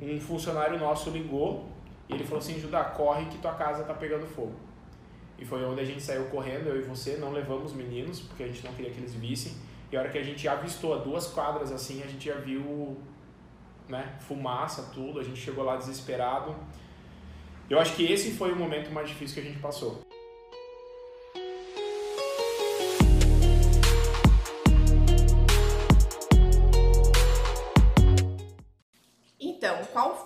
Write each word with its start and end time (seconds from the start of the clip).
um 0.00 0.20
funcionário 0.20 0.78
nosso 0.78 1.10
ligou 1.10 1.68
e 2.08 2.14
ele 2.14 2.24
falou 2.24 2.38
assim, 2.38 2.58
Judá, 2.58 2.84
corre 2.84 3.26
que 3.26 3.38
tua 3.38 3.54
casa 3.54 3.84
tá 3.84 3.94
pegando 3.94 4.26
fogo. 4.26 4.54
E 5.38 5.44
foi 5.44 5.64
onde 5.64 5.80
a 5.80 5.84
gente 5.84 6.02
saiu 6.02 6.24
correndo, 6.26 6.68
eu 6.68 6.78
e 6.78 6.82
você, 6.82 7.16
não 7.16 7.32
levamos 7.32 7.72
meninos, 7.72 8.20
porque 8.20 8.42
a 8.42 8.46
gente 8.46 8.64
não 8.64 8.72
queria 8.74 8.90
que 8.90 8.98
eles 8.98 9.14
vissem. 9.14 9.52
E 9.90 9.96
a 9.96 10.00
hora 10.00 10.10
que 10.10 10.18
a 10.18 10.22
gente 10.22 10.46
avistou 10.46 10.94
a 10.94 10.98
duas 10.98 11.28
quadras 11.28 11.72
assim, 11.72 12.02
a 12.02 12.06
gente 12.06 12.26
já 12.26 12.36
viu 12.36 12.96
né, 13.88 14.16
fumaça, 14.20 14.90
tudo, 14.94 15.18
a 15.18 15.24
gente 15.24 15.40
chegou 15.40 15.64
lá 15.64 15.76
desesperado. 15.76 16.54
Eu 17.68 17.78
acho 17.78 17.94
que 17.94 18.04
esse 18.04 18.32
foi 18.32 18.52
o 18.52 18.56
momento 18.56 18.90
mais 18.90 19.08
difícil 19.08 19.40
que 19.40 19.48
a 19.48 19.50
gente 19.50 19.60
passou. 19.60 20.00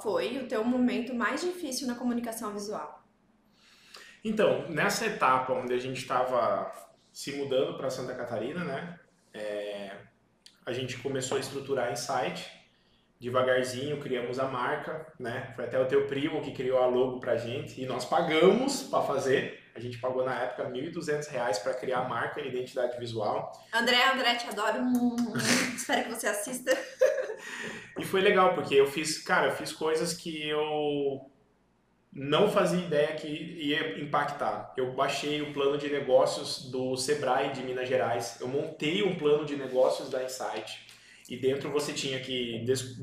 Foi 0.04 0.36
o 0.36 0.46
teu 0.46 0.62
momento 0.62 1.14
mais 1.14 1.40
difícil 1.40 1.88
na 1.88 1.94
comunicação 1.94 2.52
visual? 2.52 3.02
Então, 4.22 4.68
nessa 4.68 5.06
etapa 5.06 5.54
onde 5.54 5.72
a 5.72 5.78
gente 5.78 5.96
estava 5.96 6.70
se 7.10 7.32
mudando 7.32 7.78
para 7.78 7.88
Santa 7.88 8.14
Catarina, 8.14 8.62
né? 8.64 9.00
É, 9.32 9.96
a 10.66 10.72
gente 10.72 10.98
começou 10.98 11.38
a 11.38 11.40
estruturar 11.40 11.90
em 11.90 11.96
site, 11.96 12.50
devagarzinho 13.18 13.98
criamos 13.98 14.38
a 14.38 14.44
marca, 14.44 15.10
né? 15.18 15.52
Foi 15.56 15.64
até 15.64 15.78
o 15.78 15.86
teu 15.86 16.06
primo 16.06 16.42
que 16.42 16.52
criou 16.52 16.82
a 16.82 16.86
logo 16.86 17.18
pra 17.18 17.36
gente 17.36 17.80
e 17.80 17.86
nós 17.86 18.04
pagamos 18.04 18.82
para 18.82 19.02
fazer. 19.02 19.62
A 19.74 19.80
gente 19.80 19.98
pagou 19.98 20.24
na 20.24 20.38
época 20.38 20.68
R$ 20.68 20.90
1.200 20.90 21.62
para 21.62 21.74
criar 21.74 22.00
a 22.00 22.08
marca 22.08 22.40
e 22.40 22.48
identidade 22.48 22.98
visual. 22.98 23.52
André, 23.72 24.04
André, 24.12 24.36
te 24.36 24.48
adoro. 24.48 24.84
Espero 25.74 26.04
que 26.04 26.14
você 26.14 26.26
assista. 26.26 26.70
e 27.98 28.04
foi 28.04 28.20
legal 28.20 28.54
porque 28.54 28.74
eu 28.74 28.86
fiz, 28.86 29.18
cara, 29.18 29.48
eu 29.48 29.52
fiz 29.52 29.72
coisas 29.72 30.14
que 30.14 30.48
eu 30.48 31.30
não 32.12 32.50
fazia 32.50 32.84
ideia 32.84 33.14
que 33.14 33.26
ia 33.26 34.00
impactar. 34.00 34.72
Eu 34.76 34.92
baixei 34.92 35.42
o 35.42 35.52
plano 35.52 35.76
de 35.76 35.88
negócios 35.88 36.70
do 36.70 36.96
Sebrae 36.96 37.52
de 37.52 37.62
Minas 37.62 37.88
Gerais, 37.88 38.40
eu 38.40 38.48
montei 38.48 39.02
um 39.02 39.16
plano 39.16 39.44
de 39.44 39.56
negócios 39.56 40.10
da 40.10 40.22
Insight 40.22 40.86
e 41.28 41.36
dentro 41.36 41.70
você 41.70 41.92
tinha 41.92 42.20
que 42.20 42.60
des 42.64 42.96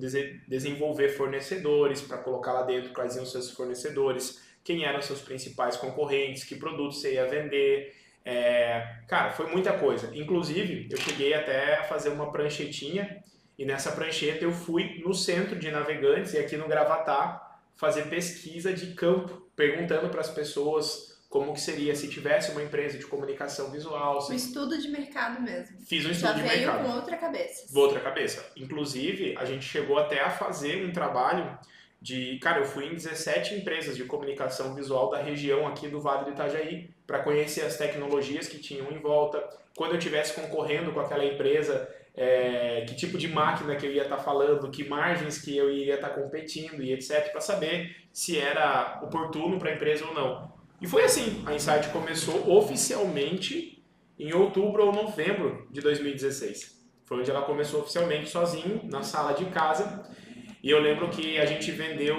desenvolver 0.47 1.09
fornecedores 1.09 2.01
para 2.01 2.17
colocar 2.19 2.53
lá 2.53 2.63
dentro 2.63 2.93
quais 2.93 3.15
iam 3.15 3.25
seus 3.25 3.51
fornecedores, 3.51 4.41
quem 4.63 4.85
eram 4.85 5.01
seus 5.01 5.21
principais 5.21 5.75
concorrentes, 5.75 6.43
que 6.43 6.55
produtos 6.55 7.01
você 7.01 7.15
ia 7.15 7.27
vender. 7.27 7.95
É... 8.23 8.99
Cara, 9.07 9.31
foi 9.31 9.47
muita 9.47 9.73
coisa. 9.73 10.15
Inclusive, 10.15 10.87
eu 10.91 10.97
cheguei 10.97 11.33
até 11.33 11.79
a 11.79 11.83
fazer 11.83 12.09
uma 12.09 12.31
pranchetinha 12.31 13.23
e 13.57 13.65
nessa 13.65 13.91
prancheta 13.91 14.43
eu 14.43 14.51
fui 14.51 15.01
no 15.05 15.13
centro 15.13 15.57
de 15.57 15.69
navegantes 15.71 16.33
e 16.33 16.39
aqui 16.39 16.57
no 16.57 16.67
Gravatar 16.67 17.59
fazer 17.75 18.03
pesquisa 18.09 18.73
de 18.73 18.93
campo, 18.93 19.41
perguntando 19.55 20.09
para 20.09 20.21
as 20.21 20.29
pessoas 20.29 21.11
como 21.29 21.53
que 21.53 21.61
seria 21.61 21.95
se 21.95 22.09
tivesse 22.09 22.51
uma 22.51 22.61
empresa 22.61 22.97
de 22.97 23.05
comunicação 23.05 23.71
visual. 23.71 24.21
Se... 24.21 24.33
Um 24.33 24.35
estudo 24.35 24.77
de 24.77 24.89
mercado 24.89 25.41
mesmo. 25.41 25.79
Fiz 25.87 26.05
um 26.05 26.11
estudo 26.11 26.27
Já 26.27 26.33
de 26.33 26.41
veio 26.41 26.67
mercado. 26.67 26.85
com 26.85 26.95
outra 26.95 27.17
cabeça. 27.17 27.79
Outra 27.79 27.99
cabeça. 28.01 28.45
Inclusive, 28.57 29.35
a 29.37 29.45
gente 29.45 29.63
chegou 29.63 29.97
até 29.97 30.19
a 30.19 30.29
fazer 30.29 30.85
um 30.85 30.91
trabalho 30.91 31.57
de, 32.01 32.37
cara, 32.39 32.59
eu 32.59 32.65
fui 32.65 32.85
em 32.87 32.95
17 32.95 33.55
empresas 33.55 33.95
de 33.95 34.03
comunicação 34.03 34.75
visual 34.75 35.09
da 35.09 35.21
região 35.21 35.67
aqui 35.67 35.87
do 35.87 36.01
Vale 36.01 36.25
do 36.25 36.31
Itajaí 36.31 36.89
para 37.07 37.19
conhecer 37.19 37.61
as 37.61 37.77
tecnologias 37.77 38.47
que 38.47 38.59
tinham 38.59 38.91
em 38.91 38.99
volta. 38.99 39.41
Quando 39.75 39.91
eu 39.91 39.99
estivesse 39.99 40.33
concorrendo 40.33 40.91
com 40.91 40.99
aquela 40.99 41.23
empresa, 41.23 41.87
é, 42.15 42.83
que 42.87 42.95
tipo 42.95 43.17
de 43.17 43.27
máquina 43.27 43.75
que 43.75 43.85
eu 43.85 43.91
ia 43.91 44.03
estar 44.03 44.17
tá 44.17 44.23
falando, 44.23 44.69
que 44.69 44.87
margens 44.87 45.37
que 45.41 45.55
eu 45.55 45.71
ia 45.71 45.95
estar 45.95 46.09
tá 46.09 46.15
competindo 46.15 46.81
e 46.81 46.91
etc, 46.93 47.31
para 47.31 47.41
saber 47.41 47.95
se 48.11 48.37
era 48.37 48.99
oportuno 49.03 49.57
para 49.57 49.69
a 49.69 49.73
empresa 49.75 50.05
ou 50.05 50.13
não. 50.13 50.51
E 50.81 50.87
foi 50.87 51.03
assim, 51.03 51.43
a 51.45 51.53
Insight 51.53 51.89
começou 51.89 52.57
oficialmente 52.57 53.83
em 54.19 54.33
outubro 54.33 54.85
ou 54.85 54.91
novembro 54.91 55.67
de 55.71 55.79
2016. 55.79 56.81
Foi 57.05 57.19
onde 57.19 57.29
ela 57.29 57.43
começou 57.43 57.81
oficialmente 57.81 58.29
sozinho, 58.29 58.81
na 58.85 59.03
sala 59.03 59.33
de 59.33 59.45
casa. 59.45 60.03
E 60.63 60.69
eu 60.69 60.79
lembro 60.79 61.09
que 61.09 61.39
a 61.39 61.45
gente 61.45 61.71
vendeu, 61.71 62.17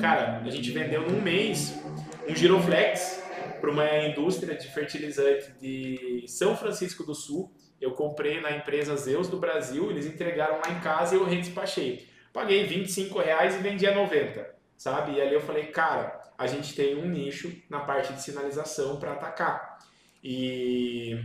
cara, 0.00 0.38
a 0.44 0.50
gente 0.50 0.70
vendeu 0.70 1.02
num 1.08 1.20
mês 1.20 1.80
um 2.28 2.34
Giroflex 2.34 3.22
para 3.60 3.70
uma 3.70 4.06
indústria 4.06 4.56
de 4.56 4.68
fertilizante 4.68 5.52
de 5.60 6.24
São 6.26 6.56
Francisco 6.56 7.04
do 7.04 7.14
Sul 7.14 7.52
eu 7.80 7.92
comprei 7.92 8.40
na 8.40 8.52
empresa 8.52 8.96
Zeus 8.96 9.28
do 9.28 9.38
Brasil, 9.38 9.90
eles 9.90 10.06
entregaram 10.06 10.56
lá 10.56 10.70
em 10.70 10.80
casa 10.80 11.14
e 11.14 11.18
eu 11.18 11.24
redespachei. 11.24 12.06
Paguei 12.32 12.64
25 12.66 13.18
reais 13.18 13.54
e 13.54 13.58
vendia 13.58 13.94
90, 13.94 14.54
sabe? 14.76 15.12
E 15.12 15.20
ali 15.20 15.34
eu 15.34 15.40
falei, 15.40 15.66
cara, 15.66 16.20
a 16.36 16.46
gente 16.46 16.74
tem 16.74 16.96
um 16.96 17.08
nicho 17.08 17.52
na 17.68 17.80
parte 17.80 18.12
de 18.12 18.22
sinalização 18.22 18.98
para 18.98 19.12
atacar. 19.12 19.78
E 20.22 21.18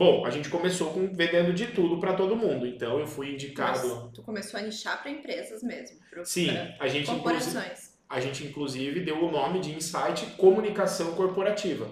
Bom, 0.00 0.24
a 0.24 0.30
gente 0.30 0.48
começou 0.48 0.94
com 0.94 1.12
vendendo 1.12 1.52
de 1.52 1.66
tudo 1.66 2.00
para 2.00 2.14
todo 2.14 2.34
mundo. 2.34 2.66
Então 2.66 2.98
eu 2.98 3.06
fui 3.06 3.34
indicado. 3.34 3.86
Mas 3.86 4.12
tu 4.14 4.22
começou 4.22 4.58
a 4.58 4.62
nichar 4.62 5.02
para 5.02 5.10
empresas 5.10 5.62
mesmo. 5.62 5.98
Pro, 6.08 6.24
Sim, 6.24 6.48
a 6.78 6.88
gente 6.88 7.04
corporações. 7.04 7.98
a 8.08 8.18
gente 8.18 8.42
inclusive 8.46 9.00
deu 9.00 9.22
o 9.22 9.30
nome 9.30 9.60
de 9.60 9.72
Insight 9.72 10.24
Comunicação 10.38 11.12
Corporativa, 11.12 11.90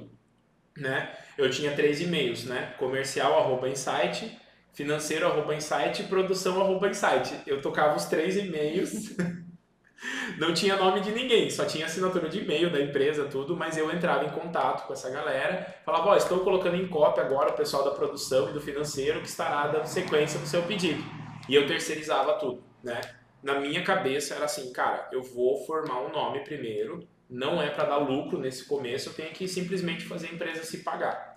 né? 0.75 1.15
Eu 1.39 1.49
tinha 1.49 1.73
três 1.73 2.01
e-mails, 2.01 2.45
né? 2.45 2.75
Comercial 2.79 3.39
arroba 3.39 3.69
insight, 3.69 4.37
financeiro 4.75 5.25
arroba 5.25 5.55
insight, 5.55 6.03
produção 6.05 6.61
arroba 6.61 6.89
insight. 6.89 7.33
Eu 7.47 7.63
tocava 7.63 7.97
os 7.97 8.07
três 8.07 8.37
e-mails. 8.37 9.17
Não 10.39 10.53
tinha 10.53 10.77
nome 10.77 11.01
de 11.01 11.11
ninguém, 11.11 11.51
só 11.51 11.65
tinha 11.65 11.87
assinatura 11.87 12.29
de 12.29 12.41
e-mail 12.41 12.71
da 12.71 12.81
empresa, 12.81 13.25
tudo, 13.25 13.57
mas 13.57 13.77
eu 13.77 13.91
entrava 13.93 14.25
em 14.25 14.31
contato 14.31 14.87
com 14.87 14.93
essa 14.93 15.11
galera, 15.11 15.75
falava, 15.85 16.11
ó, 16.11 16.13
oh, 16.13 16.17
estou 16.17 16.41
colocando 16.41 16.77
em 16.77 16.87
cópia 16.87 17.25
agora 17.25 17.51
o 17.51 17.57
pessoal 17.57 17.83
da 17.85 17.91
produção 17.91 18.49
e 18.49 18.53
do 18.53 18.61
financeiro 18.61 19.21
que 19.21 19.27
estará 19.27 19.67
dando 19.67 19.87
sequência 19.87 20.39
no 20.39 20.47
seu 20.47 20.63
pedido. 20.63 21.03
E 21.49 21.55
eu 21.55 21.67
terceirizava 21.67 22.35
tudo, 22.35 22.63
né? 22.83 23.01
Na 23.43 23.59
minha 23.59 23.83
cabeça 23.83 24.35
era 24.35 24.45
assim, 24.45 24.73
cara, 24.73 25.09
eu 25.11 25.23
vou 25.23 25.65
formar 25.67 26.01
um 26.03 26.13
nome 26.13 26.41
primeiro, 26.45 27.09
não 27.29 27.61
é 27.61 27.69
para 27.69 27.85
dar 27.85 27.99
lucro 27.99 28.39
nesse 28.39 28.65
começo, 28.67 29.09
eu 29.09 29.15
tenho 29.15 29.31
que 29.31 29.49
simplesmente 29.49 30.05
fazer 30.05 30.29
a 30.29 30.33
empresa 30.33 30.63
se 30.63 30.79
pagar. 30.79 31.28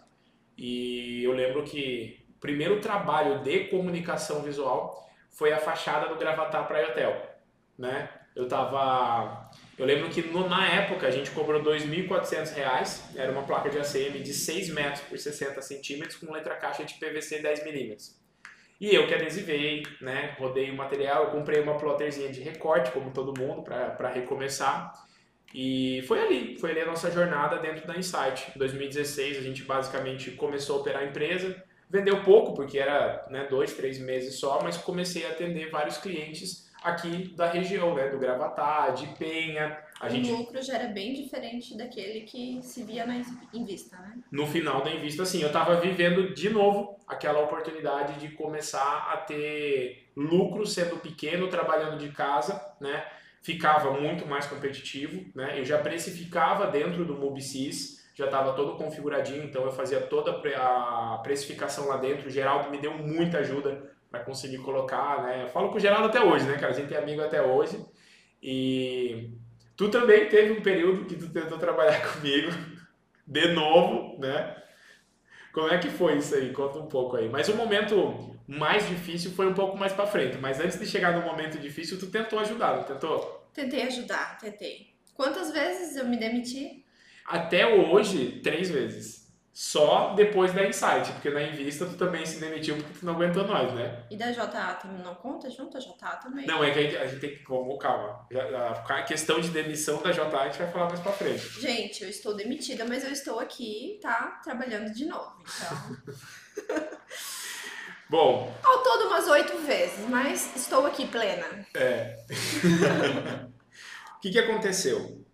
E 0.63 1.23
eu 1.23 1.31
lembro 1.31 1.63
que 1.63 2.23
o 2.37 2.39
primeiro 2.39 2.79
trabalho 2.79 3.39
de 3.39 3.61
comunicação 3.61 4.43
visual 4.43 5.09
foi 5.31 5.51
a 5.51 5.57
fachada 5.57 6.07
do 6.07 6.19
Gravatar 6.19 6.67
Praia 6.67 6.89
Hotel, 6.89 7.19
né? 7.75 8.07
Eu 8.35 8.47
tava... 8.47 9.49
Eu 9.75 9.87
lembro 9.87 10.07
que 10.09 10.21
no, 10.21 10.47
na 10.47 10.67
época 10.67 11.07
a 11.07 11.09
gente 11.09 11.31
cobrou 11.31 11.63
R$ 11.63 11.79
2.400, 11.79 13.15
era 13.15 13.31
uma 13.31 13.41
placa 13.41 13.71
de 13.71 13.79
ACM 13.79 14.19
de 14.21 14.35
6 14.35 14.69
metros 14.69 15.01
por 15.01 15.17
60 15.17 15.59
centímetros 15.63 16.17
com 16.17 16.31
letra 16.31 16.55
caixa 16.55 16.85
de 16.85 16.93
PVC 16.93 17.41
10 17.41 17.63
milímetros. 17.65 18.15
E 18.79 18.93
eu 18.93 19.07
que 19.07 19.15
adesivei, 19.15 19.81
né, 19.99 20.35
rodei 20.37 20.69
o 20.69 20.75
material, 20.75 21.23
eu 21.23 21.31
comprei 21.31 21.59
uma 21.59 21.79
plotterzinha 21.79 22.29
de 22.29 22.39
recorte, 22.39 22.91
como 22.91 23.09
todo 23.09 23.33
mundo, 23.39 23.63
para 23.63 24.09
recomeçar. 24.09 24.93
E 25.53 26.03
foi 26.07 26.19
ali, 26.21 26.57
foi 26.57 26.71
ali 26.71 26.81
a 26.81 26.85
nossa 26.85 27.11
jornada 27.11 27.57
dentro 27.57 27.85
da 27.87 27.97
Insight. 27.97 28.51
Em 28.55 28.59
2016 28.59 29.37
a 29.37 29.41
gente 29.41 29.63
basicamente 29.63 30.31
começou 30.31 30.77
a 30.77 30.81
operar 30.81 31.01
a 31.03 31.05
empresa, 31.05 31.61
vendeu 31.89 32.23
pouco 32.23 32.53
porque 32.53 32.79
era 32.79 33.25
né, 33.29 33.47
dois, 33.49 33.73
três 33.73 33.99
meses 33.99 34.39
só, 34.39 34.61
mas 34.63 34.77
comecei 34.77 35.25
a 35.25 35.29
atender 35.29 35.69
vários 35.69 35.97
clientes 35.97 36.71
aqui 36.81 37.33
da 37.35 37.47
região, 37.47 37.93
né, 37.93 38.09
do 38.09 38.17
Gravatá, 38.17 38.89
de 38.89 39.05
Penha. 39.15 39.77
A 39.99 40.07
o 40.07 40.09
gente... 40.09 40.31
lucro 40.31 40.61
já 40.63 40.75
era 40.75 40.87
bem 40.87 41.13
diferente 41.13 41.77
daquele 41.77 42.21
que 42.21 42.59
se 42.63 42.83
via 42.83 43.05
na 43.05 43.21
Invista, 43.53 43.97
né? 43.97 44.17
No 44.31 44.47
final 44.47 44.83
da 44.83 44.89
Invista, 44.89 45.23
sim, 45.25 45.41
eu 45.41 45.47
estava 45.47 45.79
vivendo 45.79 46.33
de 46.33 46.49
novo 46.49 46.97
aquela 47.07 47.41
oportunidade 47.41 48.19
de 48.19 48.29
começar 48.29 49.11
a 49.13 49.17
ter 49.17 50.07
lucro 50.15 50.65
sendo 50.65 50.97
pequeno, 50.97 51.49
trabalhando 51.49 51.99
de 51.99 52.09
casa, 52.11 52.59
né? 52.81 53.05
Ficava 53.41 53.91
muito 53.91 54.25
mais 54.25 54.45
competitivo, 54.45 55.25
né? 55.35 55.59
Eu 55.59 55.65
já 55.65 55.77
precificava 55.79 56.67
dentro 56.67 57.03
do 57.03 57.15
MUBSIS, 57.15 58.01
já 58.13 58.25
estava 58.25 58.53
todo 58.53 58.75
configuradinho, 58.75 59.43
então 59.43 59.63
eu 59.63 59.71
fazia 59.71 59.99
toda 59.99 60.31
a 60.31 61.19
precificação 61.23 61.87
lá 61.87 61.97
dentro. 61.97 62.27
O 62.27 62.31
Geraldo 62.31 62.69
me 62.69 62.77
deu 62.77 62.93
muita 62.97 63.39
ajuda 63.39 63.91
para 64.11 64.19
conseguir 64.19 64.59
colocar, 64.59 65.23
né? 65.23 65.43
Eu 65.43 65.47
falo 65.47 65.69
com 65.69 65.77
o 65.77 65.79
Geraldo 65.79 66.07
até 66.07 66.21
hoje, 66.21 66.45
né, 66.45 66.55
cara? 66.57 66.73
A 66.73 66.75
gente 66.75 66.93
é 66.93 66.97
amigo 66.97 67.21
até 67.21 67.41
hoje. 67.41 67.83
E 68.43 69.31
tu 69.75 69.89
também 69.89 70.27
teve 70.27 70.51
um 70.51 70.61
período 70.61 71.05
que 71.05 71.15
tu 71.15 71.29
tentou 71.29 71.57
trabalhar 71.57 72.01
comigo 72.13 72.51
de 73.25 73.47
novo, 73.53 74.19
né? 74.19 74.57
Como 75.53 75.67
é 75.67 75.77
que 75.77 75.89
foi 75.89 76.17
isso 76.17 76.35
aí? 76.35 76.51
Conta 76.53 76.79
um 76.79 76.87
pouco 76.87 77.15
aí. 77.15 77.29
Mas 77.29 77.49
o 77.49 77.55
momento 77.55 78.30
mais 78.47 78.87
difícil 78.87 79.31
foi 79.31 79.47
um 79.47 79.53
pouco 79.53 79.77
mais 79.77 79.93
para 79.93 80.07
frente. 80.07 80.37
Mas 80.37 80.59
antes 80.59 80.79
de 80.79 80.85
chegar 80.85 81.13
no 81.17 81.21
momento 81.25 81.57
difícil, 81.59 81.97
tu 81.99 82.07
tentou 82.07 82.39
ajudar, 82.39 82.75
não 82.77 82.83
tentou? 82.83 83.47
Tentei 83.53 83.83
ajudar, 83.83 84.37
tentei. 84.39 84.93
Quantas 85.13 85.51
vezes 85.51 85.95
eu 85.97 86.05
me 86.07 86.17
demiti? 86.17 86.85
Até 87.27 87.67
hoje, 87.67 88.39
três 88.43 88.69
vezes. 88.69 89.21
só 89.53 90.13
depois 90.15 90.53
da 90.53 90.65
Insight, 90.65 91.11
porque 91.11 91.29
na 91.29 91.43
Invista 91.43 91.85
tu 91.85 91.95
também 91.97 92.25
se 92.25 92.39
demitiu 92.39 92.77
porque 92.77 92.99
tu 92.99 93.05
não 93.05 93.13
aguentou 93.13 93.45
nós, 93.45 93.71
né? 93.73 94.03
E 94.09 94.15
da 94.15 94.31
JA 94.31 94.73
também 94.81 95.03
não 95.03 95.13
conta 95.15 95.49
junto? 95.49 95.77
A 95.77 95.79
JA 95.79 96.15
também? 96.23 96.47
Não, 96.47 96.63
é 96.63 96.71
que 96.71 96.79
a 96.79 96.81
gente, 96.81 96.97
a 96.97 97.05
gente 97.05 97.19
tem 97.19 97.29
que. 97.31 97.43
Calma, 97.43 97.77
calma. 97.77 98.25
A 98.87 99.03
questão 99.03 99.39
de 99.41 99.49
demissão 99.49 100.01
da 100.01 100.11
JA 100.11 100.23
a 100.25 100.45
gente 100.45 100.57
vai 100.57 100.71
falar 100.71 100.87
mais 100.87 100.99
pra 101.01 101.11
frente. 101.11 101.61
Gente, 101.61 102.01
eu 102.03 102.09
estou 102.09 102.33
demitida, 102.33 102.85
mas 102.85 103.03
eu 103.03 103.11
estou 103.11 103.39
aqui, 103.39 103.99
tá? 104.01 104.39
Trabalhando 104.43 104.91
de 104.93 105.05
novo. 105.05 105.35
Então. 105.41 106.15
Bom. 108.11 108.53
Ao 108.63 108.83
todo 108.83 109.07
umas 109.07 109.27
oito 109.29 109.57
vezes, 109.59 110.07
mas 110.07 110.55
estou 110.55 110.85
aqui 110.85 111.07
plena. 111.07 111.65
É. 111.73 112.17
o 114.17 114.19
que, 114.19 114.29
que 114.29 114.39
aconteceu? 114.39 115.25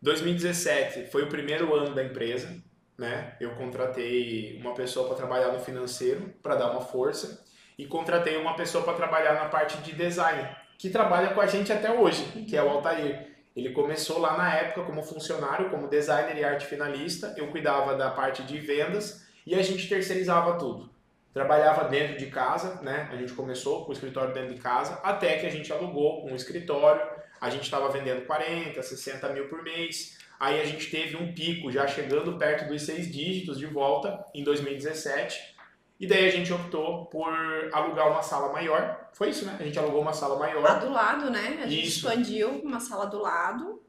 2017 0.00 1.10
foi 1.10 1.24
o 1.24 1.28
primeiro 1.28 1.74
ano 1.74 1.92
da 1.94 2.04
empresa 2.04 2.62
né? 2.98 3.36
Eu 3.40 3.52
contratei 3.52 4.58
uma 4.60 4.74
pessoa 4.74 5.06
para 5.06 5.16
trabalhar 5.16 5.52
no 5.52 5.60
financeiro 5.60 6.34
para 6.42 6.56
dar 6.56 6.72
uma 6.72 6.80
força 6.80 7.44
e 7.78 7.86
contratei 7.86 8.36
uma 8.36 8.56
pessoa 8.56 8.82
para 8.82 8.94
trabalhar 8.94 9.34
na 9.34 9.48
parte 9.48 9.78
de 9.78 9.92
design, 9.92 10.48
que 10.76 10.90
trabalha 10.90 11.32
com 11.32 11.40
a 11.40 11.46
gente 11.46 11.72
até 11.72 11.92
hoje, 11.92 12.24
que 12.48 12.56
é 12.56 12.62
o 12.62 12.68
Altair. 12.68 13.28
Ele 13.54 13.70
começou 13.70 14.18
lá 14.18 14.36
na 14.36 14.52
época 14.52 14.82
como 14.82 15.02
funcionário, 15.02 15.70
como 15.70 15.88
designer 15.88 16.36
e 16.36 16.44
arte 16.44 16.66
finalista. 16.66 17.34
Eu 17.36 17.48
cuidava 17.48 17.94
da 17.94 18.10
parte 18.10 18.42
de 18.42 18.58
vendas 18.58 19.24
e 19.46 19.54
a 19.54 19.62
gente 19.62 19.88
terceirizava 19.88 20.58
tudo. 20.58 20.90
Trabalhava 21.32 21.84
dentro 21.88 22.16
de 22.16 22.26
casa, 22.26 22.80
né? 22.82 23.08
A 23.12 23.16
gente 23.16 23.32
começou 23.32 23.84
com 23.84 23.90
o 23.90 23.92
escritório 23.92 24.32
dentro 24.34 24.54
de 24.54 24.60
casa, 24.60 24.94
até 25.02 25.36
que 25.38 25.46
a 25.46 25.50
gente 25.50 25.72
alugou 25.72 26.26
um 26.26 26.34
escritório. 26.34 27.00
A 27.40 27.48
gente 27.50 27.62
estava 27.64 27.88
vendendo 27.90 28.26
40, 28.26 28.82
60 28.82 29.28
mil 29.30 29.48
por 29.48 29.62
mês. 29.62 30.18
Aí 30.40 30.60
a 30.60 30.64
gente 30.64 30.90
teve 30.90 31.16
um 31.16 31.32
pico 31.32 31.70
já 31.70 31.86
chegando 31.86 32.36
perto 32.38 32.68
dos 32.68 32.82
seis 32.82 33.10
dígitos 33.12 33.58
de 33.58 33.66
volta 33.66 34.24
em 34.34 34.42
2017. 34.42 35.56
E 36.00 36.06
daí 36.06 36.28
a 36.28 36.30
gente 36.30 36.52
optou 36.52 37.06
por 37.06 37.28
alugar 37.72 38.08
uma 38.08 38.22
sala 38.22 38.52
maior. 38.52 39.08
Foi 39.12 39.30
isso, 39.30 39.44
né? 39.44 39.56
A 39.58 39.62
gente 39.64 39.78
alugou 39.78 40.00
uma 40.00 40.12
sala 40.12 40.38
maior. 40.38 40.62
Lá 40.62 40.74
do 40.74 40.90
lado, 40.90 41.30
né? 41.30 41.60
A 41.62 41.66
gente 41.66 41.86
Isso. 41.88 42.06
expandiu 42.06 42.50
uma 42.62 42.78
sala 42.78 43.06
do 43.06 43.18
lado. 43.18 43.82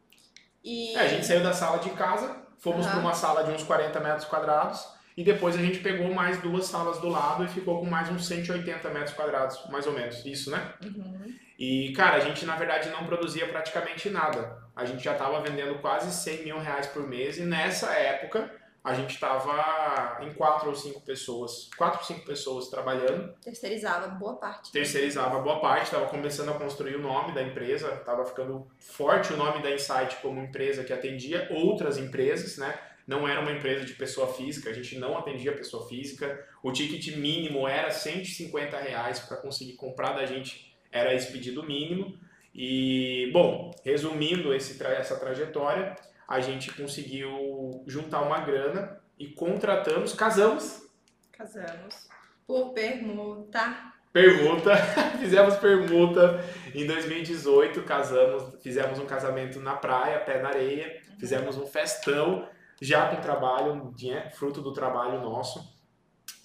E 0.63 0.95
É, 0.95 1.01
a 1.01 1.07
gente 1.07 1.25
saiu 1.25 1.43
da 1.43 1.53
sala 1.53 1.77
de 1.77 1.91
casa, 1.91 2.35
fomos 2.57 2.85
Aham. 2.85 2.93
para 2.95 3.01
uma 3.01 3.13
sala 3.13 3.43
de 3.43 3.51
uns 3.51 3.63
40 3.63 3.99
metros 3.99 4.25
quadrados. 4.25 4.83
E 5.19 5.23
depois 5.23 5.53
a 5.53 5.61
gente 5.61 5.79
pegou 5.79 6.13
mais 6.13 6.41
duas 6.41 6.67
salas 6.67 6.97
do 6.99 7.09
lado 7.09 7.43
e 7.43 7.47
ficou 7.49 7.81
com 7.81 7.85
mais 7.85 8.09
uns 8.09 8.25
180 8.25 8.89
metros 8.91 9.13
quadrados, 9.13 9.59
mais 9.69 9.85
ou 9.85 9.91
menos. 9.91 10.25
Isso, 10.25 10.49
né? 10.49 10.73
Uhum. 10.81 11.35
E, 11.59 11.91
cara, 11.91 12.15
a 12.15 12.19
gente 12.21 12.45
na 12.45 12.55
verdade 12.55 12.87
não 12.87 13.05
produzia 13.05 13.45
praticamente 13.45 14.09
nada. 14.09 14.63
A 14.73 14.85
gente 14.85 15.03
já 15.03 15.11
estava 15.11 15.41
vendendo 15.41 15.77
quase 15.79 16.09
100 16.09 16.45
mil 16.45 16.57
reais 16.57 16.87
por 16.87 17.05
mês 17.05 17.37
e 17.37 17.41
nessa 17.41 17.91
época 17.91 18.49
a 18.81 18.93
gente 18.93 19.15
estava 19.15 20.19
em 20.21 20.33
quatro 20.35 20.69
ou 20.69 20.75
cinco 20.75 21.01
pessoas, 21.01 21.69
quatro 21.77 21.99
ou 21.99 22.05
cinco 22.05 22.25
pessoas 22.25 22.69
trabalhando, 22.69 23.33
terceirizava 23.43 24.07
boa 24.07 24.37
parte. 24.37 24.71
terceirizava 24.71 25.41
boa 25.41 25.59
parte, 25.59 25.83
estava 25.83 26.07
começando 26.07 26.47
a 26.47 26.53
construir 26.53 26.95
o 26.95 27.01
nome 27.01 27.33
da 27.33 27.43
empresa, 27.43 27.89
estava 27.89 28.23
ficando 28.23 28.65
forte 28.79 29.33
o 29.33 29.37
nome 29.37 29.61
da 29.61 29.69
Insight 29.69 30.15
como 30.21 30.39
empresa 30.39 30.85
que 30.85 30.93
atendia 30.93 31.49
outras 31.51 31.97
empresas, 31.97 32.57
né? 32.57 32.73
Não 33.09 33.27
era 33.27 33.41
uma 33.41 33.51
empresa 33.51 33.83
de 33.83 33.93
pessoa 33.93 34.31
física, 34.31 34.69
a 34.69 34.73
gente 34.73 34.99
não 34.99 35.17
atendia 35.17 35.51
pessoa 35.51 35.89
física. 35.89 36.45
O 36.61 36.71
ticket 36.71 37.17
mínimo 37.17 37.67
era 37.67 37.89
150 37.89 38.77
reais 38.77 39.19
para 39.19 39.37
conseguir 39.37 39.73
comprar 39.73 40.11
da 40.11 40.27
gente, 40.27 40.77
era 40.91 41.11
esse 41.11 41.31
pedido 41.31 41.63
mínimo. 41.63 42.15
E, 42.53 43.31
bom, 43.33 43.71
resumindo 43.83 44.53
esse 44.53 44.79
essa 44.83 45.15
trajetória, 45.15 45.95
a 46.27 46.39
gente 46.39 46.71
conseguiu 46.71 47.83
juntar 47.87 48.21
uma 48.21 48.41
grana 48.41 49.01
e 49.17 49.25
contratamos, 49.25 50.13
casamos, 50.13 50.87
Casamos. 51.31 52.07
Por 52.45 52.73
permuta. 52.73 53.75
permuta, 54.13 54.75
fizemos 55.19 55.55
permuta 55.55 56.45
em 56.75 56.85
2018, 56.85 57.81
casamos, 57.83 58.61
fizemos 58.61 58.99
um 58.99 59.07
casamento 59.07 59.59
na 59.59 59.73
praia, 59.73 60.19
pé 60.19 60.43
na 60.43 60.49
areia, 60.49 61.01
fizemos 61.17 61.57
um 61.57 61.65
festão, 61.65 62.47
já 62.81 63.07
com 63.07 63.21
trabalho, 63.21 63.93
fruto 64.35 64.61
do 64.61 64.73
trabalho 64.73 65.21
nosso. 65.21 65.77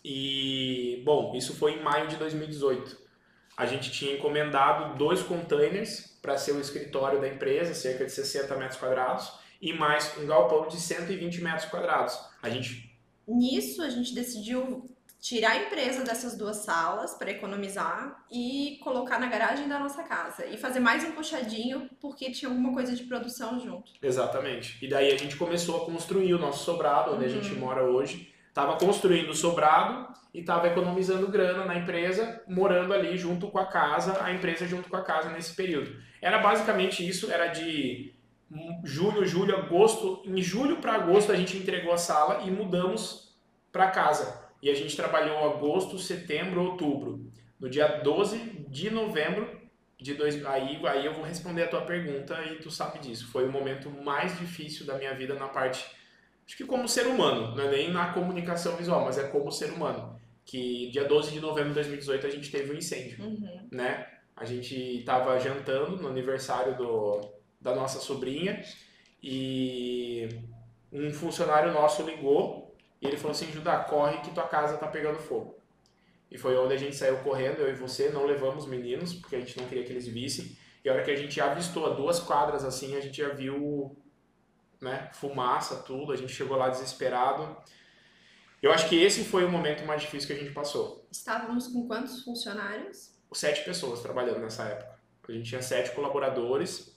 E, 0.04 1.02
bom, 1.04 1.34
isso 1.34 1.54
foi 1.54 1.74
em 1.74 1.82
maio 1.82 2.08
de 2.08 2.16
2018. 2.16 2.96
A 3.56 3.66
gente 3.66 3.90
tinha 3.90 4.16
encomendado 4.16 4.98
dois 4.98 5.22
containers 5.22 6.18
para 6.20 6.36
ser 6.36 6.52
o 6.52 6.60
escritório 6.60 7.20
da 7.20 7.28
empresa, 7.28 7.72
cerca 7.72 8.04
de 8.04 8.10
60 8.10 8.56
metros 8.56 8.78
quadrados, 8.78 9.32
e 9.60 9.72
mais 9.72 10.16
um 10.18 10.26
galpão 10.26 10.66
de 10.66 10.76
120 10.76 11.40
metros 11.40 11.66
quadrados. 11.66 12.18
A 12.42 12.50
gente 12.50 12.92
Nisso, 13.26 13.82
a 13.82 13.88
gente 13.88 14.14
decidiu 14.14 14.84
tirar 15.24 15.52
a 15.52 15.56
empresa 15.56 16.04
dessas 16.04 16.36
duas 16.36 16.58
salas 16.58 17.14
para 17.14 17.30
economizar 17.30 18.26
e 18.30 18.78
colocar 18.84 19.18
na 19.18 19.26
garagem 19.26 19.66
da 19.66 19.78
nossa 19.78 20.02
casa. 20.02 20.44
E 20.44 20.58
fazer 20.58 20.80
mais 20.80 21.02
um 21.02 21.12
puxadinho 21.12 21.88
porque 21.98 22.30
tinha 22.30 22.50
alguma 22.50 22.74
coisa 22.74 22.94
de 22.94 23.04
produção 23.04 23.58
junto. 23.58 23.90
Exatamente. 24.02 24.84
E 24.84 24.86
daí 24.86 25.10
a 25.10 25.16
gente 25.16 25.36
começou 25.36 25.82
a 25.82 25.86
construir 25.86 26.34
o 26.34 26.38
nosso 26.38 26.62
sobrado, 26.62 27.14
onde 27.14 27.24
a 27.24 27.28
Uhum. 27.28 27.42
gente 27.42 27.54
mora 27.54 27.82
hoje. 27.84 28.34
Tava 28.52 28.76
construindo 28.76 29.30
o 29.30 29.34
sobrado 29.34 30.12
e 30.34 30.42
tava 30.42 30.66
economizando 30.68 31.26
grana 31.28 31.64
na 31.64 31.74
empresa, 31.74 32.42
morando 32.46 32.92
ali 32.92 33.16
junto 33.16 33.48
com 33.48 33.58
a 33.58 33.64
casa, 33.64 34.22
a 34.22 34.30
empresa 34.30 34.66
junto 34.66 34.90
com 34.90 34.96
a 34.96 35.02
casa 35.02 35.30
nesse 35.30 35.54
período. 35.56 35.96
Era 36.20 36.36
basicamente 36.36 37.06
isso, 37.08 37.32
era 37.32 37.46
de 37.46 38.12
julho, 38.84 39.24
julho, 39.24 39.56
agosto. 39.56 40.22
Em 40.26 40.42
julho 40.42 40.76
para 40.82 40.96
agosto 40.96 41.32
a 41.32 41.34
gente 41.34 41.56
entregou 41.56 41.94
a 41.94 41.98
sala 41.98 42.42
e 42.44 42.50
mudamos 42.50 43.34
para 43.72 43.90
casa. 43.90 44.43
E 44.64 44.70
a 44.70 44.74
gente 44.74 44.96
trabalhou 44.96 45.36
agosto, 45.52 45.98
setembro, 45.98 46.62
outubro. 46.62 47.30
No 47.60 47.68
dia 47.68 47.86
12 47.86 48.38
de 48.70 48.88
novembro 48.88 49.60
de 50.00 50.14
dois, 50.14 50.42
aí, 50.46 50.80
aí 50.86 51.04
eu 51.04 51.12
vou 51.12 51.22
responder 51.22 51.64
a 51.64 51.68
tua 51.68 51.82
pergunta 51.82 52.34
e 52.50 52.56
tu 52.56 52.70
sabe 52.70 52.98
disso. 52.98 53.26
Foi 53.30 53.46
o 53.46 53.52
momento 53.52 53.90
mais 53.90 54.38
difícil 54.38 54.86
da 54.86 54.96
minha 54.96 55.12
vida 55.14 55.34
na 55.34 55.48
parte, 55.48 55.84
acho 56.46 56.56
que 56.56 56.64
como 56.64 56.88
ser 56.88 57.06
humano, 57.06 57.54
não 57.54 57.64
é 57.64 57.70
nem 57.70 57.92
na 57.92 58.14
comunicação 58.14 58.74
visual, 58.76 59.04
mas 59.04 59.18
é 59.18 59.24
como 59.28 59.52
ser 59.52 59.70
humano. 59.70 60.18
Que 60.46 60.90
dia 60.90 61.04
12 61.04 61.32
de 61.32 61.40
novembro 61.40 61.68
de 61.68 61.74
2018 61.74 62.26
a 62.26 62.30
gente 62.30 62.50
teve 62.50 62.72
um 62.72 62.76
incêndio, 62.78 63.22
Uhum. 63.22 63.68
né? 63.70 64.06
A 64.34 64.46
gente 64.46 64.74
estava 65.00 65.38
jantando 65.38 65.96
no 65.98 66.08
aniversário 66.08 66.74
do, 66.76 67.20
da 67.60 67.74
nossa 67.74 68.00
sobrinha 68.00 68.62
e 69.22 70.26
um 70.90 71.12
funcionário 71.12 71.70
nosso 71.70 72.02
ligou 72.02 72.63
e 73.00 73.06
ele 73.06 73.16
falou 73.16 73.32
assim, 73.32 73.50
Judá, 73.52 73.78
corre 73.80 74.20
que 74.20 74.30
tua 74.30 74.48
casa 74.48 74.76
tá 74.76 74.86
pegando 74.86 75.18
fogo. 75.18 75.58
E 76.30 76.38
foi 76.38 76.56
onde 76.56 76.74
a 76.74 76.76
gente 76.76 76.96
saiu 76.96 77.18
correndo, 77.18 77.60
eu 77.60 77.70
e 77.70 77.74
você, 77.74 78.10
não 78.10 78.26
levamos 78.26 78.66
meninos, 78.66 79.14
porque 79.14 79.36
a 79.36 79.40
gente 79.40 79.58
não 79.58 79.66
queria 79.68 79.84
que 79.84 79.92
eles 79.92 80.08
vissem. 80.08 80.56
E 80.84 80.88
a 80.88 80.92
hora 80.92 81.02
que 81.02 81.10
a 81.10 81.16
gente 81.16 81.40
avistou 81.40 81.86
a 81.86 81.94
duas 81.94 82.18
quadras 82.18 82.64
assim, 82.64 82.96
a 82.96 83.00
gente 83.00 83.16
já 83.16 83.28
viu 83.28 83.96
né, 84.80 85.10
fumaça, 85.12 85.76
tudo, 85.76 86.12
a 86.12 86.16
gente 86.16 86.32
chegou 86.32 86.56
lá 86.56 86.68
desesperado. 86.68 87.56
Eu 88.60 88.72
acho 88.72 88.88
que 88.88 88.96
esse 88.96 89.24
foi 89.24 89.44
o 89.44 89.50
momento 89.50 89.84
mais 89.84 90.02
difícil 90.02 90.26
que 90.26 90.32
a 90.32 90.42
gente 90.42 90.52
passou. 90.52 91.06
Estávamos 91.10 91.68
com 91.68 91.86
quantos 91.86 92.22
funcionários? 92.22 93.14
Sete 93.32 93.64
pessoas 93.64 94.00
trabalhando 94.00 94.40
nessa 94.40 94.64
época. 94.64 94.98
A 95.28 95.32
gente 95.32 95.48
tinha 95.48 95.62
sete 95.62 95.90
colaboradores. 95.92 96.93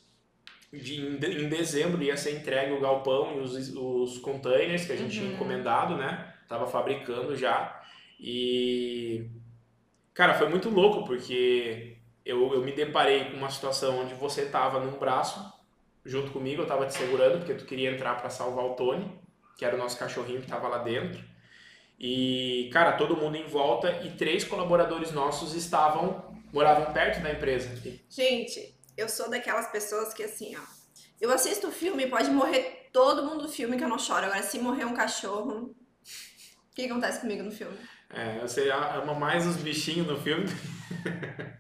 De, 0.72 1.00
em, 1.00 1.18
de- 1.18 1.44
em 1.46 1.50
dezembro 1.50 2.04
ia 2.04 2.18
ser 2.18 2.36
entregue 2.38 2.74
o 2.74 2.82
galpão 2.82 3.38
e 3.38 3.40
os, 3.40 3.70
os 3.76 4.18
containers 4.20 4.86
que 4.86 4.92
a 4.92 4.98
gente 4.98 5.12
tinha 5.14 5.26
Uhum. 5.28 5.34
encomendado, 5.34 5.96
né? 5.96 6.34
Tava 6.48 6.68
fabricando 6.68 7.36
já. 7.36 7.82
E. 8.20 9.28
Cara, 10.14 10.34
foi 10.34 10.50
muito 10.50 10.70
louco 10.70 11.06
porque 11.06 11.98
eu, 12.26 12.54
eu 12.54 12.64
me 12.64 12.72
deparei 12.72 13.26
com 13.26 13.38
uma 13.38 13.50
situação 13.50 14.00
onde 14.02 14.14
você 14.16 14.46
tava 14.48 14.80
num 14.80 14.98
braço 14.98 15.40
junto 16.04 16.32
comigo, 16.32 16.62
eu 16.62 16.68
tava 16.68 16.86
te 16.86 16.94
segurando 16.94 17.40
porque 17.40 17.54
tu 17.54 17.66
queria 17.66 17.92
entrar 17.92 18.16
para 18.16 18.30
salvar 18.30 18.66
o 18.66 18.74
Tony, 18.76 19.12
que 19.58 19.64
era 19.66 19.76
o 19.76 19.80
nosso 19.80 19.98
cachorrinho 20.00 20.42
que 20.42 20.48
tava 20.48 20.68
lá 20.68 20.80
dentro. 20.80 21.22
E, 22.00 22.70
cara, 22.72 22.94
todo 22.94 23.18
mundo 23.18 23.36
em 23.36 23.46
volta 23.46 23.92
e 24.06 24.12
três 24.12 24.44
colaboradores 24.44 25.12
nossos 25.12 25.54
estavam, 25.54 26.34
moravam 26.54 26.94
perto 26.94 27.22
da 27.22 27.32
empresa. 27.32 27.76
Gente, 28.10 28.74
eu 28.98 29.08
sou 29.08 29.30
daquelas 29.30 29.68
pessoas 29.68 30.14
que 30.14 30.24
assim, 30.24 30.56
ó. 30.56 30.62
Eu 31.22 31.32
assisto 31.32 31.68
o 31.68 31.72
filme, 31.72 32.08
pode 32.08 32.30
morrer 32.30 32.90
todo 32.92 33.24
mundo 33.24 33.44
do 33.44 33.50
filme 33.50 33.78
que 33.78 33.84
eu 33.84 33.90
não 33.90 34.00
choro. 34.00 34.26
Agora, 34.26 34.44
se 34.44 34.60
morrer 34.60 34.86
um 34.86 34.94
cachorro, 34.94 35.76
o 36.72 36.76
que 36.76 36.86
acontece 36.86 37.22
comigo 37.22 37.44
no 37.44 37.52
filme? 37.52 37.78
É, 38.10 38.40
você 38.40 38.70
ama 38.70 39.14
mais 39.14 39.46
os 39.46 39.58
bichinhos 39.58 40.08
no 40.08 40.20
filme. 40.20 40.46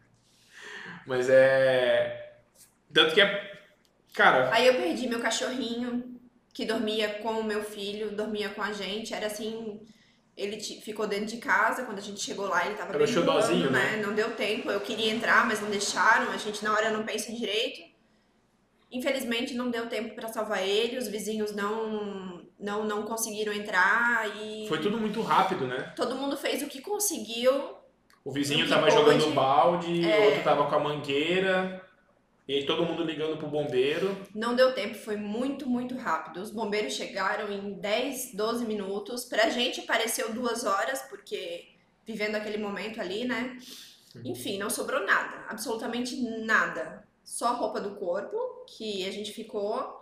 Mas 1.06 1.30
é. 1.30 2.40
Tanto 2.94 3.14
que 3.14 3.22
é. 3.22 3.58
Cara, 4.14 4.54
Aí 4.54 4.66
eu 4.66 4.76
perdi 4.76 5.08
meu 5.08 5.20
cachorrinho, 5.20 6.20
que 6.54 6.66
dormia 6.66 7.20
com 7.20 7.40
o 7.40 7.44
meu 7.44 7.64
filho, 7.64 8.16
dormia 8.16 8.50
com 8.50 8.62
a 8.62 8.72
gente. 8.72 9.14
Era 9.14 9.28
assim. 9.28 9.80
Ele 10.38 10.60
ficou 10.60 11.08
dentro 11.08 11.26
de 11.26 11.38
casa, 11.38 11.84
quando 11.84 11.98
a 11.98 12.02
gente 12.02 12.22
chegou 12.22 12.48
lá, 12.48 12.64
ele 12.68 12.76
tava 12.76 12.96
bem 12.96 13.08
xodózinho, 13.08 13.72
voando, 13.72 13.72
né? 13.72 13.98
Não 14.06 14.14
deu 14.14 14.36
tempo, 14.36 14.70
eu 14.70 14.80
queria 14.80 15.12
entrar, 15.12 15.48
mas 15.48 15.60
não 15.60 15.70
deixaram, 15.70 16.32
a 16.32 16.38
gente 16.38 16.64
na 16.64 16.72
hora 16.74 16.92
não 16.92 17.04
pensa 17.04 17.32
direito. 17.32 17.82
Infelizmente 18.92 19.56
não 19.56 19.72
deu 19.72 19.88
tempo 19.90 20.14
para 20.14 20.28
salvar 20.28 20.64
ele, 20.64 20.98
os 20.98 21.08
vizinhos 21.08 21.56
não, 21.56 22.44
não 22.60 22.86
não 22.86 23.04
conseguiram 23.04 23.52
entrar 23.52 24.28
e 24.38 24.68
Foi 24.68 24.80
tudo 24.80 24.98
muito 24.98 25.22
rápido, 25.22 25.66
né? 25.66 25.92
todo 25.96 26.16
mundo 26.16 26.38
fez 26.38 26.62
o 26.62 26.68
que 26.68 26.82
conseguiu. 26.82 27.76
O 28.24 28.32
vizinho 28.32 28.70
tava 28.70 28.88
pôde, 28.88 28.96
jogando 28.96 29.34
balde, 29.34 30.02
o 30.02 30.06
é. 30.06 30.26
outro 30.28 30.44
tava 30.44 30.68
com 30.68 30.76
a 30.76 30.80
mangueira, 30.80 31.82
e 32.48 32.54
aí 32.56 32.66
todo 32.66 32.86
mundo 32.86 33.04
ligando 33.04 33.38
pro 33.38 33.48
bombeiro. 33.48 34.16
Não 34.34 34.56
deu 34.56 34.74
tempo, 34.74 34.96
foi 34.96 35.18
muito, 35.18 35.68
muito 35.70 35.96
rápido. 35.98 36.42
Os 36.42 36.50
bombeiros 36.50 36.94
chegaram 36.94 37.52
em 37.52 37.74
10, 37.74 38.34
12 38.34 38.66
minutos. 38.66 39.26
Pra 39.26 39.50
gente 39.50 39.82
pareceu 39.82 40.34
duas 40.34 40.64
horas, 40.64 41.02
porque 41.10 41.68
vivendo 42.06 42.36
aquele 42.36 42.58
momento 42.58 43.02
ali, 43.02 43.26
né? 43.26 43.58
Enfim, 44.24 44.58
não 44.58 44.70
sobrou 44.70 45.06
nada, 45.06 45.46
absolutamente 45.50 46.16
nada. 46.46 47.06
Só 47.24 47.48
a 47.48 47.52
roupa 47.52 47.82
do 47.82 47.96
corpo, 47.96 48.38
que 48.66 49.06
a 49.06 49.12
gente 49.12 49.34
ficou. 49.34 50.02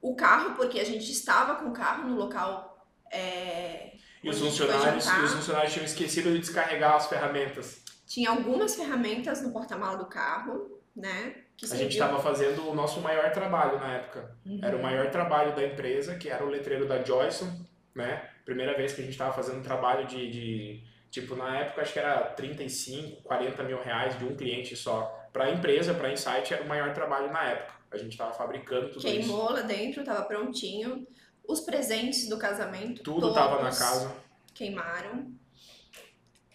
O 0.00 0.16
carro, 0.16 0.54
porque 0.56 0.80
a 0.80 0.84
gente 0.84 1.10
estava 1.12 1.56
com 1.56 1.68
o 1.68 1.72
carro 1.72 2.08
no 2.08 2.16
local. 2.16 2.86
é, 3.12 3.92
E 4.22 4.28
os 4.30 4.38
funcionários, 4.38 5.06
os 5.06 5.32
funcionários 5.34 5.72
tinham 5.72 5.84
esquecido 5.84 6.32
de 6.32 6.38
descarregar 6.38 6.94
as 6.94 7.06
ferramentas. 7.06 7.82
Tinha 8.06 8.30
algumas 8.30 8.74
ferramentas 8.74 9.42
no 9.42 9.52
porta-mala 9.52 9.98
do 9.98 10.06
carro, 10.06 10.82
né? 10.96 11.43
Que 11.56 11.66
A 11.66 11.76
gente 11.76 11.92
estava 11.92 12.20
fazendo 12.20 12.68
o 12.68 12.74
nosso 12.74 13.00
maior 13.00 13.30
trabalho 13.32 13.78
na 13.78 13.94
época. 13.94 14.36
Uhum. 14.44 14.58
Era 14.62 14.76
o 14.76 14.82
maior 14.82 15.10
trabalho 15.10 15.54
da 15.54 15.64
empresa, 15.64 16.16
que 16.16 16.28
era 16.28 16.44
o 16.44 16.48
letreiro 16.48 16.86
da 16.88 17.02
Joyson, 17.02 17.64
né? 17.94 18.28
Primeira 18.44 18.76
vez 18.76 18.92
que 18.92 19.00
a 19.00 19.04
gente 19.04 19.12
estava 19.12 19.32
fazendo 19.32 19.62
trabalho 19.62 20.06
de, 20.06 20.30
de- 20.30 20.94
Tipo, 21.10 21.36
na 21.36 21.60
época 21.60 21.80
acho 21.82 21.92
que 21.92 21.98
era 22.00 22.22
35, 22.22 23.22
40 23.22 23.62
mil 23.62 23.80
reais 23.80 24.18
de 24.18 24.24
um 24.24 24.34
cliente 24.36 24.74
só. 24.74 25.02
Para 25.32 25.44
a 25.44 25.50
empresa, 25.52 25.94
para 25.94 26.08
a 26.08 26.12
Insight, 26.12 26.52
era 26.52 26.64
o 26.64 26.68
maior 26.68 26.92
trabalho 26.92 27.32
na 27.32 27.44
época. 27.44 27.72
A 27.92 27.96
gente 27.96 28.10
estava 28.12 28.32
fabricando 28.32 28.88
tudo 28.88 28.96
isso. 28.98 29.06
Queimou 29.06 29.52
lá 29.52 29.60
dentro, 29.60 30.02
tava 30.02 30.24
prontinho. 30.24 31.06
Os 31.46 31.60
presentes 31.60 32.28
do 32.28 32.36
casamento. 32.36 33.00
Tudo 33.04 33.28
estava 33.28 33.62
na 33.62 33.70
casa. 33.70 34.12
Queimaram. 34.52 35.32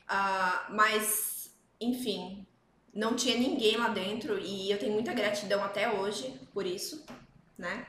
Ah, 0.07 0.67
mas, 0.71 1.55
enfim, 1.79 2.45
não 2.93 3.15
tinha 3.15 3.37
ninguém 3.37 3.77
lá 3.77 3.89
dentro 3.89 4.39
e 4.39 4.71
eu 4.71 4.77
tenho 4.79 4.93
muita 4.93 5.13
gratidão 5.13 5.63
até 5.63 5.89
hoje 5.91 6.39
por 6.53 6.65
isso, 6.65 7.05
né? 7.57 7.85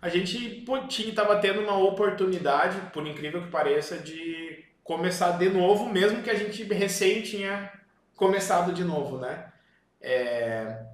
A 0.00 0.08
gente 0.08 0.64
tinha, 0.88 1.14
tava 1.14 1.40
tendo 1.40 1.60
uma 1.60 1.76
oportunidade, 1.78 2.80
por 2.92 3.06
incrível 3.06 3.42
que 3.42 3.50
pareça, 3.50 3.98
de 3.98 4.64
começar 4.82 5.32
de 5.32 5.48
novo, 5.50 5.88
mesmo 5.90 6.22
que 6.22 6.30
a 6.30 6.34
gente 6.34 6.62
recém 6.64 7.22
tinha 7.22 7.70
começado 8.16 8.72
de 8.72 8.82
novo, 8.82 9.18
né? 9.18 9.52
É, 10.00 10.84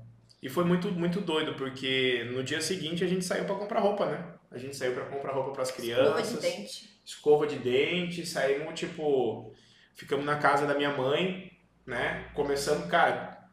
E 0.43 0.49
foi 0.49 0.65
muito, 0.65 0.91
muito 0.93 1.21
doido, 1.21 1.55
porque 1.57 2.25
no 2.33 2.43
dia 2.45 2.61
seguinte 2.61 3.05
a 3.05 3.09
gente 3.09 3.25
saiu 3.25 3.45
para 3.47 3.57
comprar 3.57 3.81
roupa, 3.81 4.07
né? 4.07 4.35
A 4.51 4.59
gente 4.59 4.77
saiu 4.77 4.95
para 4.95 5.07
comprar 5.07 5.33
roupa 5.33 5.53
para 5.53 5.63
as 5.63 5.73
Escova 5.77 5.79
crianças, 5.81 6.29
de 6.29 6.37
dente. 6.39 7.01
escova 7.05 7.47
de 7.47 7.59
dente, 7.59 8.27
saímos 8.27 8.79
tipo, 8.79 9.53
ficamos 9.95 10.25
na 10.27 10.39
casa 10.39 10.67
da 10.67 10.75
minha 10.75 10.97
mãe, 10.97 11.53
né? 11.87 12.29
Começamos, 12.35 12.91
cara, 12.91 13.49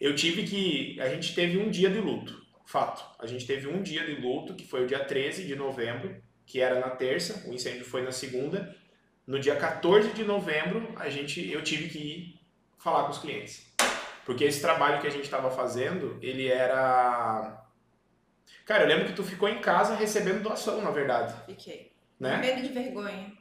eu 0.00 0.14
tive 0.14 0.44
que, 0.44 1.00
a 1.00 1.08
gente 1.08 1.34
teve 1.34 1.58
um 1.58 1.70
dia 1.70 1.88
de 1.88 2.00
luto, 2.00 2.42
fato. 2.66 3.04
A 3.18 3.26
gente 3.26 3.46
teve 3.46 3.68
um 3.68 3.82
dia 3.82 4.04
de 4.04 4.20
luto, 4.20 4.54
que 4.54 4.66
foi 4.66 4.84
o 4.84 4.86
dia 4.86 5.04
13 5.04 5.46
de 5.46 5.56
novembro, 5.56 6.22
que 6.44 6.60
era 6.60 6.80
na 6.80 6.90
terça, 6.90 7.48
o 7.48 7.52
incêndio 7.52 7.84
foi 7.84 8.02
na 8.02 8.12
segunda. 8.12 8.74
No 9.26 9.38
dia 9.38 9.56
14 9.56 10.12
de 10.12 10.24
novembro, 10.24 10.92
a 10.96 11.08
gente, 11.08 11.50
eu 11.50 11.62
tive 11.62 11.88
que 11.88 11.98
ir 11.98 12.40
falar 12.78 13.04
com 13.04 13.10
os 13.10 13.18
clientes. 13.18 13.66
Porque 14.24 14.44
esse 14.44 14.60
trabalho 14.60 15.00
que 15.00 15.06
a 15.06 15.10
gente 15.10 15.24
estava 15.24 15.50
fazendo, 15.50 16.18
ele 16.20 16.48
era 16.48 17.64
Cara, 18.68 18.84
eu 18.84 18.88
lembro 18.88 19.06
que 19.06 19.14
tu 19.14 19.24
ficou 19.24 19.48
em 19.48 19.60
casa 19.60 19.94
recebendo 19.94 20.42
doação, 20.42 20.82
na 20.82 20.90
verdade, 20.90 21.34
Fiquei. 21.46 21.90
né? 22.20 22.36
Morrendo 22.36 22.62
de 22.62 22.68
vergonha. 22.68 23.32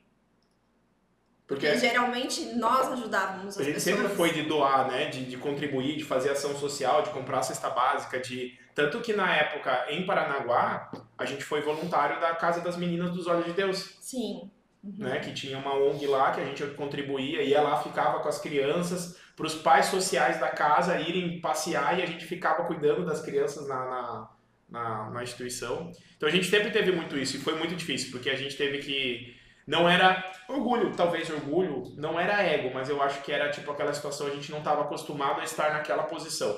Porque 1.48 1.66
Porque 1.66 1.80
geralmente 1.80 2.56
nós 2.56 2.92
ajudávamos 2.92 3.58
A 3.58 3.62
as 3.62 3.66
gente 3.66 3.76
pessoas. 3.76 3.96
sempre 3.96 4.16
foi 4.16 4.34
de 4.34 4.44
doar, 4.44 4.88
né? 4.90 5.06
De, 5.06 5.24
de 5.26 5.38
contribuir, 5.38 5.96
de 5.96 6.04
fazer 6.04 6.30
ação 6.32 6.54
social, 6.58 7.04
de 7.04 7.10
comprar 7.12 7.42
cesta 7.42 7.70
básica, 7.70 8.20
de. 8.20 8.58
Tanto 8.76 9.00
que 9.00 9.14
na 9.14 9.34
época, 9.34 9.86
em 9.90 10.06
Paranaguá, 10.06 10.92
a 11.18 11.26
gente 11.26 11.44
foi 11.44 11.62
voluntário 11.62 12.20
da 12.20 12.36
Casa 12.36 12.60
das 12.62 12.76
Meninas 12.76 13.12
dos 13.12 13.26
Olhos 13.28 13.46
de 13.46 13.54
Deus, 13.54 13.98
Sim. 14.02 14.52
Uhum. 14.84 14.94
né? 15.00 15.20
Que 15.20 15.34
tinha 15.34 15.58
uma 15.58 15.74
ONG 15.74 16.06
lá 16.06 16.32
que 16.32 16.42
a 16.42 16.46
gente 16.46 16.64
contribuía, 16.76 17.42
ia 17.42 17.62
lá, 17.62 17.82
ficava 17.82 18.20
com 18.20 18.28
as 18.28 18.40
crianças, 18.40 19.18
para 19.36 19.48
os 19.48 19.56
pais 19.56 19.86
sociais 19.86 20.40
da 20.40 20.50
casa 20.50 21.00
irem 21.00 21.40
passear 21.40 21.98
e 21.98 22.02
a 22.02 22.06
gente 22.06 22.26
ficava 22.26 22.66
cuidando 22.66 23.06
das 23.06 23.22
crianças 23.22 23.68
na, 23.68 23.86
na, 23.86 24.30
na, 24.70 25.10
na 25.12 25.24
instituição. 25.24 25.92
Então 26.18 26.28
a 26.28 26.32
gente 26.32 26.48
sempre 26.48 26.72
teve 26.72 26.92
muito 26.92 27.18
isso 27.18 27.38
e 27.38 27.40
foi 27.40 27.56
muito 27.58 27.76
difícil, 27.76 28.12
porque 28.12 28.30
a 28.30 28.36
gente 28.36 28.58
teve 28.58 28.80
que. 28.80 29.37
Não 29.68 29.88
era 29.88 30.24
orgulho, 30.48 30.94
talvez 30.96 31.30
orgulho, 31.30 31.92
não 31.98 32.18
era 32.18 32.42
ego, 32.42 32.72
mas 32.74 32.88
eu 32.88 33.02
acho 33.02 33.22
que 33.22 33.34
era 33.34 33.50
tipo 33.52 33.70
aquela 33.70 33.94
situação, 33.94 34.28
a 34.28 34.30
gente 34.30 34.50
não 34.50 34.60
estava 34.60 34.84
acostumado 34.84 35.42
a 35.42 35.44
estar 35.44 35.74
naquela 35.74 36.04
posição. 36.04 36.58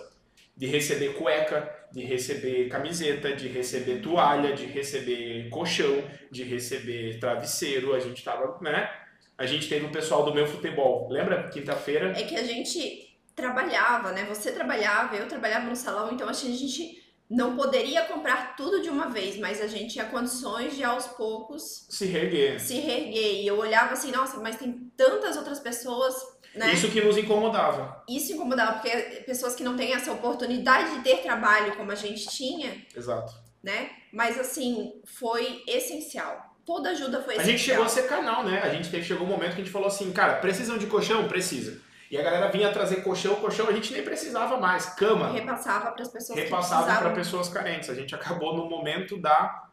De 0.55 0.67
receber 0.67 1.15
cueca, 1.15 1.73
de 1.91 2.03
receber 2.03 2.69
camiseta, 2.69 3.35
de 3.35 3.47
receber 3.47 4.01
toalha, 4.01 4.53
de 4.53 4.65
receber 4.65 5.49
colchão, 5.49 6.03
de 6.29 6.43
receber 6.43 7.17
travesseiro, 7.19 7.95
a 7.95 7.99
gente 7.99 8.23
tava, 8.23 8.59
né? 8.61 8.87
A 9.35 9.45
gente 9.45 9.67
teve 9.67 9.85
o 9.87 9.91
pessoal 9.91 10.23
do 10.23 10.33
meu 10.33 10.45
futebol, 10.45 11.07
lembra? 11.09 11.49
Quinta-feira, 11.49 12.11
É 12.11 12.23
que 12.23 12.35
a 12.35 12.43
gente 12.43 13.17
trabalhava, 13.35 14.11
né? 14.11 14.25
Você 14.25 14.51
trabalhava, 14.51 15.15
eu 15.15 15.27
trabalhava 15.27 15.65
no 15.65 15.75
salão, 15.75 16.11
então 16.11 16.29
a 16.29 16.33
gente 16.33 17.01
não 17.29 17.55
poderia 17.55 18.03
comprar 18.05 18.55
tudo 18.55 18.81
de 18.81 18.89
uma 18.89 19.07
vez, 19.09 19.38
mas 19.38 19.62
a 19.62 19.67
gente 19.67 19.93
tinha 19.93 20.05
condições 20.05 20.75
de 20.75 20.83
aos 20.83 21.05
poucos 21.07 21.86
se 21.89 22.05
reerguer. 22.05 22.59
se 22.59 22.79
reerguer. 22.79 23.41
E 23.41 23.48
eu 23.48 23.57
olhava 23.57 23.93
assim, 23.93 24.12
nossa, 24.12 24.39
mas 24.39 24.55
tem 24.55 24.91
tantas 24.98 25.38
outras 25.38 25.59
pessoas, 25.59 26.15
né? 26.55 26.74
Isso 26.74 26.89
que 26.89 27.00
nos 27.01 27.17
incomodava. 27.17 28.03
Isso 28.09 28.33
incomodava, 28.33 28.79
porque 28.79 28.89
pessoas 29.27 29.53
que 29.55 29.63
não 29.63 29.77
têm 29.77 29.93
essa 29.93 30.12
oportunidade 30.12 30.95
de 30.98 31.03
ter 31.03 31.17
trabalho 31.21 31.75
como 31.75 31.91
a 31.91 31.95
gente 31.95 32.27
tinha, 32.29 32.83
Exato. 32.95 33.31
né? 33.62 33.91
Mas 34.12 34.39
assim, 34.39 34.93
foi 35.05 35.62
essencial. 35.67 36.48
Toda 36.65 36.89
ajuda 36.89 37.21
foi 37.21 37.33
A 37.33 37.38
essencial. 37.38 37.57
gente 37.57 37.65
chegou 37.65 37.86
a 37.86 37.89
ser 37.89 38.07
canal, 38.07 38.43
né? 38.43 38.59
A 38.63 38.69
gente 38.69 38.89
teve, 38.89 39.03
chegou 39.03 39.25
um 39.25 39.29
momento 39.29 39.55
que 39.55 39.62
a 39.62 39.63
gente 39.63 39.71
falou 39.71 39.88
assim, 39.88 40.12
cara, 40.12 40.36
precisam 40.38 40.77
de 40.79 40.88
colchão? 40.88 41.27
Precisa. 41.27 41.79
E 42.09 42.17
a 42.17 42.23
galera 42.23 42.49
vinha 42.49 42.71
trazer 42.71 43.03
colchão, 43.03 43.35
colchão 43.35 43.67
a 43.67 43.71
gente 43.71 43.93
nem 43.93 44.03
precisava 44.03 44.57
mais. 44.57 44.87
Cama, 44.87 45.31
Repassava 45.31 45.91
para 45.91 46.01
as 46.01 46.09
pessoas 46.09 46.39
repassava 46.39 46.91
que 46.91 46.97
para 46.97 47.11
pessoas 47.11 47.49
carentes. 47.49 47.89
A 47.89 47.93
gente 47.93 48.15
acabou 48.15 48.55
no 48.55 48.67
momento 48.67 49.15
da. 49.17 49.67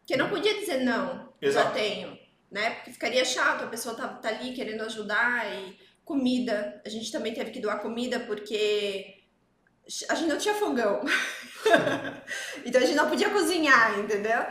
Porque 0.00 0.16
não 0.16 0.28
podia 0.28 0.58
dizer 0.58 0.80
não, 0.84 1.28
já 1.40 1.48
Exato. 1.48 1.72
tenho, 1.72 2.18
né? 2.50 2.70
Porque 2.70 2.92
ficaria 2.92 3.24
chato, 3.24 3.64
a 3.64 3.68
pessoa 3.68 3.94
tá, 3.94 4.08
tá 4.08 4.28
ali 4.28 4.52
querendo 4.52 4.82
ajudar 4.82 5.46
e 5.50 5.78
comida. 6.04 6.80
A 6.84 6.88
gente 6.88 7.10
também 7.10 7.32
teve 7.32 7.50
que 7.50 7.60
doar 7.60 7.80
comida 7.80 8.20
porque 8.20 9.22
a 10.10 10.14
gente 10.14 10.28
não 10.28 10.38
tinha 10.38 10.54
fogão. 10.54 11.00
então 12.64 12.80
a 12.80 12.84
gente 12.84 12.96
não 12.96 13.08
podia 13.08 13.30
cozinhar, 13.30 13.98
entendeu? 13.98 14.44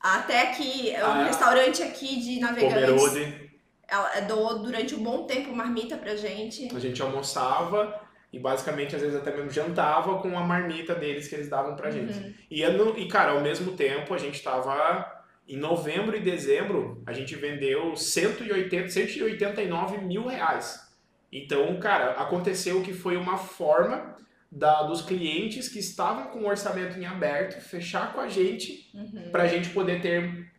Até 0.00 0.46
que 0.46 0.92
um 0.98 1.04
Ah, 1.04 1.24
restaurante 1.24 1.82
aqui 1.82 2.20
de 2.20 2.40
Navegantes 2.40 3.02
Pomerode. 3.02 3.45
Ela 3.88 4.20
doou 4.20 4.58
durante 4.60 4.94
um 4.94 5.02
bom 5.02 5.24
tempo 5.24 5.54
marmita 5.54 5.96
pra 5.96 6.16
gente. 6.16 6.74
A 6.74 6.78
gente 6.78 7.00
almoçava 7.00 8.00
e 8.32 8.38
basicamente 8.38 8.94
às 8.94 9.02
vezes 9.02 9.16
até 9.16 9.34
mesmo 9.34 9.50
jantava 9.50 10.18
com 10.18 10.36
a 10.36 10.42
marmita 10.42 10.94
deles 10.94 11.28
que 11.28 11.34
eles 11.34 11.48
davam 11.48 11.76
pra 11.76 11.90
gente. 11.90 12.18
Uhum. 12.18 12.34
E, 12.50 12.62
é 12.62 12.68
e, 12.96 13.08
cara, 13.08 13.32
ao 13.32 13.40
mesmo 13.40 13.72
tempo, 13.72 14.12
a 14.14 14.18
gente 14.18 14.42
tava. 14.42 15.14
Em 15.48 15.56
novembro 15.56 16.16
e 16.16 16.20
dezembro, 16.20 17.00
a 17.06 17.12
gente 17.12 17.36
vendeu 17.36 17.94
180, 17.94 18.88
189 18.88 19.98
mil 19.98 20.26
reais. 20.26 20.84
Então, 21.30 21.78
cara, 21.78 22.12
aconteceu 22.14 22.82
que 22.82 22.92
foi 22.92 23.16
uma 23.16 23.38
forma 23.38 24.16
da, 24.50 24.82
dos 24.82 25.02
clientes 25.02 25.68
que 25.68 25.78
estavam 25.78 26.28
com 26.32 26.40
o 26.40 26.48
orçamento 26.48 26.98
em 26.98 27.06
aberto 27.06 27.60
fechar 27.60 28.12
com 28.12 28.20
a 28.20 28.28
gente 28.28 28.90
Uhum. 28.94 29.30
pra 29.30 29.46
gente 29.46 29.68
poder 29.70 30.00
ter 30.00 30.50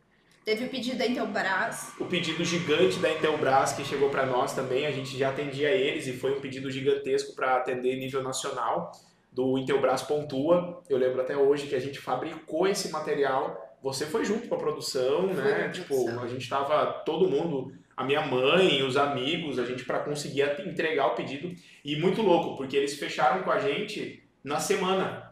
Teve 0.47 0.63
o 0.63 0.69
pedido 0.69 0.97
da 0.97 1.05
Intelbras. 1.05 1.91
o 1.99 2.05
pedido 2.05 2.41
gigante 2.45 2.97
da 2.99 3.11
Intelbras 3.11 3.73
que 3.73 3.83
chegou 3.83 4.09
para 4.09 4.25
nós 4.25 4.55
também. 4.55 4.85
A 4.85 4.91
gente 4.91 5.17
já 5.17 5.27
atendia 5.27 5.69
eles 5.71 6.07
e 6.07 6.13
foi 6.13 6.37
um 6.37 6.39
pedido 6.39 6.71
gigantesco 6.71 7.35
para 7.35 7.57
atender 7.57 7.97
nível 7.97 8.23
nacional 8.23 8.93
do 9.29 9.57
Intelbras 9.57 10.03
Pontua. 10.03 10.81
Eu 10.89 10.97
lembro 10.97 11.19
até 11.19 11.35
hoje 11.35 11.67
que 11.67 11.75
a 11.75 11.81
gente 11.81 11.99
fabricou 11.99 12.65
esse 12.65 12.89
material. 12.91 13.77
Você 13.83 14.05
foi 14.05 14.23
junto 14.23 14.47
com 14.47 14.55
a 14.55 14.57
produção, 14.57 15.27
Fui 15.27 15.33
né? 15.33 15.67
Tipo, 15.67 16.05
produção. 16.05 16.23
a 16.23 16.27
gente 16.29 16.47
tava 16.47 16.93
todo 17.05 17.29
mundo, 17.29 17.73
a 17.97 18.05
minha 18.05 18.25
mãe, 18.25 18.81
os 18.83 18.95
amigos, 18.95 19.59
a 19.59 19.65
gente 19.65 19.83
para 19.83 19.99
conseguir 19.99 20.43
entregar 20.65 21.07
o 21.07 21.15
pedido. 21.15 21.53
E 21.83 21.97
muito 21.97 22.21
louco, 22.21 22.55
porque 22.55 22.77
eles 22.77 22.97
fecharam 22.97 23.43
com 23.43 23.51
a 23.51 23.59
gente 23.59 24.23
na 24.41 24.61
semana. 24.61 25.26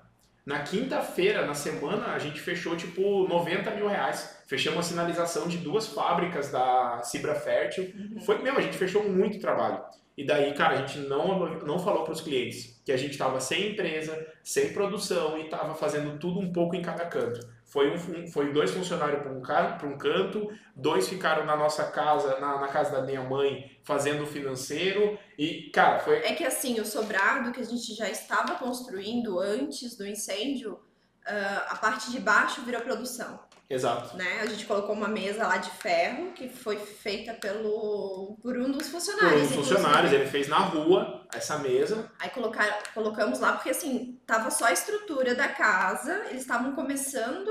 Na 0.45 0.59
quinta-feira, 0.59 1.45
na 1.45 1.55
semana, 1.55 2.13
a 2.13 2.19
gente 2.19 2.39
fechou 2.39 2.75
tipo 2.75 3.27
90 3.27 3.71
mil 3.71 3.87
reais. 3.87 4.37
Fechamos 4.45 4.85
a 4.85 4.89
sinalização 4.89 5.47
de 5.47 5.57
duas 5.57 5.87
fábricas 5.87 6.51
da 6.51 7.01
Cibra 7.03 7.33
Fértil. 7.33 7.91
Uhum. 7.95 8.21
Foi 8.21 8.37
mesmo, 8.41 8.59
a 8.59 8.61
gente 8.61 8.77
fechou 8.77 9.09
muito 9.09 9.39
trabalho. 9.39 9.81
E 10.15 10.23
daí, 10.23 10.53
cara, 10.53 10.75
a 10.75 10.85
gente 10.85 10.99
não, 10.99 11.59
não 11.65 11.79
falou 11.79 12.03
para 12.03 12.13
os 12.13 12.21
clientes 12.21 12.79
que 12.85 12.91
a 12.91 12.97
gente 12.97 13.11
estava 13.11 13.39
sem 13.41 13.71
empresa, 13.71 14.25
sem 14.43 14.71
produção 14.71 15.37
e 15.37 15.45
estava 15.45 15.73
fazendo 15.73 16.19
tudo 16.19 16.39
um 16.39 16.53
pouco 16.53 16.75
em 16.75 16.81
cada 16.81 17.05
canto. 17.05 17.39
Foi, 17.75 17.93
um, 17.93 18.27
foi 18.31 18.53
dois 18.53 18.71
funcionários 18.71 19.21
para 19.21 19.33
um, 19.33 19.91
um 19.91 19.97
canto, 19.97 20.49
dois 20.73 21.09
ficaram 21.09 21.45
na 21.45 21.57
nossa 21.57 21.83
casa, 21.83 22.39
na, 22.39 22.57
na 22.57 22.69
casa 22.69 22.89
da 22.89 23.01
minha 23.01 23.21
mãe, 23.21 23.69
fazendo 23.83 24.23
o 24.23 24.25
financeiro. 24.25 25.19
E, 25.37 25.69
cara, 25.73 25.99
foi. 25.99 26.19
É 26.19 26.33
que 26.33 26.45
assim, 26.45 26.79
o 26.79 26.85
sobrado 26.85 27.51
que 27.51 27.59
a 27.59 27.65
gente 27.65 27.93
já 27.93 28.09
estava 28.09 28.55
construindo 28.55 29.41
antes 29.41 29.97
do 29.97 30.07
incêndio, 30.07 30.79
ah, 31.25 31.65
a 31.71 31.75
parte 31.75 32.11
de 32.11 32.19
baixo 32.21 32.61
virou 32.61 32.79
produção. 32.79 33.41
Exato. 33.69 34.15
Né? 34.15 34.41
A 34.41 34.45
gente 34.45 34.65
colocou 34.65 34.93
uma 34.95 35.07
mesa 35.07 35.47
lá 35.47 35.57
de 35.57 35.69
ferro 35.71 36.31
que 36.33 36.47
foi 36.49 36.77
feita 36.77 37.33
pelo 37.33 38.37
por 38.41 38.55
um 38.57 38.71
dos 38.71 38.83
Por 38.87 38.91
funcionários. 38.99 39.41
uns 39.41 39.51
inclusive. 39.51 39.75
funcionários, 39.75 40.13
ele 40.13 40.27
fez 40.27 40.47
na 40.47 40.57
rua 40.59 41.25
essa 41.33 41.57
mesa. 41.57 42.11
Aí 42.19 42.29
colocar, 42.29 42.83
colocamos 42.93 43.39
lá 43.39 43.53
porque 43.53 43.71
assim, 43.71 44.19
tava 44.25 44.51
só 44.51 44.65
a 44.65 44.71
estrutura 44.73 45.33
da 45.33 45.47
casa, 45.47 46.25
eles 46.29 46.41
estavam 46.41 46.73
começando 46.73 47.49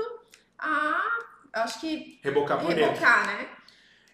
a, 0.57 1.01
acho 1.53 1.81
que 1.81 2.19
Rebocar 2.23 2.59
por 2.59 2.73
dentro. 2.73 2.85
rebocar, 2.93 3.27
né? 3.27 3.47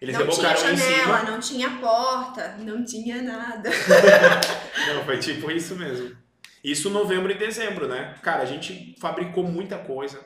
Eles 0.00 0.18
não 0.18 0.26
tinha 0.28 0.56
janela, 0.56 1.22
não 1.22 1.38
tinha 1.38 1.70
porta, 1.78 2.56
não 2.58 2.84
tinha 2.84 3.22
nada. 3.22 3.70
Não, 4.88 5.04
foi 5.04 5.18
tipo 5.18 5.48
isso 5.48 5.76
mesmo. 5.76 6.16
Isso 6.64 6.90
novembro 6.90 7.30
e 7.30 7.36
dezembro, 7.38 7.86
né? 7.86 8.16
Cara, 8.20 8.42
a 8.42 8.44
gente 8.44 8.96
fabricou 9.00 9.44
muita 9.44 9.78
coisa, 9.78 10.18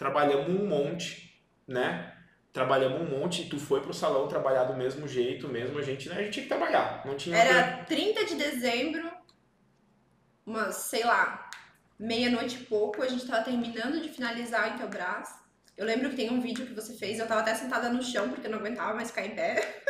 trabalhamos 0.00 0.48
um 0.48 0.66
monte, 0.66 1.38
né? 1.68 2.16
Trabalhamos 2.54 3.02
um 3.02 3.18
monte, 3.18 3.50
tu 3.50 3.58
foi 3.58 3.82
pro 3.82 3.92
salão 3.92 4.26
trabalhar 4.26 4.64
do 4.64 4.74
mesmo 4.74 5.06
jeito 5.06 5.46
mesmo, 5.46 5.78
a 5.78 5.82
gente, 5.82 6.08
né? 6.08 6.16
A 6.16 6.22
gente 6.22 6.32
tinha 6.32 6.42
que 6.44 6.48
trabalhar, 6.48 7.02
não 7.04 7.16
tinha 7.16 7.36
Era 7.36 7.84
30 7.84 8.24
de 8.24 8.34
dezembro, 8.34 9.12
umas, 10.46 10.74
sei 10.76 11.04
lá, 11.04 11.50
meia-noite 11.98 12.56
e 12.56 12.64
pouco, 12.64 13.02
a 13.02 13.08
gente 13.08 13.26
tava 13.26 13.44
terminando 13.44 14.00
de 14.00 14.08
finalizar 14.08 14.72
em 14.72 14.78
Teobras. 14.78 15.28
Eu 15.76 15.84
lembro 15.84 16.08
que 16.08 16.16
tem 16.16 16.30
um 16.30 16.40
vídeo 16.40 16.66
que 16.66 16.72
você 16.72 16.94
fez, 16.94 17.18
eu 17.18 17.26
tava 17.26 17.42
até 17.42 17.54
sentada 17.54 17.90
no 17.90 18.02
chão 18.02 18.30
porque 18.30 18.46
eu 18.46 18.50
não 18.50 18.58
aguentava 18.58 18.94
mais 18.94 19.10
ficar 19.10 19.26
em 19.26 19.34
pé. 19.34 19.82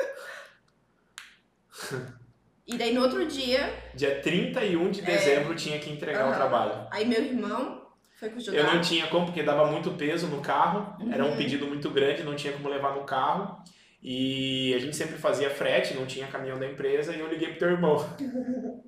E 2.67 2.79
daí 2.79 2.95
no 2.95 3.02
outro 3.02 3.26
dia, 3.26 3.90
Dia 3.97 4.21
31 4.21 4.93
de 4.93 5.02
dezembro 5.02 5.57
tinha 5.57 5.81
que 5.81 5.90
entregar 5.90 6.26
o 6.26 6.29
Aham. 6.29 6.37
trabalho. 6.37 6.88
aí 6.93 7.05
meu 7.05 7.21
irmão 7.21 7.79
foi 8.21 8.29
com 8.31 8.37
o 8.37 8.41
Judá. 8.41 8.57
Eu 8.59 8.65
não 8.65 8.81
tinha 8.81 9.07
como, 9.09 9.27
porque 9.27 9.43
dava 9.43 9.67
muito 9.67 9.91
peso 9.93 10.27
no 10.29 10.41
carro, 10.41 10.95
era 11.12 11.25
um 11.25 11.31
Uhum. 11.31 11.37
pedido 11.37 11.67
muito 11.67 11.91
grande, 11.91 12.23
não 12.23 12.37
tinha 12.37 12.53
como 12.53 12.69
levar 12.69 12.95
no 12.95 13.03
carro. 13.05 13.59
E 14.03 14.73
a 14.75 14.79
gente 14.79 14.97
sempre 14.97 15.17
fazia 15.17 15.50
frete, 15.50 15.95
não 15.95 16.07
tinha 16.07 16.27
caminhão 16.27 16.59
da 16.59 16.67
empresa, 16.67 17.12
e 17.15 17.21
eu 17.21 17.29
liguei 17.29 17.49
pro 17.49 17.59
teu 17.59 17.71
irmão. 17.71 17.97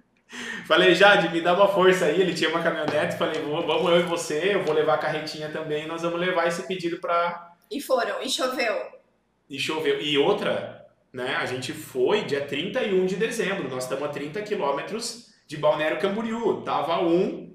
falei, 0.67 0.95
Jade, 0.95 1.29
me 1.31 1.41
dá 1.41 1.55
uma 1.55 1.69
força 1.69 2.07
aí. 2.07 2.21
Ele 2.21 2.33
tinha 2.35 2.49
uma 2.51 2.63
caminhonete, 2.63 3.17
falei, 3.17 3.41
"Vou- 3.43 3.67
vamos 3.67 3.91
eu 3.91 4.01
e 4.01 4.03
você, 4.05 4.55
eu 4.55 4.63
vou 4.65 4.75
levar 4.75 4.95
a 4.95 4.99
carretinha 4.99 5.49
também, 5.51 5.85
e 5.85 5.87
nós 5.87 6.03
vamos 6.03 6.19
levar 6.21 6.47
esse 6.47 6.67
pedido 6.67 6.99
pra. 6.99 7.53
E 7.71 7.81
foram, 7.81 8.23
e 8.23 8.29
choveu. 8.31 8.75
E 9.49 9.59
choveu. 9.59 10.01
E 10.01 10.17
outra, 10.17 10.87
né? 11.13 11.37
A 11.37 11.45
gente 11.47 11.73
foi 11.73 12.23
dia 12.23 12.41
31 12.47 13.05
de 13.07 13.17
dezembro, 13.17 13.69
nós 13.69 13.85
estamos 13.85 14.05
a 14.05 14.09
30 14.09 14.41
quilômetros 14.43 15.31
de 15.47 15.57
Balneário 15.59 15.99
Camboriú. 15.99 16.63
Tava 16.63 17.03
um. 17.03 17.52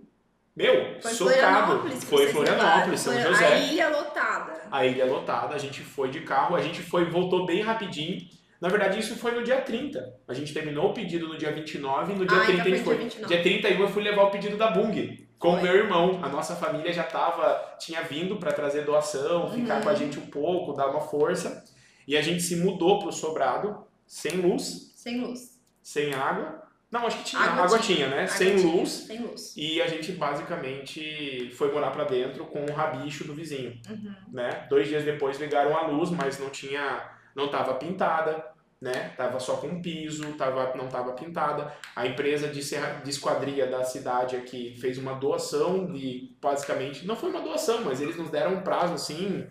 Meu, 0.57 0.99
Foi 0.99 1.11
socado. 1.11 1.35
Florianópolis. 1.37 2.03
Foi 2.03 2.27
Florianópolis, 2.27 2.99
São. 2.99 3.13
José 3.21 3.45
A 3.45 3.57
ilha 3.59 3.89
lotada. 3.89 4.53
a 4.71 4.85
ilha 4.85 5.05
lotada, 5.05 5.53
a 5.53 5.57
gente 5.59 5.81
foi 5.81 6.09
de 6.09 6.21
carro, 6.21 6.55
a 6.55 6.61
gente 6.61 6.81
foi, 6.81 7.05
voltou 7.05 7.45
bem 7.45 7.61
rapidinho. 7.61 8.27
Na 8.59 8.67
verdade, 8.69 8.99
isso 8.99 9.15
foi 9.15 9.33
no 9.33 9.43
dia 9.43 9.61
30. 9.61 10.15
A 10.27 10.33
gente 10.33 10.51
terminou 10.51 10.89
o 10.89 10.93
pedido 10.93 11.27
no 11.27 11.37
dia 11.37 11.51
29 11.51 12.11
e 12.13 12.15
no 12.15 12.25
dia 12.25 12.37
Ah, 12.37 12.45
30 12.45 12.51
a 12.51 12.65
então 12.65 12.75
gente 12.75 12.83
foi 12.83 12.95
dia 12.95 13.03
29. 13.05 13.33
Dia 13.35 13.43
31 13.43 13.81
eu 13.81 13.87
fui 13.89 14.01
levar 14.03 14.23
o 14.23 14.31
pedido 14.31 14.57
da 14.57 14.71
Bung 14.71 15.27
com 15.37 15.49
o 15.53 15.61
meu 15.61 15.75
irmão. 15.75 16.19
A 16.23 16.27
nossa 16.27 16.55
família 16.55 16.91
já 16.91 17.03
tava, 17.03 17.75
tinha 17.79 18.01
vindo 18.01 18.37
para 18.37 18.51
trazer 18.51 18.81
doação, 18.83 19.51
ficar 19.51 19.75
Uhum. 19.75 19.81
com 19.83 19.89
a 19.89 19.93
gente 19.93 20.17
um 20.17 20.25
pouco, 20.25 20.73
dar 20.73 20.87
uma 20.87 21.01
força. 21.01 21.63
E 22.07 22.17
a 22.17 22.21
gente 22.23 22.41
se 22.41 22.55
mudou 22.55 22.97
pro 22.97 23.11
sobrado, 23.11 23.85
sem 24.07 24.37
luz, 24.37 24.91
Sem 24.95 25.19
luz. 25.21 25.59
sem 25.83 26.15
água. 26.15 26.63
Não, 26.91 27.05
acho 27.05 27.17
que 27.17 27.23
tinha. 27.25 27.41
Água 27.41 27.65
Água, 27.65 27.79
tinha. 27.79 28.07
né? 28.07 28.17
Água 28.23 28.27
sem 28.29 28.55
tinha, 28.55 28.71
luz. 28.73 28.89
Sem 28.89 29.19
luz. 29.19 29.53
E 29.57 29.81
a 29.81 29.87
gente 29.87 30.11
basicamente 30.13 31.51
foi 31.55 31.71
morar 31.71 31.91
pra 31.91 32.03
dentro 32.05 32.45
com 32.45 32.63
o 32.65 32.71
rabicho 32.73 33.25
do 33.25 33.33
vizinho, 33.33 33.77
Uhum. 33.89 34.13
né? 34.31 34.65
Dois 34.69 34.87
dias 34.87 35.03
depois 35.03 35.39
ligaram 35.39 35.75
a 35.77 35.87
luz, 35.87 36.09
mas 36.09 36.39
não 36.39 36.49
tinha, 36.49 37.01
não 37.35 37.49
tava 37.49 37.73
pintada, 37.75 38.45
né? 38.81 39.11
Tava 39.17 39.39
só 39.39 39.57
com 39.57 39.81
piso, 39.81 40.33
tava, 40.33 40.73
não 40.75 40.87
tava 40.87 41.11
pintada. 41.13 41.73
A 41.95 42.05
empresa 42.07 42.47
de, 42.47 42.63
serra, 42.63 43.01
de 43.03 43.09
esquadria 43.09 43.67
da 43.67 43.83
cidade 43.83 44.35
aqui 44.35 44.75
fez 44.79 44.97
uma 44.97 45.13
doação 45.15 45.91
de, 45.91 46.35
basicamente, 46.41 47.05
não 47.05 47.15
foi 47.15 47.29
uma 47.31 47.41
doação, 47.41 47.81
mas 47.83 47.99
eles 48.01 48.15
nos 48.15 48.29
deram 48.29 48.53
um 48.53 48.61
prazo 48.61 48.93
assim, 48.93 49.45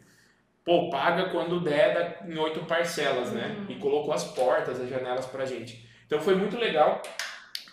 pô, 0.64 0.88
paga 0.90 1.28
quando 1.30 1.60
der 1.60 2.20
em 2.26 2.38
oito 2.38 2.60
parcelas, 2.66 3.32
né? 3.32 3.56
Uhum. 3.58 3.66
E 3.68 3.78
colocou 3.78 4.14
as 4.14 4.24
portas, 4.24 4.80
as 4.80 4.88
janelas 4.88 5.26
pra 5.26 5.44
gente. 5.44 5.84
Então 6.06 6.20
foi 6.20 6.36
muito 6.36 6.56
legal, 6.56 7.02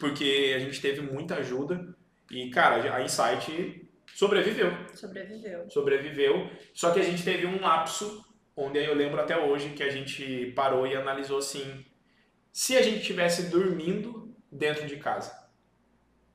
porque 0.04 0.54
a 0.54 0.60
gente 0.60 0.82
teve 0.82 1.00
muita 1.00 1.36
ajuda 1.36 1.96
e, 2.30 2.50
cara, 2.50 2.94
a 2.94 3.02
Insight 3.02 3.88
sobreviveu. 4.14 4.70
Sobreviveu. 4.94 5.70
Sobreviveu. 5.70 6.50
Só 6.74 6.92
que 6.92 7.00
a 7.00 7.04
gente 7.04 7.24
teve 7.24 7.48
um 7.48 7.62
lapso, 7.62 8.22
onde 8.54 8.84
eu 8.84 8.94
lembro 8.94 9.22
até 9.22 9.38
hoje 9.38 9.70
que 9.70 9.82
a 9.82 9.90
gente 9.90 10.52
parou 10.58 10.86
e 10.86 10.94
analisou 10.94 11.38
assim: 11.38 11.86
se 12.52 12.76
a 12.76 12.82
gente 12.82 13.00
estivesse 13.00 13.44
dormindo 13.44 14.36
dentro 14.52 14.86
de 14.86 14.98
casa, 14.98 15.34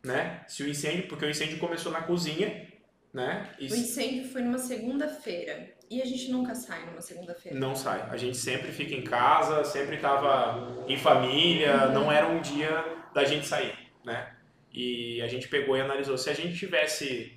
né? 0.03 0.43
Se 0.49 0.63
o 0.63 0.69
incêndio, 0.69 1.07
porque 1.07 1.27
o 1.27 1.31
incêndio 1.31 1.59
começou 1.59 1.93
na 1.93 2.01
cozinha, 2.01 2.73
né? 3.13 3.51
E 3.59 3.71
O 3.71 3.77
incêndio 3.77 4.31
foi 4.31 4.41
numa 4.41 4.59
segunda-feira. 4.59 5.77
E 5.91 6.01
a 6.01 6.07
gente 6.07 6.31
nunca 6.31 6.55
sai 6.55 6.87
numa 6.87 7.03
segunda-feira. 7.03 7.59
não 7.59 7.77
sai. 7.77 8.09
A 8.11 8.17
gente 8.17 8.37
sempre 8.39 8.73
fica 8.73 8.95
em 8.95 9.03
casa, 9.03 9.63
sempre 9.65 9.97
estava 9.97 10.85
em 10.89 10.97
família, 10.97 11.89
não 11.89 12.11
era 12.11 12.29
um 12.29 12.41
dia 12.41 12.98
da 13.19 13.25
gente 13.25 13.47
sair, 13.47 13.75
né? 14.05 14.35
E 14.73 15.21
a 15.23 15.29
gente 15.29 15.49
pegou 15.49 15.77
e 15.77 15.81
analisou. 15.81 16.17
Se 16.19 16.31
a 16.31 16.35
gente 16.35 16.57
tivesse 16.57 17.33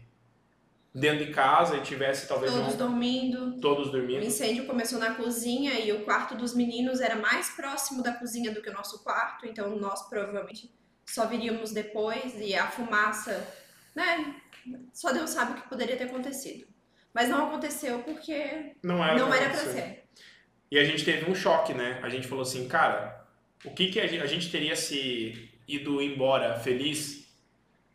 dentro 0.93 1.25
de 1.25 1.31
casa 1.31 1.77
e 1.77 1.81
tivesse 1.81 2.27
talvez 2.27 2.51
Todos 2.51 2.73
um- 2.73 2.77
dormindo. 2.77 3.59
todos 3.61 3.87
O 3.87 3.91
dormindo, 3.91 4.25
incêndio 4.25 4.65
começou 4.65 4.99
na 4.99 5.15
cozinha 5.15 5.79
e 5.79 5.91
o 5.93 6.03
quarto 6.03 6.35
dos 6.35 6.53
meninos 6.53 6.99
era 6.99 7.15
mais 7.15 7.49
próximo 7.51 8.03
da 8.03 8.11
cozinha 8.13 8.51
do 8.51 8.61
que 8.61 8.69
o 8.69 8.73
nosso 8.73 9.01
quarto, 9.03 9.45
então 9.45 9.75
nós 9.77 10.07
provavelmente 10.09 10.69
só 11.05 11.25
viríamos 11.25 11.71
depois 11.71 12.33
e 12.37 12.53
a 12.53 12.67
fumaça, 12.67 13.47
né? 13.95 14.35
Só 14.93 15.11
Deus 15.13 15.29
sabe 15.29 15.53
o 15.53 15.55
que 15.61 15.69
poderia 15.69 15.95
ter 15.95 16.03
acontecido. 16.05 16.67
Mas 17.13 17.29
não 17.29 17.47
aconteceu 17.47 17.99
porque 17.99 18.75
não 18.83 19.03
era, 19.03 19.17
não 19.17 19.33
era 19.33 19.47
acontecer. 19.47 19.71
ser. 19.73 20.03
E 20.69 20.77
a 20.77 20.83
gente 20.83 21.03
teve 21.03 21.29
um 21.29 21.35
choque, 21.35 21.73
né? 21.73 21.99
A 22.03 22.09
gente 22.09 22.27
falou 22.27 22.43
assim, 22.43 22.67
cara, 22.67 23.25
o 23.65 23.71
que 23.73 23.87
que 23.91 23.99
a 23.99 24.25
gente 24.27 24.49
teria 24.51 24.75
se 24.75 25.49
ido 25.67 26.01
embora 26.01 26.59
feliz, 26.59 27.27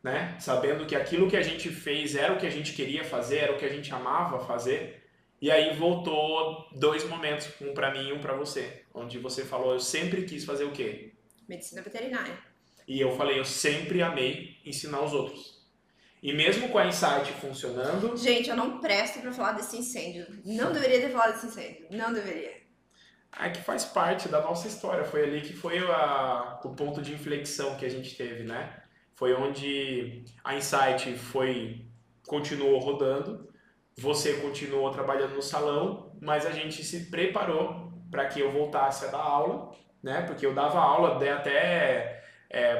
né? 0.02 0.36
Sabendo 0.38 0.86
que 0.86 0.94
aquilo 0.94 1.28
que 1.28 1.36
a 1.36 1.42
gente 1.42 1.68
fez 1.68 2.14
era 2.14 2.32
o 2.32 2.38
que 2.38 2.46
a 2.46 2.50
gente 2.50 2.72
queria 2.72 3.04
fazer, 3.04 3.38
era 3.38 3.52
o 3.52 3.58
que 3.58 3.64
a 3.64 3.72
gente 3.72 3.92
amava 3.92 4.44
fazer. 4.44 5.04
E 5.40 5.50
aí 5.50 5.76
voltou 5.76 6.66
dois 6.72 7.04
momentos, 7.08 7.48
um 7.60 7.74
pra 7.74 7.92
mim 7.92 8.08
e 8.08 8.12
um 8.12 8.20
pra 8.20 8.34
você, 8.34 8.82
onde 8.94 9.18
você 9.18 9.44
falou, 9.44 9.74
eu 9.74 9.80
sempre 9.80 10.22
quis 10.24 10.44
fazer 10.44 10.64
o 10.64 10.72
quê? 10.72 11.12
Medicina 11.48 11.82
veterinária. 11.82 12.38
E 12.88 13.00
eu 13.00 13.16
falei, 13.16 13.38
eu 13.38 13.44
sempre 13.44 14.00
amei 14.00 14.56
ensinar 14.64 15.02
os 15.02 15.12
outros. 15.12 15.56
E 16.22 16.32
mesmo 16.32 16.68
com 16.70 16.78
a 16.78 16.86
Insight 16.86 17.30
funcionando, 17.40 18.16
Gente, 18.16 18.48
eu 18.48 18.56
não 18.56 18.80
presto 18.80 19.20
pra 19.20 19.32
falar 19.32 19.52
desse 19.52 19.76
incêndio. 19.76 20.26
Não 20.44 20.72
deveria 20.72 21.00
ter 21.00 21.10
falado 21.10 21.34
desse 21.34 21.46
incêndio. 21.46 21.86
Não 21.90 22.12
deveria. 22.12 22.65
É 23.38 23.50
que 23.50 23.60
faz 23.60 23.84
parte 23.84 24.28
da 24.28 24.40
nossa 24.40 24.66
história. 24.68 25.04
Foi 25.04 25.22
ali 25.22 25.40
que 25.42 25.52
foi 25.52 25.78
a- 25.78 26.60
o 26.64 26.70
ponto 26.70 27.02
de 27.02 27.12
inflexão 27.12 27.76
que 27.76 27.84
a 27.84 27.90
gente 27.90 28.16
teve, 28.16 28.44
né? 28.44 28.82
Foi 29.14 29.34
onde 29.34 30.24
a 30.44 30.54
Insight 30.54 31.14
foi 31.16 31.86
continuou 32.26 32.78
rodando, 32.78 33.48
você 33.96 34.34
continuou 34.34 34.90
trabalhando 34.90 35.34
no 35.34 35.42
salão, 35.42 36.16
mas 36.20 36.44
a 36.44 36.50
gente 36.50 36.82
se 36.82 37.08
preparou 37.10 37.92
para 38.10 38.26
que 38.26 38.40
eu 38.40 38.50
voltasse 38.50 39.04
a 39.04 39.08
dar 39.08 39.18
aula, 39.18 39.70
né? 40.02 40.22
Porque 40.22 40.44
eu 40.44 40.54
dava 40.54 40.78
aula 40.80 41.16
até 41.16 42.22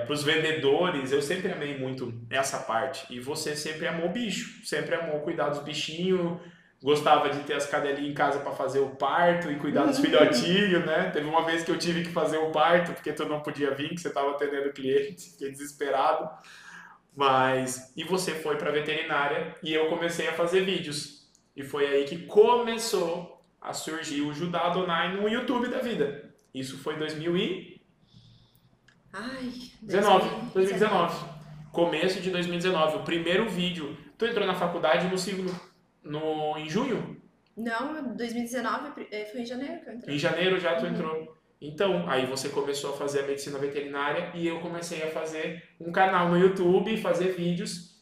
para 0.05 0.13
os 0.13 0.23
vendedores, 0.23 1.13
eu 1.13 1.21
sempre 1.21 1.51
amei 1.53 1.77
muito 1.79 2.13
essa 2.31 2.59
parte. 2.61 3.13
E 3.13 3.21
você 3.21 3.55
sempre 3.57 3.87
amou 3.87 4.09
bicho, 4.09 4.65
sempre 4.67 4.95
amou 4.95 5.21
cuidar 5.21 5.49
dos 5.51 5.59
bichinhos, 5.61 6.41
gostava 6.87 7.29
de 7.31 7.41
ter 7.41 7.55
as 7.55 7.67
cadelinhas 7.67 8.13
em 8.13 8.15
casa 8.15 8.39
para 8.39 8.53
fazer 8.53 8.79
o 8.79 8.91
parto 8.91 9.51
e 9.51 9.57
cuidar 9.57 9.87
dos 9.87 9.99
filhotinhos, 9.99 10.87
né? 10.87 11.11
Teve 11.11 11.29
uma 11.29 11.45
vez 11.45 11.65
que 11.65 11.71
eu 11.73 11.77
tive 11.77 12.05
que 12.05 12.11
fazer 12.11 12.39
o 12.39 12.53
parto 12.53 12.93
porque 12.93 13.13
tu 13.13 13.25
não 13.25 13.41
podia 13.41 13.75
vir, 13.75 13.89
que 13.89 13.99
você 13.99 14.07
estava 14.07 14.31
atendendo 14.31 14.73
cliente, 14.73 15.33
fiquei 15.33 15.51
desesperado. 15.51 16.31
Mas 17.13 17.93
e 17.97 18.05
você 18.05 18.37
foi 18.37 18.57
para 18.57 18.71
veterinária 18.71 19.57
e 19.65 19.75
eu 19.75 19.89
comecei 19.89 20.29
a 20.29 20.33
fazer 20.33 20.61
vídeos. 20.65 21.29
E 21.57 21.65
foi 21.65 21.89
aí 21.89 22.05
que 22.05 22.19
começou 22.19 23.45
a 23.61 23.73
surgir 23.73 24.21
o 24.21 24.33
Judá 24.33 24.67
Adonai 24.67 25.13
no 25.17 25.29
YouTube 25.29 25.67
da 25.67 25.81
vida. 25.81 26.33
Isso 26.55 26.79
foi 26.79 26.95
em 26.95 26.99
2019. 26.99 27.83
Ai, 29.13 29.53
2019. 30.53 31.25
Começo 31.73 32.21
de 32.21 32.31
2019. 32.31 32.99
O 32.99 33.03
primeiro 33.03 33.49
vídeo. 33.49 33.99
Tu 34.17 34.25
entrou 34.25 34.47
na 34.47 34.55
faculdade 34.55 35.09
no 35.09 35.19
segundo. 35.19 35.53
No, 36.07 36.57
em 36.57 36.69
junho? 36.69 37.21
Não, 37.57 38.15
2019 38.15 39.09
eh, 39.11 39.25
foi 39.27 39.41
em 39.41 39.47
janeiro 39.47 39.81
que 39.81 39.89
eu 39.89 39.95
entrei. 39.95 40.15
Em 40.15 40.19
janeiro 40.19 40.61
já 40.61 40.77
tu 40.77 40.85
uhum. 40.85 40.93
entrou. 40.93 41.37
Então, 41.61 42.09
aí 42.09 42.27
você 42.27 42.51
começou 42.51 42.95
a 42.95 42.97
fazer 42.97 43.21
a 43.21 43.27
medicina 43.27 43.59
veterinária 43.59 44.31
e 44.35 44.47
eu 44.47 44.61
comecei 44.61 45.03
a 45.03 45.11
fazer 45.11 45.63
um 45.81 45.91
canal 45.91 46.29
no 46.29 46.39
YouTube, 46.39 46.97
fazer 46.99 47.33
vídeos. 47.33 47.97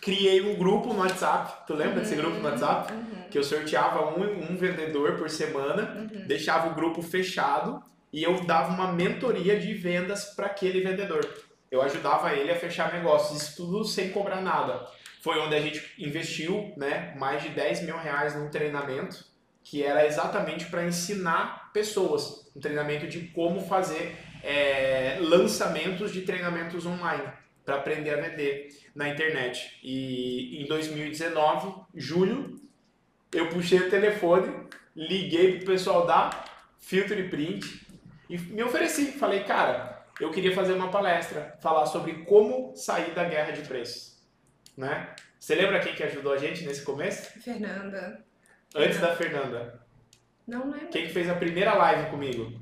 Criei 0.00 0.40
um 0.40 0.56
grupo 0.56 0.92
no 0.92 1.00
WhatsApp, 1.00 1.66
tu 1.66 1.74
lembra 1.74 1.94
uhum, 1.94 2.00
desse 2.00 2.16
grupo 2.16 2.38
no 2.38 2.44
WhatsApp? 2.44 2.92
Uhum. 2.92 3.28
Que 3.30 3.38
eu 3.38 3.44
sorteava 3.44 4.18
um, 4.18 4.52
um 4.52 4.56
vendedor 4.56 5.16
por 5.16 5.30
semana, 5.30 5.94
uhum. 5.96 6.26
deixava 6.26 6.70
o 6.70 6.74
grupo 6.74 7.02
fechado 7.02 7.82
e 8.12 8.22
eu 8.22 8.44
dava 8.44 8.72
uma 8.72 8.92
mentoria 8.92 9.58
de 9.58 9.74
vendas 9.74 10.24
para 10.34 10.46
aquele 10.46 10.80
vendedor. 10.80 11.28
Eu 11.70 11.82
ajudava 11.82 12.32
ele 12.32 12.50
a 12.50 12.56
fechar 12.56 12.92
negócios, 12.92 13.42
isso 13.42 13.56
tudo 13.56 13.84
sem 13.84 14.10
cobrar 14.10 14.40
nada. 14.40 14.86
Foi 15.20 15.38
onde 15.38 15.54
a 15.54 15.60
gente 15.60 15.92
investiu 15.98 16.72
né, 16.76 17.14
mais 17.16 17.42
de 17.42 17.50
10 17.50 17.82
mil 17.82 17.96
reais 17.96 18.34
num 18.36 18.48
treinamento 18.48 19.26
que 19.62 19.82
era 19.82 20.06
exatamente 20.06 20.66
para 20.66 20.86
ensinar 20.86 21.70
pessoas, 21.74 22.50
um 22.56 22.60
treinamento 22.60 23.06
de 23.06 23.20
como 23.28 23.60
fazer 23.60 24.16
é, 24.42 25.18
lançamentos 25.20 26.12
de 26.12 26.22
treinamentos 26.22 26.86
online 26.86 27.24
para 27.64 27.76
aprender 27.76 28.10
a 28.10 28.16
vender 28.16 28.68
na 28.94 29.10
internet. 29.10 29.78
E 29.82 30.62
em 30.62 30.66
2019, 30.66 31.82
julho, 31.94 32.58
eu 33.30 33.50
puxei 33.50 33.80
o 33.80 33.90
telefone, 33.90 34.66
liguei 34.96 35.58
pro 35.58 35.66
pessoal 35.66 36.06
da 36.06 36.30
Filter 36.78 37.28
Print 37.28 37.86
e 38.30 38.38
me 38.38 38.62
ofereci. 38.62 39.12
Falei, 39.12 39.44
cara, 39.44 40.02
eu 40.18 40.30
queria 40.30 40.54
fazer 40.54 40.72
uma 40.72 40.88
palestra, 40.88 41.58
falar 41.60 41.84
sobre 41.84 42.24
como 42.24 42.74
sair 42.74 43.12
da 43.12 43.24
guerra 43.24 43.52
de 43.52 43.60
preços, 43.62 44.17
né? 44.78 45.08
Você 45.38 45.56
lembra 45.56 45.80
quem 45.80 45.94
que 45.94 46.04
ajudou 46.04 46.32
a 46.32 46.38
gente 46.38 46.64
nesse 46.64 46.82
começo? 46.82 47.40
Fernanda. 47.40 48.24
Antes 48.74 49.00
da 49.00 49.14
Fernanda. 49.14 49.82
Não 50.46 50.70
lembro. 50.70 50.88
Quem 50.88 51.06
que 51.06 51.12
fez 51.12 51.28
a 51.28 51.34
primeira 51.34 51.74
live 51.74 52.10
comigo? 52.10 52.60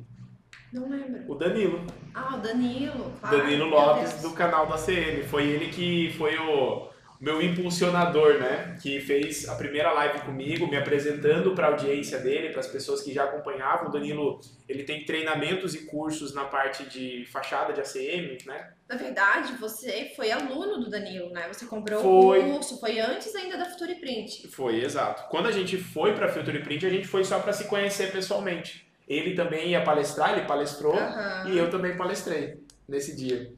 Não 0.72 0.88
lembro. 0.88 1.30
O 1.30 1.34
Danilo. 1.34 1.86
Ah, 2.14 2.36
o 2.36 2.38
Danilo. 2.38 3.12
Danilo 3.20 3.66
Lopes 3.66 4.22
do 4.22 4.32
canal 4.32 4.66
da 4.66 4.78
CM. 4.78 5.22
Foi 5.24 5.44
ele 5.46 5.68
que 5.68 6.12
foi 6.16 6.38
o 6.38 6.88
meu 7.20 7.40
impulsionador, 7.40 8.38
né? 8.38 8.76
Que 8.82 9.00
fez 9.00 9.48
a 9.48 9.54
primeira 9.54 9.92
live 9.92 10.20
comigo, 10.20 10.66
me 10.66 10.76
apresentando 10.76 11.54
para 11.54 11.68
a 11.68 11.70
audiência 11.70 12.18
dele, 12.18 12.50
para 12.50 12.60
as 12.60 12.66
pessoas 12.66 13.00
que 13.00 13.12
já 13.12 13.24
acompanhavam. 13.24 13.88
O 13.88 13.90
Danilo, 13.90 14.40
ele 14.68 14.84
tem 14.84 15.04
treinamentos 15.04 15.74
e 15.74 15.86
cursos 15.86 16.34
na 16.34 16.44
parte 16.44 16.84
de 16.84 17.26
fachada 17.26 17.72
de 17.72 17.80
ACM, 17.80 18.38
né? 18.46 18.70
Na 18.88 18.96
verdade, 18.96 19.54
você 19.54 20.12
foi 20.14 20.30
aluno 20.30 20.78
do 20.78 20.90
Danilo, 20.90 21.30
né? 21.30 21.48
Você 21.48 21.66
comprou 21.66 22.00
foi. 22.02 22.40
o 22.40 22.52
curso, 22.52 22.78
foi 22.78 23.00
antes 23.00 23.34
ainda 23.34 23.56
da 23.56 23.64
Future 23.66 23.94
Print. 23.96 24.48
Foi, 24.48 24.82
exato. 24.82 25.28
Quando 25.28 25.46
a 25.46 25.52
gente 25.52 25.76
foi 25.76 26.14
para 26.14 26.26
a 26.26 26.28
Future 26.28 26.62
Print, 26.62 26.86
a 26.86 26.90
gente 26.90 27.08
foi 27.08 27.24
só 27.24 27.40
para 27.40 27.52
se 27.52 27.64
conhecer 27.64 28.12
pessoalmente. 28.12 28.86
Ele 29.08 29.34
também 29.34 29.70
ia 29.70 29.82
palestrar, 29.82 30.36
ele 30.36 30.46
palestrou, 30.46 30.94
uhum. 30.94 31.48
e 31.48 31.58
eu 31.58 31.70
também 31.70 31.96
palestrei 31.96 32.60
nesse 32.88 33.14
dia. 33.14 33.52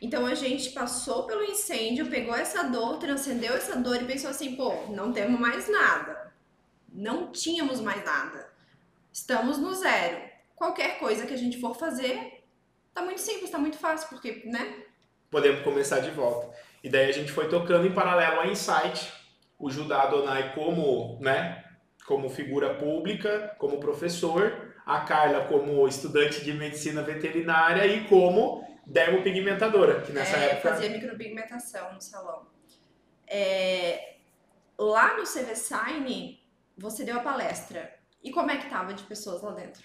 Então 0.00 0.24
a 0.24 0.34
gente 0.34 0.70
passou 0.70 1.24
pelo 1.24 1.44
incêndio, 1.44 2.08
pegou 2.08 2.34
essa 2.34 2.62
dor, 2.64 2.98
transcendeu 2.98 3.54
essa 3.54 3.76
dor 3.76 4.02
e 4.02 4.06
pensou 4.06 4.30
assim: 4.30 4.56
pô, 4.56 4.72
não 4.88 5.12
temos 5.12 5.38
mais 5.38 5.68
nada. 5.68 6.32
Não 6.92 7.30
tínhamos 7.30 7.80
mais 7.80 8.04
nada. 8.04 8.50
Estamos 9.12 9.58
no 9.58 9.74
zero. 9.74 10.22
Qualquer 10.56 10.98
coisa 10.98 11.26
que 11.26 11.34
a 11.34 11.38
gente 11.38 11.60
for 11.60 11.74
fazer, 11.74 12.44
tá 12.92 13.02
muito 13.02 13.20
simples, 13.20 13.50
tá 13.50 13.58
muito 13.58 13.78
fácil, 13.78 14.08
porque, 14.08 14.42
né? 14.44 14.84
Podemos 15.30 15.62
começar 15.62 16.00
de 16.00 16.10
volta. 16.10 16.54
E 16.82 16.88
daí 16.88 17.08
a 17.08 17.12
gente 17.12 17.30
foi 17.30 17.48
tocando 17.48 17.86
em 17.86 17.92
paralelo 17.92 18.40
a 18.40 18.46
Insight, 18.46 19.12
o 19.58 19.70
Judá 19.70 20.02
Adonai 20.02 20.54
como, 20.54 21.18
né, 21.20 21.62
como 22.06 22.28
figura 22.28 22.74
pública, 22.74 23.54
como 23.58 23.78
professor, 23.78 24.74
a 24.84 25.00
Carla 25.00 25.44
como 25.44 25.86
estudante 25.86 26.42
de 26.42 26.52
medicina 26.52 27.02
veterinária 27.02 27.86
e 27.86 28.04
como 28.08 28.64
dermopigmentadora, 28.90 30.00
que 30.00 30.12
nessa 30.12 30.36
é, 30.36 30.50
época... 30.50 30.74
fazia 30.74 30.90
micropigmentação 30.90 31.94
no 31.94 32.00
salão. 32.00 32.46
É, 33.26 34.16
lá 34.76 35.16
no 35.16 35.22
CV 35.22 35.54
Sign, 35.54 36.40
você 36.76 37.04
deu 37.04 37.16
a 37.16 37.20
palestra. 37.20 37.94
E 38.22 38.30
como 38.30 38.50
é 38.50 38.56
que 38.56 38.68
tava 38.68 38.92
de 38.92 39.04
pessoas 39.04 39.42
lá 39.42 39.52
dentro? 39.52 39.82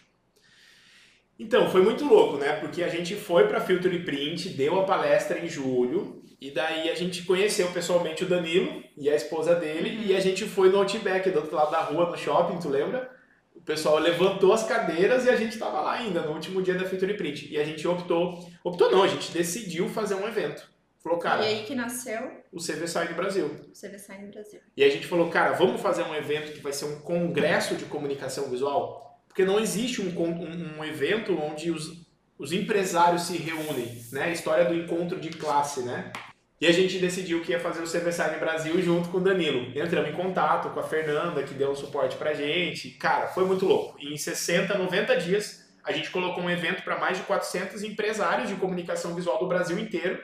Então, 1.37 1.69
foi 1.69 1.81
muito 1.81 2.05
louco, 2.05 2.37
né? 2.37 2.59
Porque 2.59 2.83
a 2.83 2.87
gente 2.87 3.15
foi 3.15 3.47
para 3.47 3.61
Filter 3.61 3.93
e 3.93 4.03
Print, 4.03 4.49
deu 4.49 4.79
a 4.79 4.85
palestra 4.85 5.37
em 5.37 5.47
julho, 5.47 6.23
e 6.41 6.49
daí 6.49 6.89
a 6.89 6.95
gente 6.95 7.23
conheceu 7.23 7.71
pessoalmente 7.71 8.23
o 8.23 8.27
Danilo 8.27 8.83
e 8.97 9.09
a 9.09 9.15
esposa 9.15 9.53
dele, 9.55 9.97
uhum. 9.97 10.03
e 10.05 10.15
a 10.15 10.19
gente 10.19 10.45
foi 10.45 10.69
no 10.69 10.79
Outback, 10.79 11.29
do 11.29 11.39
outro 11.39 11.55
lado 11.55 11.71
da 11.71 11.81
rua, 11.81 12.09
no 12.09 12.17
shopping, 12.17 12.59
tu 12.59 12.69
lembra? 12.69 13.14
O 13.55 13.61
pessoal 13.61 13.97
levantou 13.97 14.53
as 14.53 14.63
cadeiras 14.63 15.25
e 15.25 15.29
a 15.29 15.35
gente 15.35 15.53
estava 15.53 15.81
lá 15.81 15.93
ainda, 15.93 16.21
no 16.21 16.33
último 16.33 16.61
dia 16.61 16.75
da 16.75 16.85
Future 16.85 17.15
Print. 17.15 17.51
E 17.51 17.57
a 17.57 17.63
gente 17.63 17.87
optou, 17.87 18.47
optou 18.63 18.91
não, 18.91 19.03
a 19.03 19.07
gente 19.07 19.31
decidiu 19.31 19.89
fazer 19.89 20.15
um 20.15 20.27
evento. 20.27 20.69
Falou, 21.01 21.19
cara. 21.19 21.43
E 21.43 21.47
aí 21.47 21.63
que 21.65 21.75
nasceu? 21.75 22.31
O 22.51 22.59
CV 22.59 22.87
Sign 22.87 23.13
Brasil. 23.13 23.45
O 23.45 23.73
CV 23.73 23.97
Sign 23.99 24.27
Brasil. 24.31 24.59
E 24.75 24.83
a 24.83 24.89
gente 24.89 25.07
falou, 25.07 25.29
cara, 25.29 25.53
vamos 25.53 25.79
fazer 25.79 26.03
um 26.03 26.15
evento 26.15 26.51
que 26.51 26.59
vai 26.59 26.73
ser 26.73 26.85
um 26.85 26.99
congresso 26.99 27.75
de 27.75 27.85
comunicação 27.85 28.49
visual? 28.49 29.21
Porque 29.27 29.45
não 29.45 29.59
existe 29.59 30.01
um, 30.01 30.09
um, 30.19 30.79
um 30.79 30.83
evento 30.83 31.37
onde 31.37 31.69
os, 31.69 32.05
os 32.39 32.51
empresários 32.51 33.23
se 33.23 33.37
reúnem, 33.37 34.01
né? 34.11 34.23
A 34.23 34.31
história 34.31 34.65
do 34.65 34.73
encontro 34.73 35.19
de 35.19 35.29
classe, 35.29 35.81
né? 35.81 36.11
E 36.59 36.67
a 36.67 36.71
gente 36.71 36.99
decidiu 36.99 37.41
que 37.41 37.51
ia 37.51 37.59
fazer 37.59 37.81
o 37.81 37.83
CVSI 37.83 38.39
Brasil 38.39 38.81
junto 38.81 39.09
com 39.09 39.17
o 39.17 39.21
Danilo. 39.21 39.77
Entramos 39.77 40.09
em 40.09 40.13
contato 40.13 40.69
com 40.69 40.79
a 40.79 40.83
Fernanda, 40.83 41.43
que 41.43 41.53
deu 41.53 41.71
um 41.71 41.75
suporte 41.75 42.15
pra 42.15 42.33
gente. 42.33 42.91
Cara, 42.91 43.27
foi 43.27 43.45
muito 43.45 43.65
louco. 43.65 43.97
Em 43.99 44.15
60, 44.17 44.77
90 44.77 45.17
dias, 45.17 45.65
a 45.83 45.91
gente 45.91 46.09
colocou 46.09 46.43
um 46.43 46.49
evento 46.49 46.81
para 46.83 46.97
mais 46.97 47.17
de 47.17 47.23
400 47.23 47.83
empresários 47.83 48.47
de 48.47 48.55
comunicação 48.55 49.13
visual 49.13 49.37
do 49.37 49.47
Brasil 49.47 49.77
inteiro. 49.77 50.23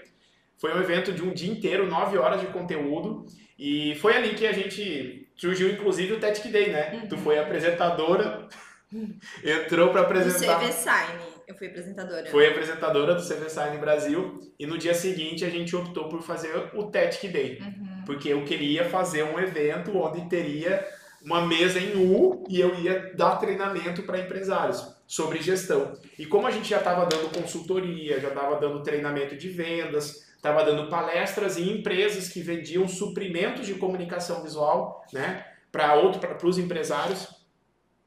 Foi 0.57 0.73
um 0.73 0.81
evento 0.81 1.11
de 1.11 1.21
um 1.21 1.33
dia 1.33 1.51
inteiro, 1.51 1.87
9 1.87 2.17
horas 2.17 2.39
de 2.39 2.47
conteúdo. 2.47 3.25
E 3.59 3.95
foi 3.95 4.15
ali 4.15 4.33
que 4.33 4.47
a 4.47 4.53
gente 4.53 5.27
surgiu, 5.35 5.69
inclusive, 5.69 6.13
o 6.13 6.19
Tech 6.19 6.47
Day, 6.47 6.71
né? 6.71 6.93
Uhum. 6.93 7.09
Tu 7.09 7.17
foi 7.17 7.37
apresentadora, 7.37 8.47
entrou 9.43 9.89
para 9.89 10.01
apresentar. 10.01 10.57
O 10.57 10.59
CV 10.61 10.71
Sign. 10.71 11.30
Eu 11.51 11.55
fui 11.55 11.67
apresentadora. 11.67 12.25
Foi 12.27 12.47
apresentadora 12.47 13.13
do 13.13 13.21
CV 13.21 13.49
Sign 13.49 13.77
Brasil 13.77 14.39
e 14.57 14.65
no 14.65 14.77
dia 14.77 14.93
seguinte 14.93 15.43
a 15.43 15.49
gente 15.49 15.75
optou 15.75 16.07
por 16.07 16.21
fazer 16.21 16.71
o 16.73 16.85
Tech 16.85 17.27
Day. 17.27 17.59
Uhum. 17.59 18.03
Porque 18.05 18.29
eu 18.29 18.45
queria 18.45 18.85
fazer 18.85 19.23
um 19.23 19.37
evento 19.37 19.97
onde 19.97 20.29
teria 20.29 20.87
uma 21.21 21.45
mesa 21.45 21.77
em 21.77 21.97
U 21.97 22.45
e 22.49 22.59
eu 22.61 22.73
ia 22.79 23.13
dar 23.15 23.35
treinamento 23.35 24.03
para 24.03 24.19
empresários 24.19 24.95
sobre 25.05 25.41
gestão. 25.41 25.91
E 26.17 26.25
como 26.25 26.47
a 26.47 26.51
gente 26.51 26.69
já 26.69 26.77
estava 26.77 27.05
dando 27.05 27.37
consultoria, 27.37 28.17
já 28.21 28.29
estava 28.29 28.57
dando 28.57 28.81
treinamento 28.81 29.35
de 29.35 29.49
vendas, 29.49 30.31
estava 30.33 30.63
dando 30.63 30.89
palestras 30.89 31.57
em 31.57 31.79
empresas 31.79 32.29
que 32.29 32.41
vendiam 32.41 32.87
suprimentos 32.87 33.67
de 33.67 33.73
comunicação 33.73 34.41
visual, 34.41 35.05
né, 35.11 35.45
para 35.69 35.95
outro 35.95 36.21
para 36.21 36.47
os 36.47 36.57
empresários, 36.57 37.27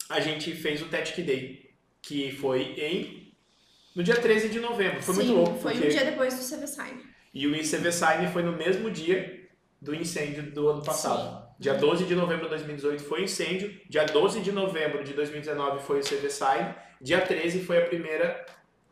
a 0.09 0.19
gente 0.19 0.53
fez 0.53 0.81
o 0.81 0.87
Tech 0.87 1.23
Day, 1.23 1.71
que 2.01 2.33
foi 2.33 2.75
em 2.79 3.24
no 3.95 4.03
dia 4.03 4.17
13 4.17 4.49
de 4.49 4.61
novembro. 4.61 5.03
Foi 5.03 5.15
Sim, 5.15 5.21
muito 5.23 5.37
louco. 5.37 5.59
Foi 5.61 5.73
porque... 5.73 5.87
um 5.87 5.91
dia 5.91 6.05
depois 6.05 6.35
do 6.35 6.41
CV 6.45 6.67
Sign. 6.67 7.03
E 7.33 7.47
o 7.47 7.53
CV 7.53 7.93
Sign 7.93 8.29
foi 8.29 8.43
no 8.43 8.53
mesmo 8.53 8.91
dia 8.91 9.49
do 9.81 9.95
incêndio 9.95 10.51
do 10.51 10.69
ano 10.69 10.83
passado. 10.83 11.39
Sim. 11.39 11.45
Dia 11.59 11.75
12 11.75 12.05
de 12.05 12.15
novembro 12.15 12.45
de 12.45 12.51
2018 12.51 13.03
foi 13.05 13.21
o 13.21 13.25
incêndio. 13.25 13.81
Dia 13.89 14.05
12 14.05 14.41
de 14.41 14.51
novembro 14.51 15.05
de 15.05 15.13
2019 15.13 15.85
foi 15.85 16.01
o 16.01 16.03
CV 16.03 16.31
Sign. 16.31 16.75
Dia 17.01 17.21
13 17.21 17.61
foi 17.61 17.79
a 17.79 17.87
primeira 17.87 18.45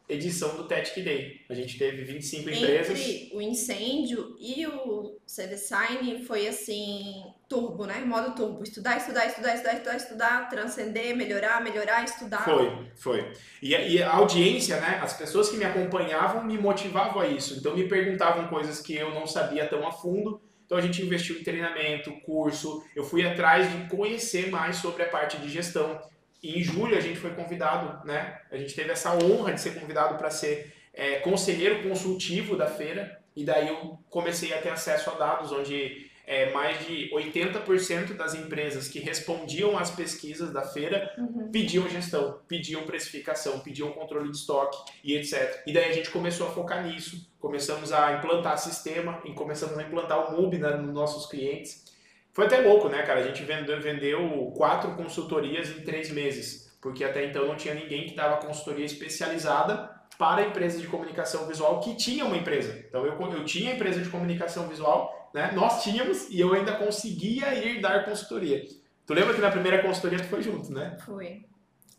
edição 0.09 0.57
do 0.57 0.65
Tech 0.65 1.01
Day. 1.01 1.41
A 1.49 1.55
gente 1.55 1.79
teve 1.79 2.03
25 2.05 2.49
Entre 2.49 2.63
empresas. 2.63 3.01
Entre 3.01 3.31
o 3.35 3.41
incêndio 3.41 4.37
e 4.39 4.67
o 4.67 5.02
CV 5.27 5.57
Sign 5.57 6.25
foi 6.25 6.47
assim, 6.47 7.25
turbo, 7.49 7.87
né? 7.87 8.01
Modo 8.05 8.35
turbo. 8.35 8.63
Estudar, 8.63 8.97
estudar, 8.97 9.27
estudar, 9.27 9.55
estudar, 9.55 9.75
estudar, 9.75 9.97
estudar, 9.97 10.49
transcender, 10.49 11.17
melhorar, 11.17 11.63
melhorar, 11.63 12.05
estudar. 12.05 12.45
Foi, 12.45 12.91
foi. 12.97 13.33
E, 13.61 13.75
e 13.75 14.03
a 14.03 14.13
audiência, 14.13 14.81
né? 14.81 15.01
As 15.03 15.13
pessoas 15.15 15.49
que 15.49 15.57
me 15.57 15.65
acompanhavam 15.65 16.45
me 16.45 16.59
motivavam 16.59 17.21
a 17.21 17.27
isso. 17.27 17.59
Então 17.59 17.77
me 17.77 17.89
perguntavam 17.89 18.49
coisas 18.49 18.81
que 18.81 18.95
eu 18.95 19.13
não 19.15 19.27
sabia 19.27 19.67
tão 19.67 19.87
a 19.87 19.93
fundo. 19.93 20.41
Então 20.67 20.79
a 20.79 20.81
gente 20.81 21.03
investiu 21.03 21.39
em 21.39 21.43
treinamento, 21.43 22.13
curso. 22.23 22.83
Eu 22.97 23.05
fui 23.05 23.27
atrás 23.27 23.71
de 23.71 23.89
conhecer 23.89 24.51
mais 24.51 24.77
sobre 24.77 25.03
a 25.03 25.09
parte 25.09 25.37
de 25.39 25.49
gestão. 25.49 26.01
E 26.43 26.59
em 26.59 26.63
julho 26.63 26.97
a 26.97 27.01
gente 27.01 27.19
foi 27.19 27.31
convidado, 27.35 28.07
né? 28.07 28.41
A 28.51 28.57
gente 28.57 28.75
teve 28.75 28.91
essa 28.91 29.15
honra 29.15 29.53
de 29.53 29.61
ser 29.61 29.79
convidado 29.79 30.17
para 30.17 30.31
ser 30.31 30.73
é, 30.93 31.17
conselheiro 31.17 31.83
consultivo 31.89 32.57
da 32.57 32.67
feira. 32.67 33.22
E 33.35 33.45
daí 33.45 33.69
eu 33.69 33.99
comecei 34.11 34.53
a 34.53 34.61
ter 34.61 34.71
acesso 34.71 35.11
a 35.11 35.15
dados 35.15 35.53
onde 35.53 36.11
é, 36.27 36.53
mais 36.53 36.87
de 36.87 37.11
80% 37.13 38.15
das 38.15 38.35
empresas 38.35 38.89
que 38.89 38.99
respondiam 38.99 39.77
às 39.77 39.91
pesquisas 39.91 40.53
da 40.53 40.63
feira 40.63 41.13
Uhum. 41.19 41.51
pediam 41.51 41.89
gestão, 41.89 42.39
pediam 42.47 42.85
precificação, 42.85 43.59
pediam 43.61 43.91
controle 43.93 44.31
de 44.31 44.37
estoque 44.37 44.79
e 45.03 45.15
etc. 45.17 45.63
E 45.67 45.73
daí 45.73 45.91
a 45.91 45.93
gente 45.93 46.11
começou 46.11 46.47
a 46.47 46.51
focar 46.51 46.87
nisso, 46.87 47.29
começamos 47.41 47.93
a 47.93 48.13
implantar 48.15 48.57
sistema 48.59 49.21
e 49.25 49.33
começamos 49.33 49.77
a 49.79 49.83
implantar 49.83 50.33
o 50.33 50.41
MUB 50.41 50.59
né, 50.59 50.77
nos 50.77 50.95
nossos 50.95 51.27
clientes. 51.27 51.85
Foi 52.33 52.47
até 52.47 52.61
louco, 52.61 52.89
né, 52.89 53.03
cara? 53.03 53.21
A 53.21 53.27
gente 53.27 53.43
vendeu, 53.43 53.79
vendeu 53.81 54.53
quatro 54.57 54.93
consultorias 54.95 55.69
em 55.71 55.83
três 55.83 56.11
meses, 56.11 56.73
porque 56.81 57.05
até 57.05 57.27
então 57.27 57.47
não 57.47 57.57
tinha 57.57 57.75
ninguém 57.75 58.07
que 58.07 58.15
dava 58.15 58.39
consultoria 58.39 58.87
especializada 58.87 59.91
para 60.23 60.47
empresas 60.47 60.81
de 60.81 60.87
comunicação 60.87 61.49
visual 61.49 61.81
que 61.81 61.97
tinha 61.97 62.25
uma 62.25 62.37
empresa. 62.37 62.81
Então 62.89 63.05
eu, 63.05 63.21
eu 63.33 63.45
tinha 63.45 63.75
empresa 63.75 64.01
de 64.01 64.09
comunicação 64.09 64.69
visual, 64.69 65.31
né? 65.35 65.51
Nós 65.53 65.83
tínhamos 65.83 66.29
e 66.31 66.39
eu 66.39 66.55
ainda 66.55 66.77
conseguia 66.77 67.53
ir 67.53 67.81
dar 67.81 68.05
consultoria. 68.05 68.63
Tu 69.05 69.15
lembra 69.15 69.35
que 69.35 69.41
na 69.41 69.51
primeira 69.51 69.83
consultoria 69.83 70.21
tu 70.21 70.29
foi 70.29 70.41
junto, 70.41 70.73
né? 70.73 70.97
Foi. 71.05 71.41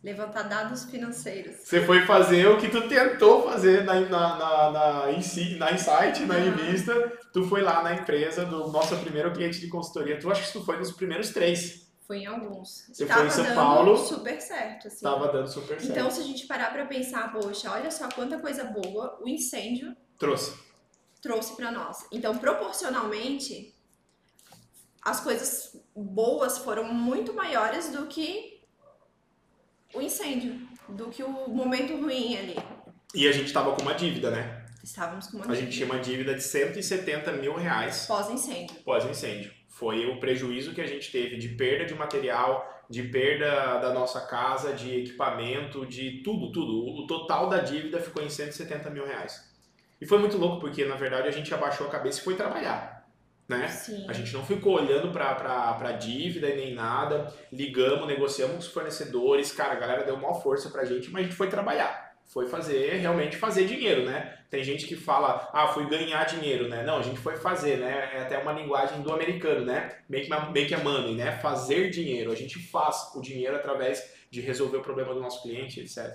Levantar 0.01 0.43
dados 0.43 0.85
financeiros. 0.85 1.57
Você 1.65 1.81
foi 1.81 2.05
fazer 2.05 2.47
o 2.47 2.57
que 2.57 2.69
tu 2.69 2.87
tentou 2.87 3.43
fazer 3.43 3.83
na, 3.83 3.99
na, 3.99 4.09
na, 4.09 4.71
na, 4.71 5.05
na 5.07 5.11
Insight, 5.73 6.25
na. 6.25 6.39
Invista. 6.39 6.93
Tu 7.33 7.43
foi 7.43 7.61
lá 7.61 7.83
na 7.83 7.93
empresa 7.93 8.45
do 8.45 8.69
nosso 8.69 8.95
primeiro 8.99 9.33
cliente 9.33 9.59
de 9.59 9.67
consultoria. 9.67 10.17
Tu 10.17 10.31
acha 10.31 10.43
que 10.43 10.53
tu 10.53 10.63
foi 10.63 10.77
nos 10.77 10.93
primeiros 10.93 11.31
três. 11.31 11.91
Fui 12.05 12.17
em 12.19 12.25
alguns. 12.25 12.85
Você 12.91 13.05
Tava 13.05 13.19
foi 13.21 13.27
em 13.27 13.31
São 13.31 13.43
dando 13.45 13.55
Paulo. 13.55 13.97
super 13.97 14.41
certo, 14.41 14.87
assim. 14.87 15.03
Tava 15.03 15.31
dando 15.31 15.47
super 15.47 15.79
certo. 15.79 15.89
Então, 15.91 16.11
se 16.11 16.19
a 16.19 16.23
gente 16.23 16.45
parar 16.47 16.71
pra 16.73 16.85
pensar, 16.85 17.31
poxa, 17.31 17.71
olha 17.71 17.89
só 17.89 18.09
quanta 18.09 18.39
coisa 18.39 18.65
boa 18.65 19.17
o 19.21 19.27
incêndio 19.29 19.95
Trouxe. 20.17 20.53
trouxe 21.21 21.55
pra 21.55 21.71
nós. 21.71 22.05
Então, 22.11 22.37
proporcionalmente, 22.37 23.73
as 25.01 25.21
coisas 25.21 25.77
boas 25.95 26.57
foram 26.57 26.93
muito 26.93 27.33
maiores 27.33 27.89
do 27.89 28.05
que 28.07 28.61
o 29.93 30.01
incêndio, 30.01 30.59
do 30.89 31.09
que 31.09 31.23
o 31.23 31.29
momento 31.49 31.95
ruim 32.01 32.37
ali. 32.37 32.55
E 33.15 33.27
a 33.27 33.31
gente 33.31 33.53
tava 33.53 33.73
com 33.75 33.81
uma 33.81 33.93
dívida, 33.93 34.29
né? 34.31 34.65
Estávamos 34.83 35.27
com 35.27 35.37
uma 35.37 35.51
A 35.51 35.55
gente 35.55 35.71
tinha 35.71 35.85
uma 35.85 35.99
dívida 35.99 36.33
de 36.35 36.41
170 36.43 37.31
mil 37.33 37.55
reais 37.55 38.05
pós-incêndio. 38.05 38.75
pós-incêndio. 38.83 39.53
Foi 39.75 40.05
o 40.05 40.19
prejuízo 40.19 40.73
que 40.73 40.81
a 40.81 40.85
gente 40.85 41.11
teve 41.11 41.35
de 41.35 41.49
perda 41.49 41.85
de 41.85 41.95
material, 41.95 42.85
de 42.87 43.01
perda 43.01 43.79
da 43.79 43.91
nossa 43.91 44.21
casa, 44.21 44.71
de 44.73 44.99
equipamento, 44.99 45.83
de 45.83 46.21
tudo, 46.23 46.51
tudo. 46.51 47.01
O 47.01 47.07
total 47.07 47.49
da 47.49 47.57
dívida 47.57 47.99
ficou 47.99 48.21
em 48.23 48.29
170 48.29 48.89
mil 48.91 49.03
reais. 49.03 49.51
E 49.99 50.05
foi 50.05 50.19
muito 50.19 50.37
louco, 50.37 50.59
porque 50.59 50.85
na 50.85 50.95
verdade 50.95 51.27
a 51.27 51.31
gente 51.31 51.51
abaixou 51.53 51.87
a 51.87 51.89
cabeça 51.89 52.19
e 52.19 52.23
foi 52.23 52.35
trabalhar, 52.35 53.09
né? 53.47 53.67
Sim. 53.67 54.05
A 54.07 54.13
gente 54.13 54.31
não 54.33 54.45
ficou 54.45 54.75
olhando 54.75 55.11
pra 55.11 55.91
dívida 55.93 56.49
e 56.49 56.55
nem 56.55 56.73
nada, 56.75 57.33
ligamos, 57.51 58.05
negociamos 58.05 58.53
com 58.53 58.59
os 58.59 58.67
fornecedores, 58.67 59.51
cara, 59.51 59.73
a 59.73 59.79
galera 59.79 60.03
deu 60.03 60.15
maior 60.15 60.39
força 60.39 60.69
pra 60.69 60.85
gente, 60.85 61.09
mas 61.09 61.21
a 61.21 61.23
gente 61.23 61.35
foi 61.35 61.49
trabalhar. 61.49 62.12
Foi 62.25 62.47
fazer, 62.47 62.93
realmente 62.95 63.37
fazer 63.37 63.65
dinheiro, 63.65 64.05
né? 64.05 64.39
Tem 64.49 64.63
gente 64.63 64.87
que 64.87 64.95
fala, 64.95 65.49
ah, 65.53 65.67
fui 65.67 65.87
ganhar 65.87 66.23
dinheiro, 66.25 66.67
né? 66.67 66.83
Não, 66.83 66.97
a 66.97 67.01
gente 67.01 67.19
foi 67.19 67.37
fazer, 67.37 67.77
né? 67.77 68.11
É 68.15 68.21
até 68.21 68.37
uma 68.39 68.51
linguagem 68.53 69.01
do 69.01 69.11
americano, 69.13 69.65
né? 69.65 69.99
Make, 70.09 70.29
ma- 70.29 70.49
make 70.51 70.73
a 70.73 70.79
money, 70.79 71.15
né? 71.15 71.31
Fazer 71.39 71.89
dinheiro. 71.89 72.31
A 72.31 72.35
gente 72.35 72.57
faz 72.59 73.11
o 73.15 73.21
dinheiro 73.21 73.55
através 73.55 74.03
de 74.31 74.41
resolver 74.41 74.77
o 74.77 74.81
problema 74.81 75.13
do 75.13 75.19
nosso 75.19 75.41
cliente, 75.43 75.79
etc. 75.79 76.11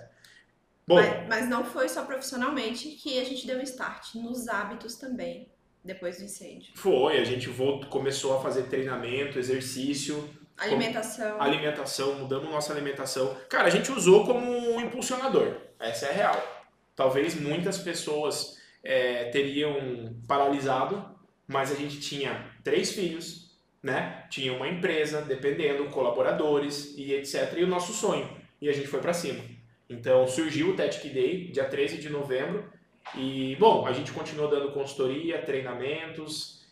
Bom, 0.86 0.96
Mas, 0.96 1.28
mas 1.28 1.48
não 1.48 1.64
foi 1.64 1.88
só 1.88 2.04
profissionalmente 2.04 2.88
que 2.92 3.18
a 3.20 3.24
gente 3.24 3.46
deu 3.46 3.58
um 3.58 3.62
start, 3.62 4.14
nos 4.16 4.48
hábitos 4.48 4.96
também, 4.96 5.52
depois 5.84 6.18
do 6.18 6.24
incêndio. 6.24 6.74
foi, 6.74 7.18
a 7.18 7.24
gente 7.24 7.48
voltou, 7.48 7.88
começou 7.90 8.36
a 8.36 8.42
fazer 8.42 8.64
treinamento, 8.64 9.38
exercício, 9.38 10.28
Alimentação. 10.58 11.40
alimentação, 11.40 12.14
mudamos 12.14 12.50
nossa 12.50 12.72
alimentação. 12.72 13.36
Cara, 13.48 13.68
a 13.68 13.70
gente 13.70 13.92
usou 13.92 14.26
como 14.26 14.40
um 14.40 14.80
impulsionador. 14.80 15.56
Essa 15.78 16.06
é 16.06 16.10
a 16.10 16.12
real. 16.12 16.66
Talvez 16.96 17.34
muitas 17.34 17.78
pessoas 17.78 18.60
é, 18.82 19.26
teriam 19.26 20.16
paralisado, 20.26 21.16
mas 21.46 21.70
a 21.70 21.74
gente 21.74 22.00
tinha 22.00 22.50
três 22.64 22.92
filhos, 22.92 23.56
né? 23.82 24.26
Tinha 24.28 24.52
uma 24.52 24.68
empresa 24.68 25.22
dependendo, 25.22 25.84
colaboradores 25.90 26.94
e 26.96 27.14
etc. 27.14 27.54
E 27.56 27.64
o 27.64 27.68
nosso 27.68 27.92
sonho. 27.92 28.28
E 28.60 28.68
a 28.68 28.72
gente 28.72 28.88
foi 28.88 29.00
pra 29.00 29.14
cima. 29.14 29.42
Então 29.88 30.26
surgiu 30.26 30.70
o 30.70 30.76
Tech 30.76 31.08
Day, 31.08 31.52
dia 31.52 31.64
13 31.64 31.98
de 31.98 32.10
novembro. 32.10 32.68
E, 33.14 33.56
bom, 33.56 33.86
a 33.86 33.92
gente 33.92 34.12
continuou 34.12 34.50
dando 34.50 34.72
consultoria, 34.72 35.40
treinamentos. 35.40 36.66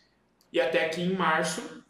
E 0.53 0.61
até 0.61 0.89
que 0.89 1.01
em 1.01 1.15
março 1.15 1.85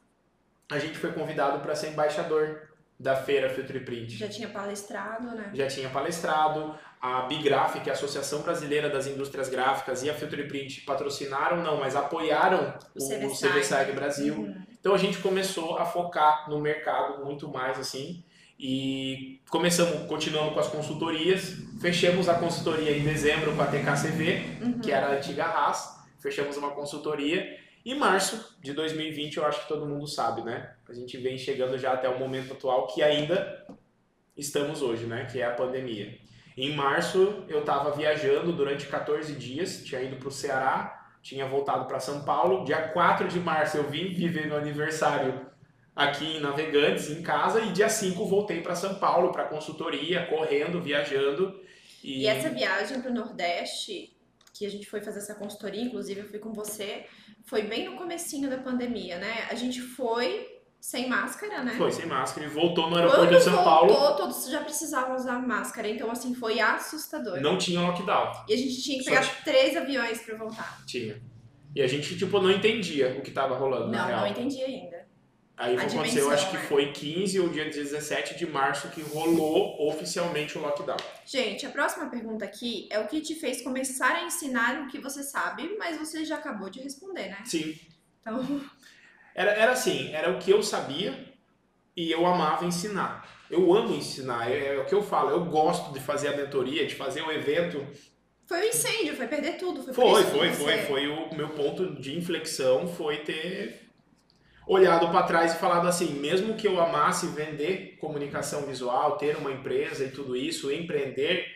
a 0.70 0.78
gente 0.78 0.98
foi 0.98 1.12
convidado 1.12 1.60
para 1.60 1.74
ser 1.74 1.88
embaixador 1.88 2.62
da 2.98 3.14
feira 3.14 3.50
Filtro 3.50 3.76
e 3.76 3.80
Print. 3.80 4.16
Já 4.16 4.28
tinha 4.28 4.48
palestrado, 4.48 5.26
né? 5.34 5.50
Já 5.52 5.66
tinha 5.66 5.88
palestrado, 5.90 6.74
a 7.00 7.22
Bigraf, 7.22 7.78
que 7.80 7.90
é 7.90 7.92
a 7.92 7.94
Associação 7.94 8.40
Brasileira 8.40 8.88
das 8.88 9.06
Indústrias 9.06 9.48
Gráficas, 9.48 10.02
e 10.02 10.08
a 10.10 10.14
Filtro 10.14 10.40
e 10.40 10.48
Print 10.48 10.80
patrocinaram, 10.80 11.58
não, 11.62 11.78
mas 11.78 11.94
apoiaram 11.94 12.74
O 12.94 13.04
o, 13.04 13.30
CVSAG. 13.30 13.92
Brasil. 13.92 14.34
Uhum. 14.34 14.62
Então 14.80 14.94
a 14.94 14.98
gente 14.98 15.18
começou 15.18 15.76
a 15.78 15.84
focar 15.84 16.48
no 16.48 16.58
mercado 16.60 17.24
muito 17.24 17.48
mais 17.48 17.78
assim 17.78 18.24
e 18.58 19.40
começamos, 19.50 20.08
continuamos 20.08 20.54
com 20.54 20.60
as 20.60 20.68
consultorias, 20.68 21.54
fechamos 21.80 22.28
a 22.28 22.34
consultoria 22.34 22.96
em 22.96 23.04
dezembro 23.04 23.54
com 23.54 23.60
a 23.62 23.66
TKCV, 23.66 24.58
Uhum. 24.62 24.78
que 24.80 24.90
era 24.90 25.08
a 25.08 25.10
antiga 25.16 25.44
Haas, 25.44 25.98
fechamos 26.18 26.56
uma 26.56 26.70
consultoria. 26.70 27.58
Em 27.86 27.94
março 27.94 28.58
de 28.60 28.72
2020, 28.72 29.36
eu 29.36 29.46
acho 29.46 29.60
que 29.60 29.68
todo 29.68 29.86
mundo 29.86 30.08
sabe, 30.08 30.42
né? 30.42 30.72
A 30.88 30.92
gente 30.92 31.16
vem 31.18 31.38
chegando 31.38 31.78
já 31.78 31.92
até 31.92 32.08
o 32.08 32.18
momento 32.18 32.52
atual 32.52 32.88
que 32.88 33.00
ainda 33.00 33.64
estamos 34.36 34.82
hoje, 34.82 35.06
né? 35.06 35.28
Que 35.30 35.40
é 35.40 35.44
a 35.46 35.52
pandemia. 35.52 36.18
Em 36.56 36.74
março, 36.74 37.44
eu 37.46 37.60
estava 37.60 37.92
viajando 37.92 38.52
durante 38.52 38.86
14 38.86 39.32
dias, 39.36 39.84
tinha 39.84 40.02
ido 40.02 40.16
para 40.16 40.26
o 40.26 40.32
Ceará, 40.32 41.10
tinha 41.22 41.46
voltado 41.46 41.84
para 41.84 42.00
São 42.00 42.24
Paulo. 42.24 42.64
Dia 42.64 42.88
4 42.88 43.28
de 43.28 43.38
março, 43.38 43.76
eu 43.76 43.88
vim 43.88 44.12
viver 44.12 44.48
meu 44.48 44.56
aniversário 44.56 45.46
aqui 45.94 46.38
em 46.38 46.40
Navegantes, 46.40 47.08
em 47.08 47.22
casa, 47.22 47.60
e 47.60 47.70
dia 47.70 47.88
5 47.88 48.26
voltei 48.26 48.62
para 48.62 48.74
São 48.74 48.96
Paulo, 48.96 49.30
para 49.30 49.44
consultoria, 49.44 50.26
correndo, 50.26 50.82
viajando. 50.82 51.62
E, 52.02 52.22
E 52.22 52.26
essa 52.26 52.50
viagem 52.50 53.00
pro 53.00 53.14
Nordeste, 53.14 54.15
que 54.58 54.66
a 54.66 54.70
gente 54.70 54.86
foi 54.88 55.00
fazer 55.00 55.18
essa 55.18 55.34
consultoria, 55.34 55.82
inclusive 55.82 56.20
eu 56.20 56.28
fui 56.28 56.38
com 56.38 56.52
você, 56.52 57.04
foi 57.44 57.62
bem 57.62 57.88
no 57.88 57.96
comecinho 57.96 58.48
da 58.48 58.58
pandemia, 58.58 59.18
né? 59.18 59.46
A 59.50 59.54
gente 59.54 59.80
foi 59.80 60.54
sem 60.80 61.08
máscara, 61.08 61.64
né? 61.64 61.74
foi 61.76 61.90
sem 61.90 62.06
máscara 62.06 62.46
e 62.46 62.50
voltou 62.50 62.88
no 62.88 62.96
aeroporto 62.96 63.26
Quando 63.26 63.38
de 63.38 63.42
São 63.44 63.64
Paulo. 63.64 63.92
voltou, 63.92 64.16
todos 64.16 64.48
já 64.48 64.62
precisavam 64.62 65.16
usar 65.16 65.38
máscara, 65.40 65.88
então 65.88 66.10
assim, 66.10 66.34
foi 66.34 66.60
assustador. 66.60 67.40
Não 67.40 67.58
tinha 67.58 67.80
lockdown. 67.80 68.44
E 68.48 68.54
a 68.54 68.56
gente 68.56 68.82
tinha 68.82 68.98
que 68.98 69.04
Só 69.04 69.10
pegar 69.10 69.42
três 69.42 69.76
aviões 69.76 70.20
pra 70.22 70.36
voltar. 70.36 70.84
Tinha. 70.86 71.20
E 71.74 71.82
a 71.82 71.86
gente, 71.86 72.16
tipo, 72.16 72.40
não 72.40 72.50
entendia 72.50 73.16
o 73.18 73.20
que 73.22 73.30
tava 73.30 73.56
rolando, 73.56 73.88
na 73.88 73.98
Não, 73.98 74.06
real. 74.06 74.20
não 74.20 74.26
entendi 74.28 74.62
ainda. 74.62 74.95
Aí 75.56 75.74
foi 75.74 75.86
aconteceu, 75.86 76.30
acho 76.30 76.50
que 76.50 76.56
né? 76.56 76.64
foi 76.64 76.92
15 76.92 77.40
ou 77.40 77.48
dia 77.48 77.64
17 77.64 78.36
de 78.36 78.46
março 78.46 78.90
que 78.90 79.00
rolou 79.00 79.88
oficialmente 79.88 80.58
o 80.58 80.60
lockdown. 80.60 80.98
Gente, 81.24 81.64
a 81.64 81.70
próxima 81.70 82.10
pergunta 82.10 82.44
aqui 82.44 82.86
é 82.90 82.98
o 82.98 83.06
que 83.06 83.22
te 83.22 83.34
fez 83.34 83.62
começar 83.62 84.16
a 84.16 84.24
ensinar 84.24 84.82
o 84.82 84.88
que 84.88 84.98
você 84.98 85.22
sabe, 85.22 85.74
mas 85.78 85.96
você 85.96 86.26
já 86.26 86.36
acabou 86.36 86.68
de 86.68 86.80
responder, 86.80 87.28
né? 87.28 87.38
Sim. 87.44 87.74
Então, 88.20 88.60
Era, 89.36 89.50
era 89.50 89.72
assim, 89.72 90.14
era 90.14 90.30
o 90.30 90.38
que 90.38 90.50
eu 90.50 90.62
sabia 90.62 91.14
e 91.94 92.10
eu 92.10 92.24
amava 92.24 92.64
ensinar. 92.64 93.28
Eu 93.50 93.72
amo 93.74 93.94
ensinar, 93.94 94.50
é, 94.50 94.76
é 94.76 94.78
o 94.78 94.86
que 94.86 94.94
eu 94.94 95.02
falo, 95.02 95.30
eu 95.30 95.44
gosto 95.44 95.92
de 95.92 96.00
fazer 96.00 96.28
a 96.28 96.36
mentoria, 96.36 96.86
de 96.86 96.94
fazer 96.94 97.20
o 97.20 97.30
evento. 97.30 97.86
foi 98.46 98.62
o 98.62 98.64
incêndio, 98.64 99.14
foi 99.14 99.28
perder 99.28 99.58
tudo. 99.58 99.82
Foi, 99.82 99.94
Foi, 99.94 100.24
foi, 100.24 100.52
foi, 100.52 100.78
foi 100.78 101.06
o 101.06 101.34
meu 101.34 101.50
ponto 101.50 102.00
de 102.00 102.16
inflexão, 102.16 102.88
foi 102.88 103.18
ter 103.18 103.85
olhado 104.66 105.08
para 105.08 105.22
trás 105.22 105.54
e 105.54 105.58
falado 105.58 105.86
assim, 105.86 106.14
mesmo 106.14 106.54
que 106.54 106.66
eu 106.66 106.80
amasse 106.80 107.26
vender 107.28 107.96
comunicação 108.00 108.62
visual, 108.62 109.16
ter 109.16 109.36
uma 109.36 109.52
empresa 109.52 110.04
e 110.04 110.10
tudo 110.10 110.36
isso, 110.36 110.72
empreender, 110.72 111.46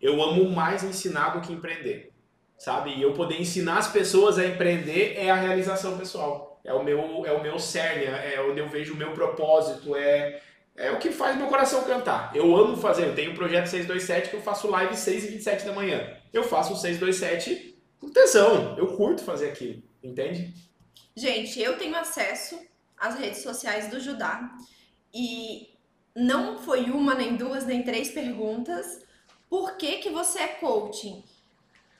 eu 0.00 0.22
amo 0.22 0.48
mais 0.50 0.82
ensinar 0.82 1.30
do 1.30 1.40
que 1.40 1.52
empreender, 1.52 2.12
sabe? 2.56 2.94
E 2.94 3.02
eu 3.02 3.12
poder 3.12 3.40
ensinar 3.40 3.78
as 3.78 3.88
pessoas 3.88 4.38
a 4.38 4.46
empreender 4.46 5.14
é 5.16 5.30
a 5.30 5.36
realização 5.36 5.98
pessoal, 5.98 6.60
é 6.64 6.72
o 6.72 6.82
meu, 6.82 7.24
é 7.26 7.32
o 7.32 7.42
meu 7.42 7.58
cerne, 7.58 8.04
é 8.04 8.40
onde 8.40 8.60
eu 8.60 8.68
vejo 8.68 8.94
o 8.94 8.96
meu 8.96 9.12
propósito, 9.12 9.94
é 9.94 10.40
é 10.76 10.90
o 10.90 10.98
que 10.98 11.12
faz 11.12 11.36
meu 11.36 11.46
coração 11.46 11.84
cantar. 11.84 12.32
Eu 12.34 12.54
amo 12.56 12.76
fazer, 12.76 13.06
eu 13.06 13.14
tenho 13.14 13.30
um 13.30 13.34
projeto 13.34 13.66
627 13.66 14.30
que 14.30 14.36
eu 14.36 14.42
faço 14.42 14.68
live 14.68 14.96
6 14.96 15.24
e 15.24 15.28
27 15.28 15.66
da 15.66 15.72
manhã. 15.72 16.16
Eu 16.32 16.42
faço 16.42 16.72
o 16.72 16.76
627 16.76 17.78
com 18.00 18.10
tesão, 18.10 18.76
eu 18.76 18.88
curto 18.88 19.22
fazer 19.22 19.50
aquilo, 19.50 19.82
entende? 20.02 20.52
Gente, 21.16 21.60
eu 21.60 21.78
tenho 21.78 21.96
acesso 21.96 22.60
às 22.98 23.16
redes 23.16 23.42
sociais 23.42 23.88
do 23.88 24.00
Judá 24.00 24.50
e 25.12 25.74
não 26.14 26.58
foi 26.58 26.90
uma, 26.90 27.14
nem 27.14 27.36
duas, 27.36 27.64
nem 27.64 27.82
três 27.82 28.10
perguntas. 28.10 29.04
Por 29.48 29.76
que, 29.76 29.98
que 29.98 30.10
você 30.10 30.40
é 30.40 30.48
coaching? 30.48 31.24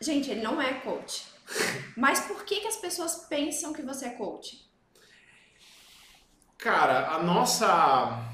Gente, 0.01 0.31
ele 0.31 0.43
não 0.43 0.61
é 0.61 0.75
coach. 0.75 1.27
Mas 1.97 2.21
por 2.21 2.45
que, 2.45 2.61
que 2.61 2.67
as 2.67 2.77
pessoas 2.77 3.27
pensam 3.29 3.73
que 3.73 3.83
você 3.83 4.07
é 4.07 4.11
coach? 4.11 4.69
Cara, 6.59 7.11
a 7.11 7.23
nossa 7.23 8.31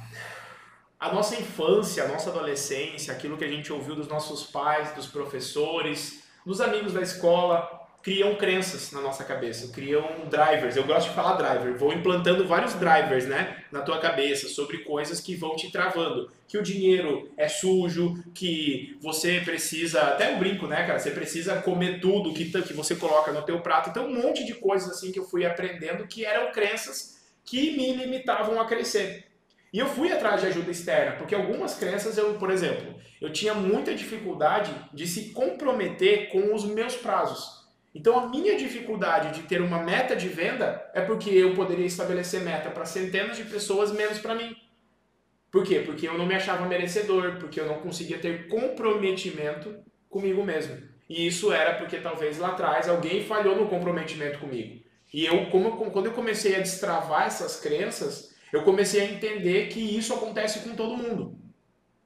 a 0.98 1.14
nossa 1.14 1.34
infância, 1.34 2.04
a 2.04 2.08
nossa 2.08 2.28
adolescência, 2.28 3.12
aquilo 3.12 3.38
que 3.38 3.44
a 3.44 3.48
gente 3.48 3.72
ouviu 3.72 3.96
dos 3.96 4.06
nossos 4.06 4.44
pais, 4.44 4.92
dos 4.92 5.06
professores, 5.06 6.22
dos 6.44 6.60
amigos 6.60 6.92
da 6.92 7.00
escola, 7.00 7.79
criam 8.02 8.34
crenças 8.34 8.92
na 8.92 9.00
nossa 9.00 9.24
cabeça, 9.24 9.72
criam 9.72 10.28
drivers. 10.30 10.76
Eu 10.76 10.84
gosto 10.84 11.08
de 11.08 11.14
falar 11.14 11.36
driver, 11.36 11.76
vou 11.76 11.92
implantando 11.92 12.46
vários 12.46 12.74
drivers, 12.74 13.26
né, 13.26 13.62
na 13.70 13.82
tua 13.82 13.98
cabeça 13.98 14.48
sobre 14.48 14.78
coisas 14.78 15.20
que 15.20 15.34
vão 15.36 15.54
te 15.54 15.70
travando, 15.70 16.30
que 16.48 16.56
o 16.56 16.62
dinheiro 16.62 17.30
é 17.36 17.48
sujo, 17.48 18.22
que 18.34 18.96
você 19.00 19.40
precisa, 19.40 20.00
até 20.02 20.32
eu 20.32 20.38
brinco, 20.38 20.66
né, 20.66 20.86
cara, 20.86 20.98
você 20.98 21.10
precisa 21.10 21.60
comer 21.60 22.00
tudo 22.00 22.32
que 22.32 22.50
que 22.50 22.72
você 22.72 22.96
coloca 22.96 23.32
no 23.32 23.42
teu 23.42 23.60
prato. 23.60 23.90
Então 23.90 24.06
um 24.06 24.22
monte 24.22 24.44
de 24.44 24.54
coisas 24.54 24.90
assim 24.90 25.12
que 25.12 25.18
eu 25.18 25.24
fui 25.24 25.44
aprendendo 25.44 26.06
que 26.06 26.24
eram 26.24 26.50
crenças 26.52 27.20
que 27.44 27.76
me 27.76 27.92
limitavam 27.92 28.60
a 28.60 28.66
crescer. 28.66 29.26
E 29.72 29.78
eu 29.78 29.86
fui 29.86 30.10
atrás 30.10 30.40
de 30.40 30.48
ajuda 30.48 30.70
externa, 30.70 31.12
porque 31.12 31.34
algumas 31.34 31.74
crenças 31.74 32.18
eu, 32.18 32.34
por 32.34 32.50
exemplo, 32.50 32.94
eu 33.20 33.32
tinha 33.32 33.54
muita 33.54 33.94
dificuldade 33.94 34.74
de 34.92 35.06
se 35.06 35.30
comprometer 35.30 36.28
com 36.30 36.54
os 36.54 36.64
meus 36.64 36.96
prazos. 36.96 37.59
Então 37.94 38.18
a 38.18 38.28
minha 38.28 38.56
dificuldade 38.56 39.40
de 39.40 39.46
ter 39.46 39.60
uma 39.60 39.82
meta 39.82 40.14
de 40.14 40.28
venda 40.28 40.88
é 40.94 41.00
porque 41.00 41.30
eu 41.30 41.54
poderia 41.54 41.86
estabelecer 41.86 42.40
meta 42.40 42.70
para 42.70 42.84
centenas 42.84 43.36
de 43.36 43.44
pessoas 43.44 43.92
menos 43.92 44.18
para 44.18 44.34
mim. 44.34 44.54
Por 45.50 45.64
quê? 45.64 45.82
Porque 45.84 46.06
eu 46.06 46.16
não 46.16 46.26
me 46.26 46.34
achava 46.34 46.66
merecedor, 46.66 47.38
porque 47.40 47.60
eu 47.60 47.66
não 47.66 47.80
conseguia 47.80 48.18
ter 48.18 48.46
comprometimento 48.46 49.76
comigo 50.08 50.44
mesmo. 50.44 50.80
E 51.08 51.26
isso 51.26 51.52
era 51.52 51.74
porque 51.74 51.98
talvez 51.98 52.38
lá 52.38 52.50
atrás 52.50 52.88
alguém 52.88 53.24
falhou 53.24 53.56
no 53.56 53.68
comprometimento 53.68 54.38
comigo. 54.38 54.80
E 55.12 55.26
eu, 55.26 55.46
como, 55.46 55.72
quando 55.90 56.06
eu 56.06 56.12
comecei 56.12 56.54
a 56.54 56.60
destravar 56.60 57.26
essas 57.26 57.58
crenças, 57.58 58.36
eu 58.52 58.62
comecei 58.62 59.00
a 59.00 59.10
entender 59.10 59.66
que 59.68 59.80
isso 59.80 60.14
acontece 60.14 60.60
com 60.60 60.76
todo 60.76 60.96
mundo. 60.96 61.36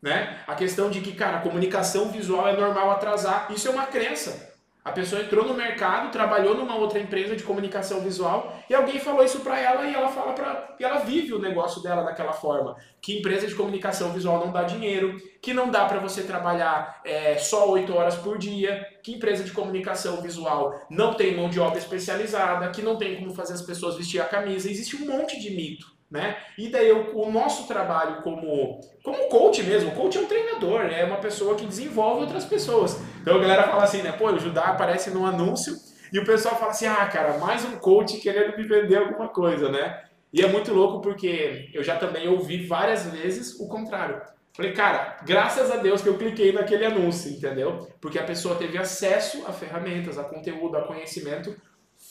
Né? 0.01 0.43
A 0.47 0.55
questão 0.55 0.91
de 0.91 1.03
que, 1.03 1.13
cara, 1.13 1.41
comunicação 1.41 2.11
visual 2.11 2.49
é 2.49 2.57
normal 2.57 2.91
atrasar, 2.91 3.53
isso 3.53 3.69
é 3.69 3.71
uma 3.71 3.87
crença. 3.87 4.54
A 4.85 4.93
pessoa 4.93 5.23
entrou 5.23 5.47
no 5.47 5.55
mercado, 5.55 6.13
trabalhou 6.13 6.55
numa 6.55 6.77
outra 6.77 6.99
empresa 6.99 7.35
de 7.35 7.43
comunicação 7.43 8.01
visual 8.01 8.55
e 8.69 8.75
alguém 8.75 9.01
falou 9.01 9.25
isso 9.25 9.41
para 9.41 9.59
ela 9.59 9.87
e 9.87 9.95
ela 9.95 10.09
fala 10.09 10.35
para 10.35 10.77
ela 10.79 10.99
vive 10.99 11.33
o 11.33 11.39
negócio 11.39 11.83
dela 11.83 12.03
daquela 12.03 12.35
forma, 12.35 12.77
que 13.01 13.19
empresa 13.19 13.47
de 13.47 13.55
comunicação 13.55 14.13
visual 14.13 14.45
não 14.45 14.53
dá 14.53 14.65
dinheiro, 14.65 15.17
que 15.41 15.55
não 15.55 15.71
dá 15.71 15.87
para 15.87 16.01
você 16.01 16.25
trabalhar 16.25 17.01
é, 17.03 17.39
só 17.39 17.71
8 17.71 17.95
horas 17.95 18.17
por 18.17 18.37
dia, 18.37 18.87
que 19.03 19.13
empresa 19.13 19.43
de 19.43 19.53
comunicação 19.53 20.21
visual 20.21 20.79
não 20.91 21.15
tem 21.15 21.35
mão 21.35 21.49
de 21.49 21.59
obra 21.59 21.79
especializada, 21.79 22.69
que 22.69 22.83
não 22.83 22.97
tem 22.97 23.17
como 23.17 23.35
fazer 23.35 23.55
as 23.55 23.63
pessoas 23.63 23.97
vestir 23.97 24.21
a 24.21 24.27
camisa. 24.27 24.71
Existe 24.71 24.97
um 24.97 25.07
monte 25.07 25.41
de 25.41 25.51
mito. 25.51 25.94
Né? 26.15 26.37
E 26.57 26.69
daí 26.69 26.93
o 26.93 27.29
nosso 27.29 27.67
trabalho 27.67 28.23
como, 28.23 28.81
como 29.03 29.29
coach 29.29 29.65
mesmo, 29.65 29.91
o 29.91 29.95
coach 29.97 30.17
é 30.17 30.21
um 30.21 30.27
treinador, 30.27 30.83
é 30.83 31.05
uma 31.05 31.17
pessoa 31.17 31.57
que 31.57 31.67
desenvolve 31.67 32.21
outras 32.21 32.45
pessoas. 32.45 33.03
Então 33.21 33.35
a 33.35 33.41
galera 33.41 33.65
fala 33.65 33.83
assim, 33.83 34.01
né? 34.01 34.13
Pô, 34.13 34.31
o 34.31 34.39
Judá 34.39 34.67
aparece 34.67 35.11
num 35.11 35.27
anúncio 35.27 35.75
e 36.13 36.19
o 36.21 36.25
pessoal 36.25 36.55
fala 36.55 36.71
assim, 36.71 36.87
ah, 36.87 37.05
cara, 37.07 37.39
mais 37.39 37.65
um 37.65 37.77
coach 37.79 38.19
querendo 38.19 38.57
me 38.57 38.63
vender 38.63 38.97
alguma 38.97 39.27
coisa, 39.27 39.69
né? 39.69 40.05
E 40.33 40.41
é 40.41 40.47
muito 40.47 40.73
louco 40.73 41.01
porque 41.01 41.69
eu 41.75 41.83
já 41.83 41.97
também 41.97 42.29
ouvi 42.29 42.65
várias 42.65 43.11
vezes 43.11 43.59
o 43.59 43.67
contrário. 43.67 44.23
Falei, 44.53 44.73
cara, 44.73 45.17
graças 45.27 45.69
a 45.69 45.79
Deus 45.79 46.01
que 46.01 46.09
eu 46.09 46.17
cliquei 46.17 46.53
naquele 46.53 46.87
anúncio, 46.87 47.33
entendeu? 47.33 47.89
Porque 48.01 48.21
a 48.21 48.25
pessoa 48.25 48.55
teve 48.55 48.79
acesso 48.79 49.45
a 49.49 49.53
ferramentas, 49.53 50.17
a 50.17 50.23
conteúdo, 50.23 50.77
a 50.77 50.87
conhecimento 50.87 51.57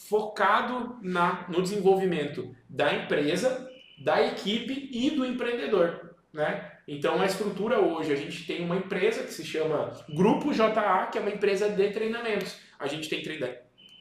focado 0.10 0.98
na, 1.02 1.46
no 1.48 1.62
desenvolvimento 1.62 2.54
da 2.68 2.94
empresa 2.94 3.72
da 3.98 4.26
equipe 4.26 4.90
e 4.92 5.12
do 5.12 5.26
empreendedor, 5.26 6.16
né? 6.34 6.72
Então, 6.88 7.22
a 7.22 7.26
estrutura 7.26 7.80
hoje, 7.80 8.12
a 8.12 8.16
gente 8.16 8.46
tem 8.46 8.64
uma 8.64 8.76
empresa 8.76 9.24
que 9.24 9.32
se 9.34 9.46
chama 9.46 9.94
Grupo 10.10 10.54
JA, 10.54 11.08
que 11.12 11.18
é 11.18 11.22
uma 11.22 11.30
empresa 11.30 11.70
de 11.70 11.90
treinamentos. 11.92 12.58
A 12.78 12.88
gente 12.88 13.08
tem 13.08 13.24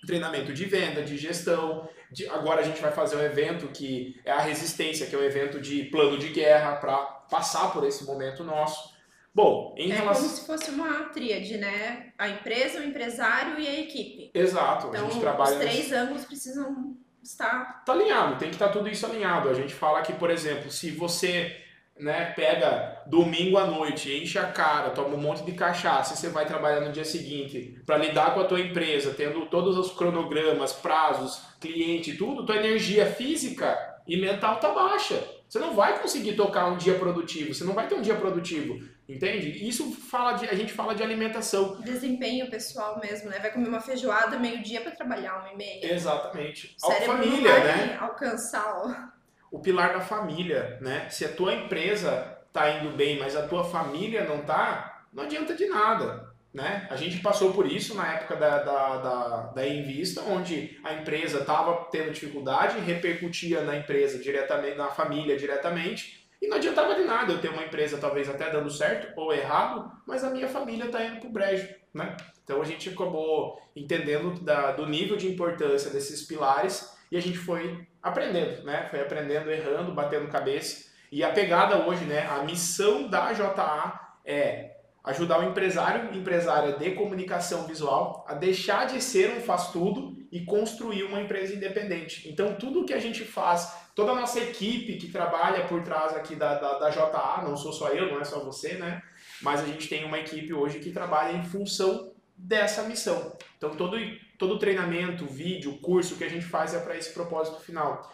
treinamento 0.05 0.53
de 0.53 0.65
venda, 0.65 1.03
de 1.03 1.17
gestão. 1.17 1.89
De, 2.11 2.27
agora 2.27 2.61
a 2.61 2.65
gente 2.65 2.81
vai 2.81 2.91
fazer 2.91 3.17
um 3.17 3.23
evento 3.23 3.69
que 3.69 4.21
é 4.25 4.33
a 4.33 4.41
Resistência, 4.41 5.07
que 5.07 5.15
é 5.15 5.19
um 5.19 5.23
evento 5.23 5.61
de 5.61 5.85
plano 5.85 6.19
de 6.19 6.29
guerra 6.31 6.77
para 6.77 6.97
passar 7.31 7.73
por 7.73 7.87
esse 7.87 8.05
momento 8.05 8.43
nosso. 8.43 8.93
Bom, 9.35 9.75
em 9.79 9.91
é 9.91 9.95
relação... 9.95 10.25
como 10.25 10.37
se 10.37 10.47
fosse 10.47 10.71
uma 10.71 11.05
tríade, 11.05 11.57
né? 11.57 12.13
A 12.19 12.29
empresa, 12.29 12.81
o 12.81 12.85
empresário 12.85 13.59
e 13.61 13.67
a 13.67 13.81
equipe. 13.81 14.31
Exato. 14.35 14.89
Então, 14.89 15.07
a 15.07 15.11
gente 15.11 15.21
trabalha 15.21 15.53
os 15.53 15.59
três 15.59 15.77
nesse... 15.77 15.95
ângulos 15.95 16.25
precisam 16.25 16.97
está. 17.23 17.83
Tá 17.85 17.93
alinhado, 17.93 18.37
tem 18.37 18.49
que 18.49 18.55
estar 18.55 18.69
tá 18.69 18.73
tudo 18.73 18.89
isso 18.89 19.07
alinhado. 19.07 19.49
A 19.49 19.55
gente 19.55 19.75
fala 19.75 20.03
que, 20.03 20.13
por 20.13 20.31
exemplo, 20.31 20.71
se 20.71 20.91
você 20.91 21.57
né, 21.99 22.33
pega 22.35 23.03
domingo 23.07 23.59
à 23.59 23.67
noite, 23.67 24.13
enche 24.13 24.39
a 24.39 24.47
cara, 24.47 24.91
toma 24.91 25.15
um 25.15 25.21
monte 25.21 25.45
de 25.45 25.53
cachaça 25.53 26.15
e 26.15 26.17
você 26.17 26.29
vai 26.29 26.47
trabalhar 26.47 26.81
no 26.81 26.93
dia 26.93 27.05
seguinte 27.05 27.81
para 27.87 27.99
lidar 27.99 28.35
com 28.35 28.41
a 28.41 28.45
tua 28.45 28.61
empresa, 28.61 29.15
tendo 29.15 29.47
todos 29.47 29.77
os 29.77 29.93
cronogramas, 29.93 30.73
prazos, 30.73 31.43
cliente, 31.61 32.17
tudo, 32.17 32.45
tua 32.45 32.57
energia 32.57 33.07
física 33.07 33.79
e 34.07 34.17
mental 34.17 34.57
tá 34.57 34.71
baixa. 34.73 35.23
Você 35.49 35.59
não 35.59 35.75
vai 35.75 36.01
conseguir 36.01 36.33
tocar 36.33 36.67
um 36.67 36.79
dia 36.79 36.95
produtivo, 36.95 37.53
você 37.53 37.63
não 37.63 37.75
vai 37.75 37.87
ter 37.87 37.95
um 37.95 38.01
dia 38.01 38.15
produtivo, 38.15 38.81
entende? 39.15 39.67
Isso 39.67 39.93
fala 39.93 40.33
de, 40.33 40.49
a 40.49 40.55
gente 40.55 40.73
fala 40.73 40.95
de 40.95 41.03
alimentação. 41.03 41.81
Desempenho 41.81 42.51
pessoal 42.51 43.01
mesmo, 43.01 43.31
né? 43.31 43.39
Vai 43.39 43.53
comer 43.53 43.69
uma 43.69 43.81
feijoada 43.81 44.39
meio-dia 44.39 44.81
para 44.81 44.93
trabalhar 44.93 45.39
uma 45.41 45.53
e 45.53 45.57
meia. 45.57 45.95
Exatamente. 45.95 46.77
A 46.83 46.93
família, 47.07 47.65
né? 47.65 47.97
Alcançar 48.01 49.13
o... 49.51 49.57
o 49.57 49.61
pilar 49.61 49.93
da 49.93 50.01
família, 50.01 50.79
né? 50.81 51.09
Se 51.11 51.25
a 51.25 51.33
tua 51.33 51.55
empresa 51.55 52.39
tá 52.53 52.71
indo 52.71 52.97
bem, 52.97 53.19
mas 53.19 53.35
a 53.35 53.47
tua 53.47 53.65
família 53.65 54.25
não 54.25 54.43
tá, 54.43 55.05
não 55.13 55.25
adianta 55.25 55.55
de 55.55 55.67
nada. 55.67 56.31
Né? 56.53 56.87
A 56.91 56.97
gente 56.97 57.19
passou 57.21 57.55
por 57.55 57.67
isso 57.67 57.95
na 57.95 58.13
época 58.13 58.37
da, 58.37 58.63
da, 58.63 58.97
da, 58.99 59.37
da 59.55 59.67
Invista, 59.67 60.21
onde 60.21 60.79
a 60.85 60.93
empresa 60.93 61.39
estava 61.39 61.89
tendo 61.91 62.13
dificuldade, 62.13 62.79
repercutia 62.81 63.63
na 63.63 63.75
empresa 63.75 64.19
diretamente, 64.19 64.77
na 64.77 64.89
família 64.89 65.35
diretamente, 65.35 66.22
e 66.43 66.49
não 66.49 66.57
adiantava 66.57 66.97
de 66.97 67.05
nada 67.05 67.33
eu 67.33 67.41
ter 67.41 67.51
uma 67.51 67.63
empresa 67.63 67.99
talvez 67.99 68.29
até 68.29 68.51
dando 68.51 68.69
certo 68.69 69.17
ou 69.17 69.33
errado, 69.33 69.93
mas 70.05 70.25
a 70.25 70.31
minha 70.31 70.49
família 70.49 70.87
está 70.87 71.05
indo 71.05 71.21
para 71.21 71.29
o 71.29 71.33
brejo. 71.33 71.73
Né? 71.95 72.17
Então 72.43 72.61
a 72.61 72.65
gente 72.65 72.89
acabou 72.89 73.63
entendendo 73.77 74.41
da, 74.41 74.73
do 74.73 74.85
nível 74.85 75.17
de 75.17 75.31
importância 75.31 75.89
desses 75.89 76.27
pilares 76.27 76.99
e 77.13 77.17
a 77.17 77.23
gente 77.23 77.39
foi 77.39 77.87
aprendendo, 78.03 78.65
né? 78.65 78.89
foi 78.91 79.01
aprendendo, 79.01 79.53
errando, 79.53 79.95
batendo 79.95 80.27
cabeça. 80.27 80.91
E 81.13 81.23
a 81.23 81.31
pegada 81.31 81.87
hoje, 81.87 82.05
né? 82.07 82.27
a 82.27 82.43
missão 82.43 83.09
da 83.09 83.33
JA 83.33 84.17
é 84.25 84.72
ajudar 85.05 85.41
o 85.41 85.51
empresário, 85.51 86.17
empresária 86.17 86.75
de 86.75 86.93
comunicação 86.93 87.67
visual 87.67 88.25
a 88.29 88.35
deixar 88.35 88.87
de 88.87 89.03
ser 89.03 89.37
um 89.37 89.41
faz-tudo 89.41 90.17
e 90.31 90.45
construir 90.45 91.03
uma 91.03 91.21
empresa 91.21 91.55
independente. 91.55 92.29
Então, 92.29 92.55
tudo 92.55 92.85
que 92.85 92.95
a 92.95 93.01
gente 93.01 93.25
faz, 93.25 93.73
toda 93.95 94.13
a 94.13 94.15
nossa 94.15 94.39
equipe 94.39 94.97
que 94.97 95.09
trabalha 95.09 95.65
por 95.67 95.83
trás 95.83 96.15
aqui 96.15 96.37
da, 96.37 96.55
da, 96.55 96.79
da 96.79 96.91
JA, 96.91 97.43
não 97.43 97.57
sou 97.57 97.73
só 97.73 97.89
eu, 97.89 98.11
não 98.11 98.21
é 98.21 98.25
só 98.25 98.45
você, 98.45 98.75
né? 98.75 99.03
Mas 99.43 99.61
a 99.61 99.67
gente 99.67 99.89
tem 99.89 100.05
uma 100.05 100.19
equipe 100.19 100.55
hoje 100.55 100.79
que 100.79 100.93
trabalha 100.93 101.37
em 101.37 101.43
função 101.43 102.13
dessa 102.37 102.85
missão. 102.85 103.37
Então, 103.59 103.71
todo, 103.71 103.97
todo 104.39 104.59
treinamento, 104.59 105.27
vídeo, 105.27 105.79
curso 105.79 106.17
que 106.17 106.25
a 106.25 106.31
gente 106.31 106.45
faz 106.45 106.75
é 106.75 106.79
para 106.79 106.97
esse 106.97 107.13
propósito 107.13 107.61
final. 107.61 108.13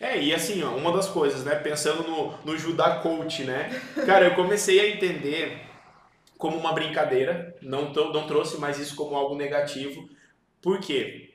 É, 0.00 0.20
e 0.20 0.32
assim, 0.32 0.62
ó, 0.62 0.70
uma 0.76 0.92
das 0.92 1.08
coisas, 1.08 1.44
né? 1.44 1.56
Pensando 1.56 2.04
no, 2.04 2.38
no 2.44 2.56
Judá 2.56 3.00
Coach, 3.00 3.42
né? 3.42 3.68
Cara, 4.06 4.26
eu 4.26 4.34
comecei 4.36 4.78
a 4.78 4.88
entender 4.88 5.67
como 6.38 6.56
uma 6.56 6.72
brincadeira, 6.72 7.56
não, 7.60 7.92
não 7.92 8.26
trouxe 8.26 8.58
mais 8.58 8.78
isso 8.78 8.94
como 8.94 9.16
algo 9.16 9.34
negativo. 9.34 10.08
Por 10.62 10.80
quê? 10.80 11.34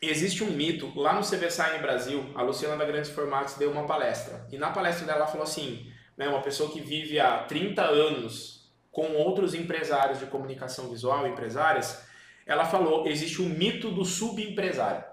Existe 0.00 0.42
um 0.42 0.50
mito, 0.50 0.90
lá 0.98 1.12
no 1.12 1.20
CBSign 1.20 1.78
Brasil, 1.82 2.24
a 2.34 2.42
Luciana 2.42 2.76
da 2.76 2.86
Grandes 2.86 3.10
Formatos 3.10 3.54
deu 3.54 3.70
uma 3.70 3.86
palestra. 3.86 4.46
E 4.50 4.56
na 4.56 4.70
palestra 4.70 5.06
dela 5.06 5.18
ela 5.18 5.26
falou 5.26 5.42
assim, 5.42 5.92
né, 6.16 6.28
uma 6.28 6.40
pessoa 6.40 6.70
que 6.70 6.80
vive 6.80 7.20
há 7.20 7.42
30 7.42 7.82
anos 7.82 8.72
com 8.90 9.12
outros 9.12 9.54
empresários 9.54 10.18
de 10.18 10.26
comunicação 10.26 10.88
visual, 10.88 11.28
empresárias, 11.28 12.02
ela 12.46 12.64
falou, 12.64 13.06
existe 13.06 13.42
um 13.42 13.48
mito 13.48 13.90
do 13.90 14.04
subempresário. 14.04 15.04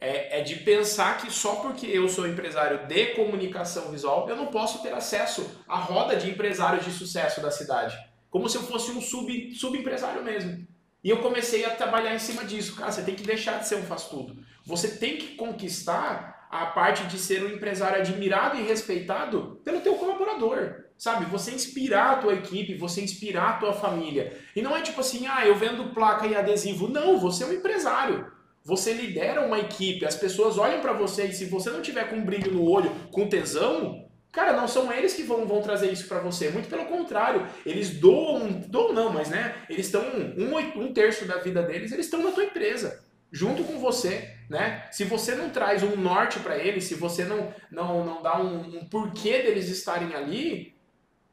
É, 0.00 0.40
é 0.40 0.42
de 0.42 0.56
pensar 0.56 1.16
que 1.18 1.32
só 1.32 1.56
porque 1.56 1.86
eu 1.86 2.08
sou 2.08 2.28
empresário 2.28 2.86
de 2.86 3.06
comunicação 3.14 3.90
visual, 3.90 4.28
eu 4.28 4.36
não 4.36 4.48
posso 4.48 4.82
ter 4.82 4.92
acesso 4.92 5.64
à 5.66 5.78
roda 5.78 6.16
de 6.16 6.28
empresários 6.28 6.84
de 6.84 6.92
sucesso 6.92 7.40
da 7.40 7.50
cidade 7.50 8.07
como 8.30 8.48
se 8.48 8.56
eu 8.56 8.62
fosse 8.62 8.90
um 8.90 9.00
sub, 9.00 9.54
subempresário 9.54 10.22
mesmo. 10.22 10.66
E 11.02 11.10
eu 11.10 11.18
comecei 11.18 11.64
a 11.64 11.70
trabalhar 11.70 12.14
em 12.14 12.18
cima 12.18 12.44
disso. 12.44 12.76
Cara, 12.76 12.90
você 12.90 13.02
tem 13.02 13.14
que 13.14 13.22
deixar 13.22 13.58
de 13.58 13.68
ser 13.68 13.76
um 13.76 13.84
faz-tudo. 13.84 14.36
Você 14.64 14.96
tem 14.96 15.16
que 15.16 15.36
conquistar 15.36 16.48
a 16.50 16.66
parte 16.66 17.04
de 17.04 17.18
ser 17.18 17.44
um 17.44 17.50
empresário 17.50 18.00
admirado 18.00 18.56
e 18.56 18.62
respeitado 18.62 19.60
pelo 19.64 19.80
teu 19.80 19.94
colaborador. 19.94 20.84
Sabe? 20.96 21.26
Você 21.26 21.52
inspirar 21.52 22.12
a 22.12 22.16
tua 22.16 22.34
equipe, 22.34 22.74
você 22.74 23.00
inspirar 23.00 23.50
a 23.50 23.56
tua 23.58 23.72
família. 23.72 24.36
E 24.56 24.60
não 24.60 24.76
é 24.76 24.82
tipo 24.82 25.00
assim, 25.00 25.26
ah, 25.26 25.46
eu 25.46 25.54
vendo 25.54 25.94
placa 25.94 26.26
e 26.26 26.34
adesivo. 26.34 26.88
Não, 26.88 27.18
você 27.18 27.44
é 27.44 27.46
um 27.46 27.52
empresário. 27.52 28.32
Você 28.64 28.92
lidera 28.92 29.46
uma 29.46 29.58
equipe, 29.58 30.04
as 30.04 30.16
pessoas 30.16 30.58
olham 30.58 30.80
para 30.80 30.92
você 30.92 31.26
e 31.26 31.32
se 31.32 31.46
você 31.46 31.70
não 31.70 31.80
tiver 31.80 32.10
com 32.10 32.22
brilho 32.22 32.52
no 32.52 32.68
olho, 32.68 32.90
com 33.10 33.28
tesão, 33.28 34.07
Cara, 34.38 34.52
não 34.52 34.68
são 34.68 34.92
eles 34.92 35.14
que 35.14 35.24
vão, 35.24 35.48
vão 35.48 35.60
trazer 35.60 35.90
isso 35.90 36.06
para 36.06 36.20
você. 36.20 36.48
Muito 36.50 36.68
pelo 36.68 36.84
contrário. 36.84 37.44
Eles 37.66 37.90
doam, 37.90 38.48
doam 38.68 38.92
não, 38.92 39.12
mas 39.12 39.28
né? 39.28 39.52
Eles 39.68 39.86
estão 39.86 40.00
um, 40.00 40.56
um 40.80 40.92
terço 40.92 41.24
da 41.24 41.38
vida 41.38 41.60
deles, 41.60 41.90
eles 41.90 42.06
estão 42.06 42.22
na 42.22 42.30
tua 42.30 42.44
empresa, 42.44 43.04
junto 43.32 43.64
com 43.64 43.80
você, 43.80 44.36
né? 44.48 44.86
Se 44.92 45.02
você 45.02 45.34
não 45.34 45.50
traz 45.50 45.82
um 45.82 45.96
norte 45.96 46.38
para 46.38 46.56
eles, 46.56 46.84
se 46.84 46.94
você 46.94 47.24
não, 47.24 47.52
não, 47.68 48.04
não 48.04 48.22
dá 48.22 48.40
um, 48.40 48.78
um 48.78 48.84
porquê 48.88 49.42
deles 49.42 49.68
estarem 49.68 50.14
ali, 50.14 50.72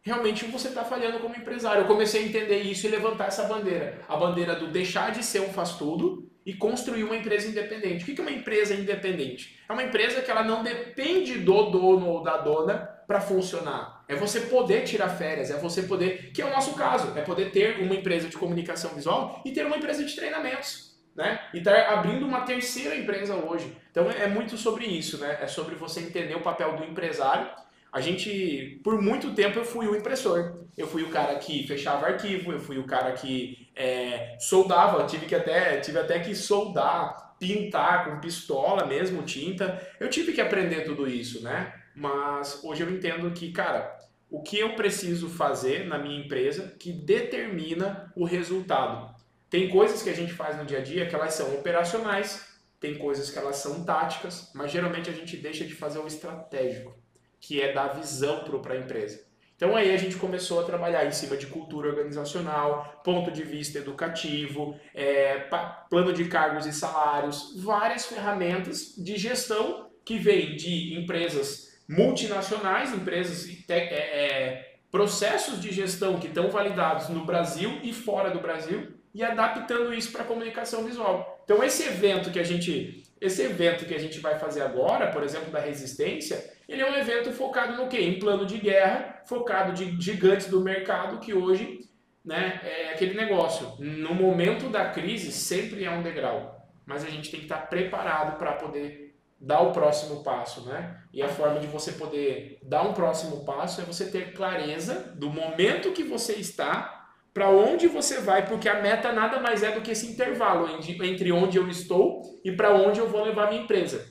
realmente 0.01 0.43
você 0.45 0.69
está 0.69 0.83
falhando 0.83 1.19
como 1.19 1.35
empresário. 1.35 1.83
Eu 1.83 1.87
comecei 1.87 2.23
a 2.23 2.25
entender 2.25 2.63
isso 2.63 2.87
e 2.87 2.89
levantar 2.89 3.27
essa 3.27 3.43
bandeira. 3.43 3.99
A 4.09 4.17
bandeira 4.17 4.55
do 4.55 4.65
deixar 4.71 5.11
de 5.11 5.23
ser 5.23 5.41
um 5.41 5.53
faz-tudo 5.53 6.27
e 6.43 6.55
construir 6.55 7.03
uma 7.03 7.15
empresa 7.15 7.47
independente. 7.47 8.01
O 8.01 8.15
que 8.15 8.19
é 8.19 8.23
uma 8.23 8.31
empresa 8.31 8.73
independente? 8.73 9.59
É 9.69 9.73
uma 9.73 9.83
empresa 9.83 10.23
que 10.23 10.31
ela 10.31 10.43
não 10.43 10.63
depende 10.63 11.37
do 11.37 11.69
dono 11.69 12.07
ou 12.07 12.23
da 12.23 12.37
dona 12.37 12.94
para 13.07 13.21
funcionar. 13.21 14.03
É 14.07 14.15
você 14.15 14.41
poder 14.41 14.83
tirar 14.83 15.09
férias, 15.09 15.51
é 15.51 15.57
você 15.57 15.83
poder, 15.83 16.31
que 16.31 16.41
é 16.41 16.45
o 16.45 16.51
nosso 16.51 16.73
caso, 16.75 17.17
é 17.17 17.21
poder 17.21 17.51
ter 17.51 17.79
uma 17.81 17.95
empresa 17.95 18.27
de 18.27 18.37
comunicação 18.37 18.91
visual 18.91 19.41
e 19.45 19.51
ter 19.51 19.65
uma 19.65 19.77
empresa 19.77 20.03
de 20.03 20.15
treinamentos. 20.15 20.95
Né? 21.15 21.39
E 21.53 21.59
estar 21.59 21.73
tá 21.73 21.93
abrindo 21.93 22.25
uma 22.25 22.41
terceira 22.41 22.95
empresa 22.95 23.35
hoje. 23.35 23.75
Então 23.89 24.09
é 24.11 24.27
muito 24.27 24.57
sobre 24.57 24.85
isso, 24.85 25.17
né? 25.17 25.37
É 25.41 25.47
sobre 25.47 25.73
você 25.75 26.01
entender 26.01 26.35
o 26.35 26.41
papel 26.41 26.75
do 26.75 26.83
empresário 26.83 27.49
a 27.95 28.01
gente, 28.01 28.81
por 28.83 29.01
muito 29.01 29.33
tempo, 29.33 29.57
eu 29.57 29.63
fui 29.63 29.87
o 29.87 29.95
impressor. 29.95 30.65
Eu 30.77 30.85
fui 30.85 31.01
o 31.01 31.09
cara 31.09 31.33
que 31.35 31.65
fechava 31.65 32.07
arquivo, 32.07 32.51
eu 32.51 32.59
fui 32.59 32.77
o 32.77 32.83
cara 32.83 33.13
que 33.13 33.69
é, 33.73 34.35
soldava, 34.37 35.05
tive 35.05 35.25
que 35.25 35.33
até, 35.33 35.79
tive 35.79 35.97
até 35.97 36.19
que 36.19 36.35
soldar, 36.35 37.37
pintar 37.39 38.03
com 38.03 38.19
pistola 38.19 38.85
mesmo, 38.85 39.23
tinta. 39.23 39.81
Eu 39.97 40.09
tive 40.09 40.33
que 40.33 40.41
aprender 40.41 40.81
tudo 40.81 41.07
isso, 41.07 41.41
né? 41.41 41.73
Mas 41.95 42.63
hoje 42.63 42.83
eu 42.83 42.89
entendo 42.89 43.31
que, 43.31 43.51
cara, 43.51 43.97
o 44.29 44.41
que 44.41 44.59
eu 44.59 44.75
preciso 44.75 45.29
fazer 45.29 45.85
na 45.85 45.97
minha 45.97 46.19
empresa 46.19 46.75
que 46.79 46.91
determina 46.91 48.11
o 48.15 48.25
resultado. 48.25 49.15
Tem 49.49 49.69
coisas 49.69 50.01
que 50.01 50.09
a 50.09 50.15
gente 50.15 50.33
faz 50.33 50.57
no 50.57 50.65
dia 50.65 50.79
a 50.79 50.83
dia 50.83 51.05
que 51.07 51.15
elas 51.15 51.33
são 51.33 51.53
operacionais, 51.55 52.45
tem 52.79 52.97
coisas 52.97 53.29
que 53.29 53.37
elas 53.39 53.57
são 53.57 53.85
táticas, 53.85 54.51
mas 54.53 54.71
geralmente 54.71 55.09
a 55.09 55.13
gente 55.13 55.37
deixa 55.37 55.63
de 55.63 55.73
fazer 55.73 55.99
o 55.99 56.07
estratégico 56.07 56.93
que 57.39 57.61
é 57.61 57.71
dar 57.71 57.89
visão 57.89 58.43
para 58.43 58.73
a 58.73 58.77
empresa. 58.77 59.23
Então 59.55 59.75
aí 59.75 59.93
a 59.93 59.97
gente 59.97 60.17
começou 60.17 60.59
a 60.59 60.63
trabalhar 60.63 61.05
em 61.05 61.11
cima 61.11 61.37
de 61.37 61.47
cultura 61.47 61.87
organizacional, 61.87 63.01
ponto 63.03 63.31
de 63.31 63.43
vista 63.43 63.77
educativo, 63.77 64.77
é, 64.93 65.47
plano 65.89 66.11
de 66.11 66.25
cargos 66.25 66.65
e 66.65 66.73
salários, 66.73 67.53
várias 67.57 68.05
ferramentas 68.05 68.95
de 68.97 69.15
gestão 69.15 69.89
que 70.03 70.17
vêm 70.17 70.55
de 70.57 70.99
empresas 70.99 71.74
multinacionais, 71.87 72.93
empresas 72.93 73.47
é, 73.69 73.75
é, 73.75 74.75
processos 74.91 75.61
de 75.61 75.71
gestão 75.71 76.19
que 76.19 76.27
estão 76.27 76.49
validados 76.49 77.09
no 77.09 77.25
Brasil 77.25 77.79
e 77.83 77.93
fora 77.93 78.29
do 78.31 78.39
Brasil 78.39 78.93
e 79.13 79.23
adaptando 79.23 79.93
isso 79.93 80.11
para 80.11 80.23
a 80.23 80.25
comunicação 80.25 80.83
visual. 80.83 81.41
Então 81.45 81.63
esse 81.63 81.83
evento 81.83 82.31
que 82.31 82.39
a 82.39 82.43
gente 82.43 83.03
esse 83.21 83.41
evento 83.41 83.85
que 83.85 83.95
a 83.95 83.99
gente 83.99 84.19
vai 84.19 84.37
fazer 84.37 84.61
agora, 84.61 85.07
por 85.07 85.23
exemplo, 85.23 85.49
da 85.49 85.59
resistência, 85.59 86.53
ele 86.67 86.81
é 86.81 86.89
um 86.89 86.95
evento 86.95 87.31
focado 87.31 87.75
no 87.81 87.87
quê? 87.87 88.01
Em 88.01 88.19
plano 88.19 88.45
de 88.45 88.57
guerra, 88.57 89.21
focado 89.25 89.71
de 89.71 89.99
gigantes 89.99 90.47
do 90.47 90.61
mercado 90.61 91.19
que 91.19 91.33
hoje 91.33 91.79
né, 92.23 92.59
é 92.63 92.93
aquele 92.93 93.13
negócio. 93.13 93.73
No 93.79 94.13
momento 94.13 94.69
da 94.69 94.89
crise 94.89 95.31
sempre 95.31 95.85
é 95.85 95.91
um 95.91 96.03
degrau, 96.03 96.67
mas 96.85 97.05
a 97.05 97.09
gente 97.09 97.31
tem 97.31 97.39
que 97.39 97.45
estar 97.45 97.69
preparado 97.69 98.37
para 98.37 98.53
poder 98.53 99.04
dar 99.39 99.61
o 99.61 99.71
próximo 99.71 100.23
passo, 100.23 100.65
né? 100.65 101.01
E 101.13 101.21
a 101.21 101.27
forma 101.27 101.59
de 101.59 101.67
você 101.67 101.91
poder 101.93 102.59
dar 102.63 102.83
um 102.83 102.93
próximo 102.93 103.45
passo 103.45 103.81
é 103.81 103.83
você 103.83 104.09
ter 104.09 104.33
clareza 104.33 105.13
do 105.15 105.29
momento 105.29 105.91
que 105.91 106.03
você 106.03 106.33
está 106.33 107.05
para 107.33 107.49
onde 107.49 107.87
você 107.87 108.21
vai, 108.21 108.47
porque 108.47 108.69
a 108.69 108.81
meta 108.81 109.11
nada 109.11 109.41
mais 109.41 109.61
é 109.61 109.71
do 109.71 109.81
que 109.81 109.91
esse 109.91 110.07
intervalo 110.07 110.69
entre 111.03 111.31
onde 111.33 111.57
eu 111.57 111.67
estou 111.67 112.21
e 112.45 112.51
para 112.53 112.73
onde 112.73 112.99
eu 112.99 113.09
vou 113.09 113.25
levar 113.25 113.49
minha 113.49 113.63
empresa. 113.63 114.07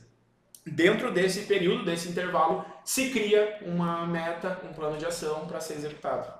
Dentro 0.66 1.10
desse 1.10 1.46
período, 1.46 1.84
desse 1.84 2.08
intervalo, 2.08 2.64
se 2.84 3.10
cria 3.10 3.60
uma 3.62 4.06
meta, 4.06 4.60
um 4.68 4.74
plano 4.74 4.98
de 4.98 5.06
ação 5.06 5.46
para 5.46 5.58
ser 5.58 5.74
executado. 5.74 6.32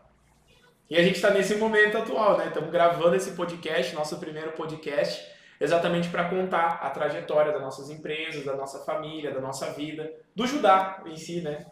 E 0.88 0.96
a 0.96 1.02
gente 1.02 1.16
está 1.16 1.30
nesse 1.30 1.54
momento 1.56 1.96
atual, 1.96 2.36
né? 2.36 2.48
Estamos 2.48 2.70
gravando 2.70 3.16
esse 3.16 3.30
podcast, 3.30 3.94
nosso 3.94 4.18
primeiro 4.18 4.52
podcast, 4.52 5.24
exatamente 5.64 6.08
para 6.08 6.28
contar 6.28 6.78
a 6.82 6.90
trajetória 6.90 7.52
das 7.52 7.62
nossas 7.62 7.90
empresas, 7.90 8.44
da 8.44 8.54
nossa 8.56 8.80
família, 8.84 9.32
da 9.32 9.40
nossa 9.40 9.72
vida, 9.72 10.12
do 10.34 10.46
Judá 10.46 11.02
em 11.06 11.16
si, 11.16 11.40
né? 11.40 11.66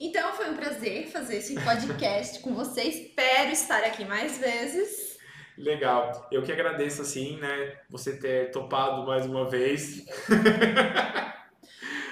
Então 0.00 0.32
foi 0.32 0.48
um 0.50 0.56
prazer 0.56 1.08
fazer 1.08 1.38
esse 1.38 1.54
podcast 1.60 2.40
com 2.40 2.54
você. 2.54 2.82
Espero 2.82 3.50
estar 3.50 3.82
aqui 3.84 4.04
mais 4.04 4.38
vezes. 4.38 5.18
Legal. 5.56 6.28
Eu 6.30 6.42
que 6.42 6.52
agradeço, 6.52 7.02
assim, 7.02 7.36
né? 7.38 7.76
Você 7.90 8.16
ter 8.16 8.52
topado 8.52 9.04
mais 9.04 9.26
uma 9.26 9.50
vez. 9.50 10.06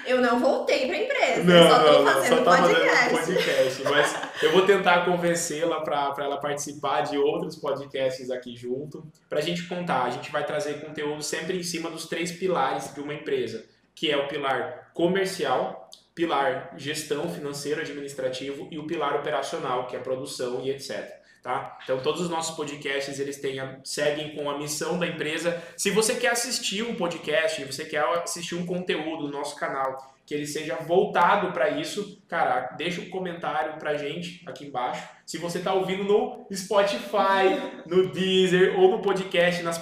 Eu 0.07 0.21
não 0.21 0.39
voltei 0.39 0.87
para 0.87 0.95
a 0.95 1.03
empresa, 1.03 1.43
não, 1.43 1.69
só 1.69 1.77
estou 1.77 2.05
fazendo 2.05 2.37
só 2.37 2.43
tá 2.43 2.57
podcast. 2.57 3.15
Fazendo 3.15 3.35
podcast. 3.35 3.83
Mas 3.83 4.43
eu 4.43 4.51
vou 4.53 4.65
tentar 4.65 5.05
convencê-la 5.05 5.81
para 5.81 6.15
ela 6.19 6.37
participar 6.37 7.01
de 7.01 7.17
outros 7.17 7.57
podcasts 7.57 8.31
aqui 8.31 8.55
junto, 8.55 9.05
para 9.27 9.39
a 9.39 9.41
gente 9.41 9.67
contar. 9.67 10.03
A 10.03 10.09
gente 10.09 10.31
vai 10.31 10.45
trazer 10.45 10.79
conteúdo 10.79 11.21
sempre 11.21 11.57
em 11.57 11.63
cima 11.63 11.89
dos 11.89 12.07
três 12.07 12.31
pilares 12.31 12.93
de 12.93 13.01
uma 13.01 13.13
empresa, 13.13 13.65
que 13.93 14.09
é 14.09 14.15
o 14.15 14.29
pilar 14.29 14.91
comercial, 14.93 15.89
pilar 16.15 16.73
gestão 16.77 17.29
financeiro 17.29 17.81
administrativo 17.81 18.67
e 18.71 18.79
o 18.79 18.87
pilar 18.87 19.15
operacional, 19.15 19.87
que 19.87 19.95
é 19.95 19.99
produção 19.99 20.61
e 20.63 20.71
etc. 20.71 21.16
Tá? 21.47 21.79
Então 21.81 21.97
todos 21.99 22.19
os 22.19 22.29
nossos 22.29 22.57
podcasts 22.57 23.21
eles 23.21 23.39
têm, 23.39 23.57
seguem 23.81 24.35
com 24.35 24.49
a 24.49 24.57
missão 24.57 24.99
da 24.99 25.07
empresa. 25.07 25.63
Se 25.77 25.89
você 25.89 26.15
quer 26.15 26.31
assistir 26.31 26.83
um 26.83 26.95
podcast, 26.95 27.63
você 27.63 27.85
quer 27.85 28.03
assistir 28.21 28.55
um 28.55 28.65
conteúdo 28.65 29.23
no 29.23 29.31
nosso 29.31 29.55
canal 29.55 30.13
que 30.25 30.33
ele 30.33 30.45
seja 30.45 30.75
voltado 30.75 31.53
para 31.53 31.69
isso, 31.69 32.21
cara, 32.27 32.75
deixa 32.75 32.99
um 32.99 33.09
comentário 33.09 33.79
pra 33.79 33.95
gente 33.95 34.43
aqui 34.45 34.65
embaixo. 34.65 35.07
Se 35.25 35.37
você 35.37 35.59
está 35.59 35.73
ouvindo 35.73 36.03
no 36.03 36.45
Spotify, 36.53 37.85
no 37.85 38.11
Deezer 38.11 38.77
ou 38.77 38.91
no 38.91 39.01
podcast, 39.01 39.63
nas 39.63 39.77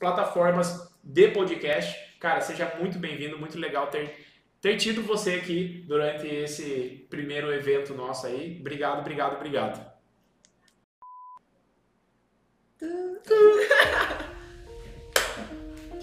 plataformas 0.00 0.92
de 1.04 1.28
podcast, 1.28 1.96
cara, 2.18 2.40
seja 2.40 2.74
muito 2.80 2.98
bem-vindo, 2.98 3.38
muito 3.38 3.56
legal 3.56 3.86
ter 3.86 4.26
ter 4.60 4.76
tido 4.76 5.02
você 5.02 5.34
aqui 5.34 5.84
durante 5.86 6.26
esse 6.26 7.06
primeiro 7.08 7.52
evento 7.52 7.94
nosso 7.94 8.26
aí. 8.26 8.56
Obrigado, 8.58 8.98
obrigado, 8.98 9.36
obrigado. 9.36 9.95
Que 12.78 12.86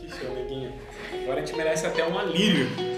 show, 0.10 0.34
neguinha. 0.34 0.74
Agora 1.22 1.42
a 1.42 1.46
gente 1.46 1.56
merece 1.56 1.86
até 1.86 2.04
um 2.06 2.18
alívio. 2.18 2.93